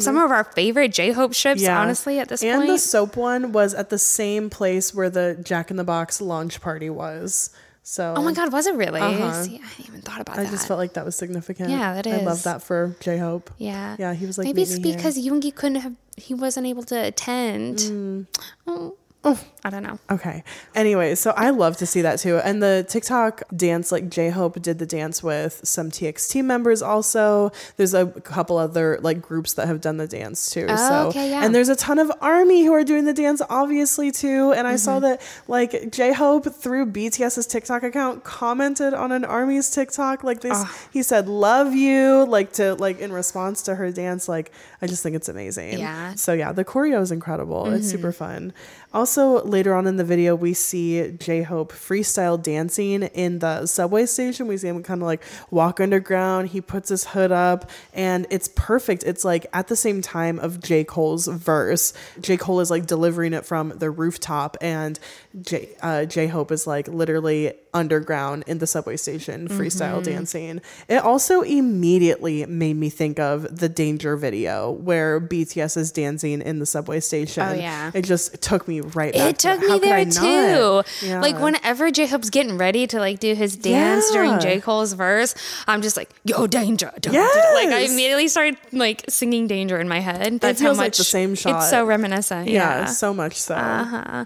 some 0.00 0.16
of 0.16 0.30
our 0.30 0.44
favorite 0.44 0.92
J 0.92 1.12
Hope 1.12 1.34
ships, 1.34 1.66
honestly, 1.66 2.18
at 2.18 2.28
this 2.28 2.42
and 2.42 2.60
point. 2.60 2.68
the 2.68 2.78
Sope 2.78 3.16
one 3.16 3.52
was 3.52 3.74
at 3.74 3.90
the 3.90 3.98
same 3.98 4.50
place 4.50 4.94
where 4.94 5.10
the 5.10 5.38
Jack 5.42 5.70
in 5.70 5.76
the 5.76 5.84
Box 5.84 6.09
launch 6.18 6.62
party 6.62 6.88
was. 6.88 7.50
So 7.82 8.14
oh 8.16 8.22
my 8.22 8.32
God, 8.32 8.52
was 8.52 8.66
it 8.66 8.74
really? 8.74 9.00
Uh-huh. 9.00 9.42
See, 9.42 9.60
I 9.62 9.66
hadn't 9.66 9.86
even 9.88 10.00
thought 10.02 10.20
about 10.20 10.38
I 10.38 10.44
that. 10.44 10.50
just 10.50 10.68
felt 10.68 10.78
like 10.78 10.94
that 10.94 11.04
was 11.04 11.16
significant. 11.16 11.70
Yeah, 11.70 11.94
that 11.94 12.06
I 12.06 12.22
love 12.22 12.42
that 12.44 12.62
for 12.62 12.94
J 13.00 13.18
Hope. 13.18 13.50
Yeah. 13.58 13.96
Yeah, 13.98 14.14
he 14.14 14.26
was 14.26 14.38
like, 14.38 14.44
maybe 14.46 14.62
it's 14.62 14.76
here." 14.76 14.96
because 14.96 15.18
Yoongi 15.18 15.54
couldn't 15.54 15.80
have. 15.80 15.94
He 16.16 16.34
wasn't 16.34 16.66
able 16.66 16.82
to 16.84 17.06
attend. 17.06 17.78
Mm. 17.78 18.26
Oh, 18.66 18.96
I 19.22 19.68
don't 19.68 19.82
know. 19.82 19.98
Okay. 20.10 20.42
Anyway, 20.74 21.14
so 21.14 21.32
I 21.36 21.50
love 21.50 21.76
to 21.78 21.86
see 21.86 22.00
that 22.00 22.18
too. 22.18 22.38
And 22.38 22.62
the 22.62 22.86
TikTok 22.88 23.42
dance, 23.54 23.92
like 23.92 24.08
J 24.08 24.30
Hope 24.30 24.62
did 24.62 24.78
the 24.78 24.86
dance 24.86 25.22
with 25.22 25.60
some 25.62 25.90
TXT 25.90 26.42
members 26.42 26.80
also. 26.80 27.52
There's 27.76 27.92
a 27.92 28.06
couple 28.06 28.56
other 28.56 28.98
like 29.02 29.20
groups 29.20 29.52
that 29.54 29.66
have 29.66 29.82
done 29.82 29.98
the 29.98 30.06
dance 30.06 30.48
too. 30.50 30.64
Oh, 30.70 30.76
so 30.88 31.08
okay, 31.08 31.28
yeah. 31.30 31.44
and 31.44 31.54
there's 31.54 31.68
a 31.68 31.76
ton 31.76 31.98
of 31.98 32.10
army 32.22 32.64
who 32.64 32.72
are 32.72 32.82
doing 32.84 33.04
the 33.04 33.12
dance 33.12 33.42
obviously 33.50 34.10
too. 34.10 34.52
And 34.52 34.66
I 34.66 34.76
saw 34.76 34.92
Mm-hmm. 34.92 35.02
that 35.02 35.22
like 35.46 35.92
J 35.92 36.14
Hope 36.14 36.46
through 36.54 36.86
BTS's 36.86 37.46
TikTok 37.46 37.82
account 37.82 38.24
commented 38.24 38.94
on 38.94 39.12
an 39.12 39.26
army's 39.26 39.70
TikTok. 39.70 40.24
Like 40.24 40.40
this 40.40 40.64
he 40.92 41.02
said, 41.02 41.28
Love 41.28 41.74
you, 41.74 42.24
like 42.26 42.54
to 42.54 42.74
like 42.76 42.98
in 43.00 43.12
response 43.12 43.60
to 43.64 43.74
her 43.74 43.92
dance. 43.92 44.28
Like 44.30 44.50
I 44.80 44.86
just 44.86 45.02
think 45.02 45.14
it's 45.14 45.28
amazing. 45.28 45.78
Yeah. 45.78 46.14
So 46.14 46.32
yeah, 46.32 46.52
the 46.52 46.64
choreo 46.64 47.02
is 47.02 47.12
incredible. 47.12 47.66
It's 47.66 47.80
Mm-hmm. 47.88 47.90
super 47.98 48.12
fun. 48.12 48.52
Also, 48.92 49.44
later 49.44 49.72
on 49.72 49.86
in 49.86 49.96
the 49.96 50.04
video, 50.04 50.34
we 50.34 50.52
see 50.52 51.12
J 51.12 51.42
Hope 51.42 51.72
freestyle 51.72 52.42
dancing 52.42 53.04
in 53.04 53.38
the 53.38 53.66
subway 53.66 54.06
station. 54.06 54.48
We 54.48 54.56
see 54.56 54.66
him 54.66 54.82
kind 54.82 55.00
of 55.00 55.06
like 55.06 55.22
walk 55.50 55.78
underground. 55.78 56.48
He 56.48 56.60
puts 56.60 56.88
his 56.88 57.04
hood 57.04 57.30
up, 57.30 57.70
and 57.94 58.26
it's 58.30 58.48
perfect. 58.48 59.04
It's 59.04 59.24
like 59.24 59.46
at 59.52 59.68
the 59.68 59.76
same 59.76 60.02
time 60.02 60.40
of 60.40 60.60
J 60.60 60.82
Cole's 60.82 61.28
verse. 61.28 61.92
J 62.20 62.36
Cole 62.36 62.58
is 62.58 62.70
like 62.70 62.86
delivering 62.86 63.32
it 63.32 63.44
from 63.44 63.78
the 63.78 63.90
rooftop, 63.90 64.56
and 64.60 64.98
J 65.40 65.68
uh, 65.82 66.04
J 66.06 66.26
Hope 66.26 66.50
is 66.50 66.66
like 66.66 66.88
literally 66.88 67.52
underground 67.72 68.44
in 68.46 68.58
the 68.58 68.66
subway 68.66 68.96
station 68.96 69.48
freestyle 69.48 69.94
mm-hmm. 69.96 70.12
dancing. 70.12 70.60
It 70.88 71.02
also 71.04 71.42
immediately 71.42 72.46
made 72.46 72.76
me 72.76 72.90
think 72.90 73.18
of 73.18 73.56
the 73.56 73.68
Danger 73.68 74.16
video 74.16 74.70
where 74.70 75.20
BTS 75.20 75.76
is 75.76 75.92
dancing 75.92 76.42
in 76.42 76.58
the 76.58 76.66
subway 76.66 77.00
station. 77.00 77.42
Oh, 77.42 77.52
yeah. 77.54 77.90
It 77.94 78.02
just 78.02 78.40
took 78.42 78.66
me 78.66 78.80
right 78.80 79.12
back. 79.12 79.30
It 79.30 79.38
to 79.40 79.48
took 79.48 79.60
that. 79.60 79.68
Me 79.68 79.90
I 79.90 80.04
there 80.04 80.04
too. 80.04 81.06
Yeah. 81.06 81.20
Like 81.20 81.38
whenever 81.38 81.90
J 81.90 82.06
Hope's 82.06 82.30
getting 82.30 82.58
ready 82.58 82.86
to 82.88 82.98
like 82.98 83.20
do 83.20 83.34
his 83.34 83.56
dance 83.56 84.06
Yeah. 84.10 84.16
during 84.16 84.40
J 84.40 84.60
Cole's 84.60 84.92
verse, 84.92 85.34
I'm 85.66 85.82
just 85.82 85.96
like, 85.96 86.10
"Yo, 86.24 86.46
danger!" 86.46 86.92
danger." 87.00 87.20
Like 87.20 87.68
I 87.68 87.86
immediately 87.90 88.28
started 88.28 88.56
like 88.72 89.04
singing 89.08 89.46
"Danger" 89.46 89.78
in 89.78 89.88
my 89.88 90.00
head. 90.00 90.40
That's 90.40 90.60
how 90.60 90.68
much 90.70 90.78
like 90.78 90.92
the 90.94 91.04
same 91.04 91.34
shot. 91.34 91.56
It's 91.62 91.70
so 91.70 91.84
reminiscent. 91.84 92.48
yeah, 92.48 92.80
Yeah, 92.80 92.84
so 92.86 93.14
much 93.14 93.36
so. 93.36 93.54
Uh-huh. 93.54 94.24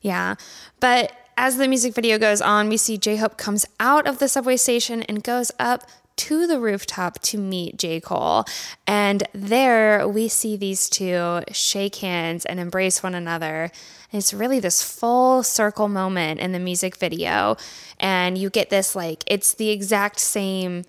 yeah. 0.00 0.34
But 0.80 1.12
as 1.36 1.56
the 1.56 1.68
music 1.68 1.94
video 1.94 2.18
goes 2.18 2.40
on, 2.40 2.68
we 2.68 2.76
see 2.76 2.98
J 2.98 3.16
Hope 3.16 3.36
comes 3.36 3.66
out 3.80 4.06
of 4.06 4.18
the 4.18 4.28
subway 4.28 4.56
station 4.56 5.02
and 5.02 5.22
goes 5.22 5.50
up 5.58 5.84
to 6.16 6.46
the 6.46 6.60
rooftop 6.60 7.20
to 7.20 7.38
meet 7.38 7.76
J. 7.76 8.00
Cole. 8.00 8.44
And 8.86 9.24
there 9.32 10.06
we 10.06 10.28
see 10.28 10.56
these 10.56 10.88
two 10.88 11.42
shake 11.50 11.96
hands 11.96 12.44
and 12.44 12.60
embrace 12.60 13.02
one 13.02 13.14
another. 13.14 13.70
And 14.12 14.20
it's 14.20 14.32
really 14.32 14.60
this 14.60 14.82
full 14.82 15.42
circle 15.42 15.88
moment 15.88 16.40
in 16.40 16.52
the 16.52 16.60
music 16.60 16.96
video. 16.96 17.56
And 17.98 18.38
you 18.38 18.48
get 18.50 18.70
this 18.70 18.94
like, 18.94 19.24
it's 19.26 19.54
the 19.54 19.70
exact 19.70 20.20
same 20.20 20.84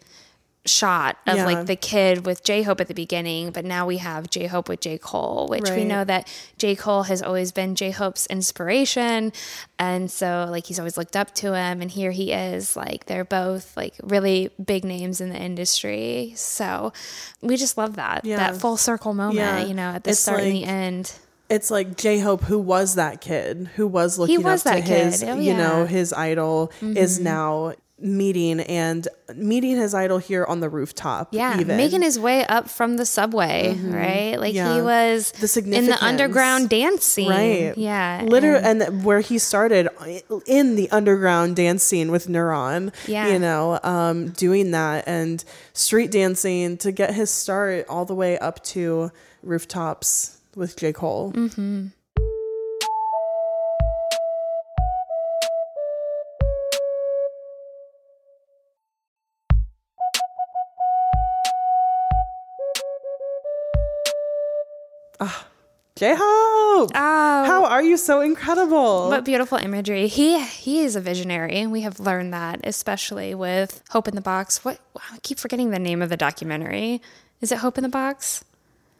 shot 0.65 1.17
of 1.27 1.35
Yeah. 1.37 1.45
like 1.45 1.65
the 1.67 1.75
kid 1.75 2.25
with 2.25 2.43
J 2.43 2.63
Hope 2.63 2.81
at 2.81 2.87
the 2.87 2.93
beginning, 2.93 3.51
but 3.51 3.65
now 3.65 3.85
we 3.85 3.97
have 3.97 4.29
J 4.29 4.47
Hope 4.47 4.67
with 4.67 4.79
J 4.79 4.97
Cole, 4.97 5.47
which 5.47 5.69
we 5.69 5.83
know 5.83 6.03
that 6.03 6.27
J 6.57 6.75
Cole 6.75 7.03
has 7.03 7.21
always 7.21 7.51
been 7.51 7.75
J 7.75 7.91
Hope's 7.91 8.25
inspiration, 8.27 9.31
and 9.77 10.09
so 10.09 10.47
like 10.49 10.65
he's 10.65 10.79
always 10.79 10.97
looked 10.97 11.15
up 11.15 11.33
to 11.35 11.53
him, 11.53 11.81
and 11.81 11.91
here 11.91 12.11
he 12.11 12.31
is, 12.31 12.75
like 12.75 13.05
they're 13.05 13.23
both 13.25 13.75
like 13.77 13.93
really 14.03 14.49
big 14.63 14.83
names 14.83 15.21
in 15.21 15.29
the 15.29 15.37
industry, 15.37 16.33
so 16.35 16.91
we 17.41 17.57
just 17.57 17.77
love 17.77 17.95
that 17.97 18.25
Yeah. 18.25 18.37
that 18.37 18.57
full 18.57 18.77
circle 18.77 19.13
moment, 19.13 19.37
Yeah. 19.37 19.65
you 19.65 19.73
know, 19.73 19.89
at 19.91 20.03
the 20.03 20.11
It's 20.11 20.19
start 20.19 20.41
and 20.41 20.51
the 20.51 20.63
end. 20.65 21.11
it's 21.49 21.69
like 21.69 21.95
J 21.95 22.19
Hope, 22.19 22.43
who 22.45 22.57
was 22.57 22.95
that 22.95 23.21
kid, 23.21 23.69
who 23.75 23.85
was 23.85 24.17
looking 24.17 24.41
was 24.41 24.65
up 24.65 24.75
to 24.77 24.81
kid. 24.81 25.05
his, 25.05 25.23
Oh, 25.23 25.35
you 25.39 25.53
know. 25.53 25.83
Mm-hmm. 25.83 25.93
his 25.93 26.11
idol, 26.11 26.71
is 26.81 27.19
now 27.19 27.73
meeting 27.97 28.59
and 28.59 29.07
meeting 29.35 29.77
his 29.77 29.93
idol 29.93 30.17
here 30.17 30.43
on 30.45 30.59
the 30.59 30.67
rooftop. 30.69 31.29
Yeah, 31.31 31.59
even. 31.59 31.77
making 31.77 32.01
his 32.01 32.19
way 32.19 32.45
up 32.45 32.69
from 32.69 32.97
the 32.97 33.05
subway, 33.05 33.73
right? 33.81 34.35
Like 34.37 34.53
Yeah. 34.53 34.75
he 34.75 34.81
was 34.81 35.31
The 35.31 35.61
in 35.71 35.85
the 35.85 36.03
underground 36.03 36.67
dance 36.69 37.05
scene, 37.05 37.29
Right. 37.29 37.73
Yeah, 37.77 38.23
Literally, 38.27 38.63
and- 38.65 38.81
and, 38.81 39.03
where 39.05 39.21
he 39.21 39.37
started 39.39 39.87
in 40.45 40.75
the 40.75 40.89
underground 40.91 41.55
dance 41.55 41.83
scene 41.83 42.11
with 42.11 42.27
Neuron. 42.27 42.91
Yeah. 43.07 43.29
You 43.29 43.39
know, 43.39 43.79
um, 43.83 44.29
doing 44.29 44.71
that 44.71 45.07
and 45.07 45.43
street 45.73 46.11
dancing 46.11 46.77
to 46.79 46.91
get 46.91 47.13
his 47.13 47.29
start 47.31 47.85
all 47.87 48.03
the 48.03 48.15
way 48.15 48.37
up 48.39 48.61
to 48.65 49.11
rooftops 49.41 50.37
with 50.55 50.75
J. 50.75 50.91
Cole. 50.91 51.31
Mm. 65.95 65.99
J 65.99 66.13
Hope! 66.17 66.91
Oh. 66.93 67.43
How 67.47 67.63
are 67.67 67.81
you 67.81 67.95
so 67.95 68.19
incredible? 68.19 69.07
What 69.07 69.23
beautiful 69.23 69.57
imagery. 69.57 70.07
He 70.09 70.43
he 70.43 70.81
is 70.81 70.97
a 70.97 70.99
visionary. 70.99 71.53
and 71.55 71.71
We 71.71 71.81
have 71.81 72.01
learned 72.01 72.33
that, 72.33 72.59
especially 72.65 73.33
with 73.33 73.81
Hope 73.91 74.09
in 74.09 74.15
the 74.15 74.21
Box. 74.21 74.65
What 74.65 74.79
I 74.97 75.17
keep 75.23 75.39
forgetting 75.39 75.69
the 75.69 75.79
name 75.79 76.01
of 76.01 76.09
the 76.09 76.17
documentary. 76.17 77.01
Is 77.39 77.53
it 77.53 77.59
Hope 77.59 77.77
in 77.77 77.83
the 77.83 77.89
Box? 77.89 78.43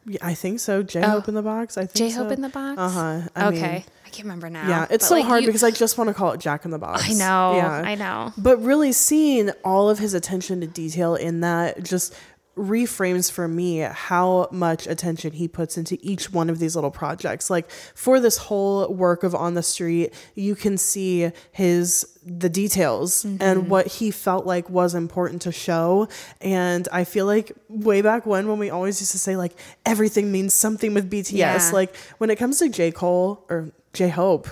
Yeah, 0.06 0.20
I 0.22 0.32
think 0.32 0.58
so. 0.58 0.82
J 0.82 1.02
Hope 1.02 1.28
in 1.28 1.34
the 1.34 1.42
box. 1.42 1.76
I 1.76 1.82
think 1.84 1.96
J 1.96 2.10
Hope 2.16 2.28
so. 2.28 2.34
in 2.34 2.40
the 2.40 2.48
Box? 2.48 2.78
Uh 2.78 2.88
huh. 2.88 3.48
Okay. 3.48 3.72
mean, 3.72 3.84
I 4.06 4.08
can't 4.08 4.24
remember 4.24 4.48
now. 4.48 4.66
yeah, 4.66 4.86
it's 4.88 5.06
so 5.08 5.16
like, 5.16 5.26
hard 5.26 5.42
you- 5.42 5.48
because 5.48 5.64
I 5.64 5.72
just 5.72 5.98
want 5.98 6.08
to 6.08 6.14
call 6.14 6.32
it 6.32 6.40
Jack 6.40 6.64
in 6.64 6.70
the 6.70 6.78
Box. 6.78 7.04
I 7.10 7.12
know. 7.12 7.56
Yeah. 7.56 7.82
I 7.84 7.94
know. 7.96 8.32
But 8.38 8.56
really 8.62 8.92
seeing 8.92 9.50
all 9.66 9.90
of 9.90 9.98
his 9.98 10.14
attention 10.14 10.60
to 10.62 10.66
detail 10.66 11.14
in 11.14 11.40
that 11.40 11.82
just 11.82 12.14
reframes 12.56 13.30
for 13.30 13.46
me 13.46 13.78
how 13.78 14.48
much 14.50 14.86
attention 14.86 15.32
he 15.32 15.46
puts 15.46 15.76
into 15.76 15.98
each 16.00 16.32
one 16.32 16.48
of 16.48 16.58
these 16.58 16.74
little 16.74 16.90
projects. 16.90 17.50
Like 17.50 17.70
for 17.94 18.18
this 18.18 18.38
whole 18.38 18.88
work 18.92 19.22
of 19.22 19.34
On 19.34 19.54
the 19.54 19.62
Street, 19.62 20.14
you 20.34 20.54
can 20.54 20.78
see 20.78 21.30
his 21.52 22.06
the 22.24 22.48
details 22.48 23.24
Mm-hmm. 23.24 23.42
and 23.42 23.68
what 23.70 23.86
he 23.86 24.10
felt 24.10 24.46
like 24.46 24.68
was 24.70 24.94
important 24.94 25.42
to 25.42 25.52
show. 25.52 26.08
And 26.40 26.88
I 26.92 27.04
feel 27.04 27.26
like 27.26 27.52
way 27.68 28.00
back 28.02 28.26
when 28.26 28.48
when 28.48 28.58
we 28.58 28.70
always 28.70 29.00
used 29.00 29.12
to 29.12 29.18
say 29.18 29.36
like 29.36 29.52
everything 29.84 30.32
means 30.32 30.54
something 30.54 30.94
with 30.94 31.10
BTS, 31.10 31.32
Yeah. 31.32 31.70
like 31.72 31.94
when 32.18 32.30
it 32.30 32.36
comes 32.36 32.58
to 32.60 32.68
J. 32.68 32.90
Cole 32.90 33.44
or 33.48 33.70
J 33.92 34.08
Hope, 34.08 34.48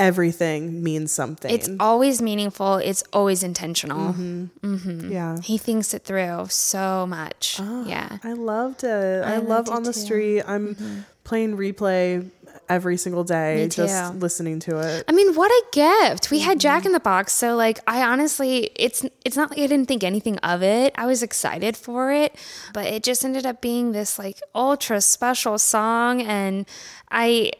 everything 0.00 0.82
means 0.82 1.12
something. 1.12 1.50
It's 1.52 1.68
always 1.78 2.20
meaningful. 2.20 2.76
It's 2.76 3.04
always 3.12 3.42
intentional. 3.42 4.14
Mm-hmm. 4.14 5.12
yeah. 5.12 5.38
He 5.42 5.58
thinks 5.58 5.94
it 5.94 6.04
through 6.04 6.46
so 6.48 7.06
much. 7.06 7.60
yeah. 7.86 8.18
I 8.24 8.32
loved 8.32 8.82
it. 8.84 9.24
I, 9.24 9.34
I 9.34 9.36
love 9.38 9.68
it 9.68 9.72
on 9.72 9.82
the 9.84 9.92
too. 9.92 10.00
street. 10.00 10.42
I'm 10.42 11.04
playing 11.24 11.56
replay 11.56 12.28
every 12.68 12.96
single 12.96 13.24
day, 13.24 13.68
just 13.68 14.14
listening 14.14 14.60
to 14.60 14.78
it. 14.78 15.04
I 15.08 15.12
mean, 15.12 15.34
what 15.34 15.50
a 15.50 15.64
gift. 15.72 16.30
We 16.30 16.38
had 16.40 16.50
Mm-hmm. 16.52 16.58
Jack 16.60 16.86
in 16.86 16.92
the 16.92 17.00
Box, 17.00 17.32
so 17.32 17.54
like 17.56 17.78
I 17.86 18.02
honestly 18.02 18.70
it's 18.76 19.04
it's 19.24 19.36
not 19.36 19.50
like 19.50 19.58
I 19.58 19.66
didn't 19.66 19.86
think 19.86 20.02
anything 20.04 20.38
of 20.38 20.62
it. 20.62 20.92
I 20.96 21.06
was 21.06 21.22
excited 21.22 21.76
for 21.76 22.12
it, 22.12 22.34
but 22.72 22.86
it 22.86 23.02
just 23.02 23.24
ended 23.24 23.44
up 23.46 23.60
being 23.60 23.92
this 23.92 24.18
like 24.18 24.40
ultra 24.54 25.00
special 25.00 25.58
song 25.58 26.22
and 26.22 26.66
I 27.10 27.52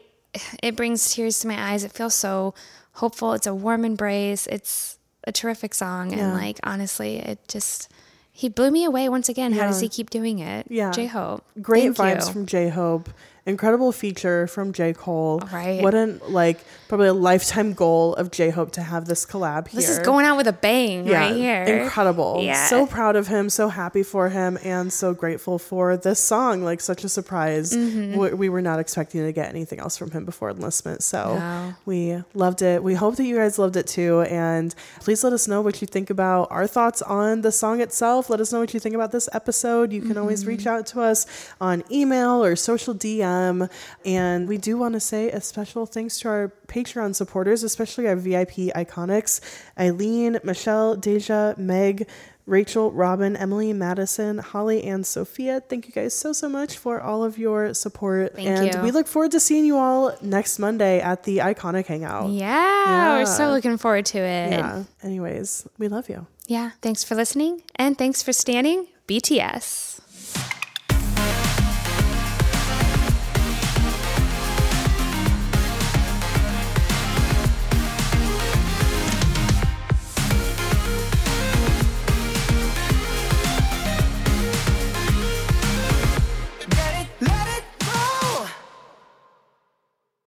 it 0.63 0.75
brings 0.75 1.13
tears 1.13 1.39
to 1.39 1.47
my 1.47 1.71
eyes. 1.71 1.83
It 1.83 1.91
feels 1.91 2.15
so 2.15 2.53
hopeful. 2.93 3.33
It's 3.33 3.47
a 3.47 3.55
warm 3.55 3.85
embrace. 3.85 4.47
It's 4.47 4.97
a 5.25 5.31
terrific 5.31 5.73
song 5.73 6.13
and 6.13 6.33
like 6.33 6.59
honestly, 6.63 7.17
it 7.17 7.39
just 7.47 7.91
he 8.31 8.49
blew 8.49 8.71
me 8.71 8.85
away 8.85 9.09
once 9.09 9.29
again. 9.29 9.51
How 9.51 9.67
does 9.67 9.81
he 9.81 9.89
keep 9.89 10.09
doing 10.09 10.39
it? 10.39 10.67
Yeah. 10.69 10.91
J 10.91 11.05
Hope. 11.07 11.43
Great 11.61 11.95
Thank 11.95 11.97
vibes 11.97 12.27
you. 12.27 12.33
from 12.33 12.45
J 12.45 12.69
Hope. 12.69 13.09
Incredible 13.45 13.91
feature 13.91 14.45
from 14.47 14.71
J. 14.71 14.93
Cole. 14.93 15.39
Right. 15.51 15.81
What 15.81 15.93
an 15.95 16.21
like 16.29 16.59
probably 16.87 17.07
a 17.07 17.13
lifetime 17.13 17.73
goal 17.73 18.13
of 18.15 18.29
J 18.31 18.49
Hope 18.51 18.71
to 18.73 18.81
have 18.83 19.05
this 19.05 19.25
collab 19.25 19.67
here. 19.69 19.81
This 19.81 19.89
is 19.89 19.99
going 19.99 20.25
out 20.25 20.37
with 20.37 20.47
a 20.47 20.53
bang 20.53 21.05
right 21.07 21.35
here. 21.35 21.63
Incredible. 21.63 22.41
Yeah. 22.43 22.67
So 22.67 22.85
proud 22.85 23.15
of 23.15 23.27
him, 23.27 23.49
so 23.49 23.69
happy 23.69 24.03
for 24.03 24.29
him, 24.29 24.57
and 24.63 24.91
so 24.93 25.13
grateful 25.13 25.57
for 25.57 25.97
this 25.97 26.19
song. 26.19 26.63
Like 26.63 26.81
such 26.81 27.03
a 27.03 27.09
surprise. 27.09 27.73
Mm-hmm. 27.73 28.17
We, 28.17 28.33
we 28.33 28.49
were 28.49 28.61
not 28.61 28.79
expecting 28.79 29.23
to 29.23 29.31
get 29.31 29.49
anything 29.49 29.79
else 29.79 29.97
from 29.97 30.11
him 30.11 30.25
before 30.25 30.49
enlistment. 30.51 31.01
So 31.03 31.35
No. 31.39 31.73
we 31.85 32.21
loved 32.33 32.61
it. 32.61 32.83
We 32.83 32.93
hope 32.93 33.15
that 33.15 33.23
you 33.25 33.37
guys 33.37 33.57
loved 33.57 33.75
it 33.75 33.87
too. 33.87 34.21
And 34.21 34.75
please 34.99 35.23
let 35.23 35.33
us 35.33 35.47
know 35.47 35.61
what 35.61 35.81
you 35.81 35.87
think 35.87 36.09
about 36.09 36.47
our 36.51 36.67
thoughts 36.67 37.01
on 37.01 37.41
the 37.41 37.51
song 37.51 37.81
itself. 37.81 38.29
Let 38.29 38.39
us 38.39 38.51
know 38.53 38.59
what 38.59 38.73
you 38.73 38.79
think 38.79 38.93
about 38.95 39.11
this 39.11 39.27
episode. 39.33 39.91
You 39.91 40.01
can 40.01 40.17
always 40.17 40.45
reach 40.45 40.67
out 40.67 40.85
to 40.87 41.01
us 41.01 41.25
on 41.59 41.83
email 41.91 42.43
or 42.43 42.55
social 42.55 42.93
DM. 42.93 43.30
And 44.05 44.47
we 44.47 44.57
do 44.57 44.77
want 44.77 44.93
to 44.93 44.99
say 44.99 45.29
a 45.29 45.41
special 45.41 45.85
thanks 45.85 46.19
to 46.19 46.29
our 46.29 46.53
Patreon 46.67 47.15
supporters, 47.15 47.63
especially 47.63 48.07
our 48.07 48.15
VIP 48.15 48.73
iconics 48.75 49.41
Eileen, 49.79 50.39
Michelle, 50.43 50.95
Deja, 50.95 51.53
Meg. 51.57 52.07
Rachel, 52.47 52.91
Robin, 52.91 53.37
Emily, 53.37 53.71
Madison, 53.71 54.39
Holly, 54.39 54.83
and 54.83 55.05
Sophia. 55.05 55.61
Thank 55.61 55.87
you 55.87 55.93
guys 55.93 56.13
so, 56.13 56.33
so 56.33 56.49
much 56.49 56.77
for 56.77 56.99
all 56.99 57.23
of 57.23 57.37
your 57.37 57.73
support. 57.73 58.35
Thank 58.35 58.47
and 58.47 58.73
you. 58.73 58.81
we 58.81 58.91
look 58.91 59.07
forward 59.07 59.31
to 59.31 59.39
seeing 59.39 59.63
you 59.63 59.77
all 59.77 60.13
next 60.21 60.59
Monday 60.59 60.99
at 60.99 61.23
the 61.23 61.37
Iconic 61.37 61.85
Hangout. 61.85 62.31
Yeah, 62.31 63.19
we're 63.19 63.25
so 63.25 63.51
looking 63.51 63.77
forward 63.77 64.05
to 64.07 64.17
it. 64.17 64.51
Yeah. 64.51 64.83
Anyways, 65.03 65.67
we 65.77 65.87
love 65.87 66.09
you. 66.09 66.27
Yeah. 66.47 66.71
Thanks 66.81 67.03
for 67.03 67.15
listening 67.15 67.63
and 67.75 67.97
thanks 67.97 68.21
for 68.21 68.33
standing 68.33 68.87
BTS. 69.07 70.60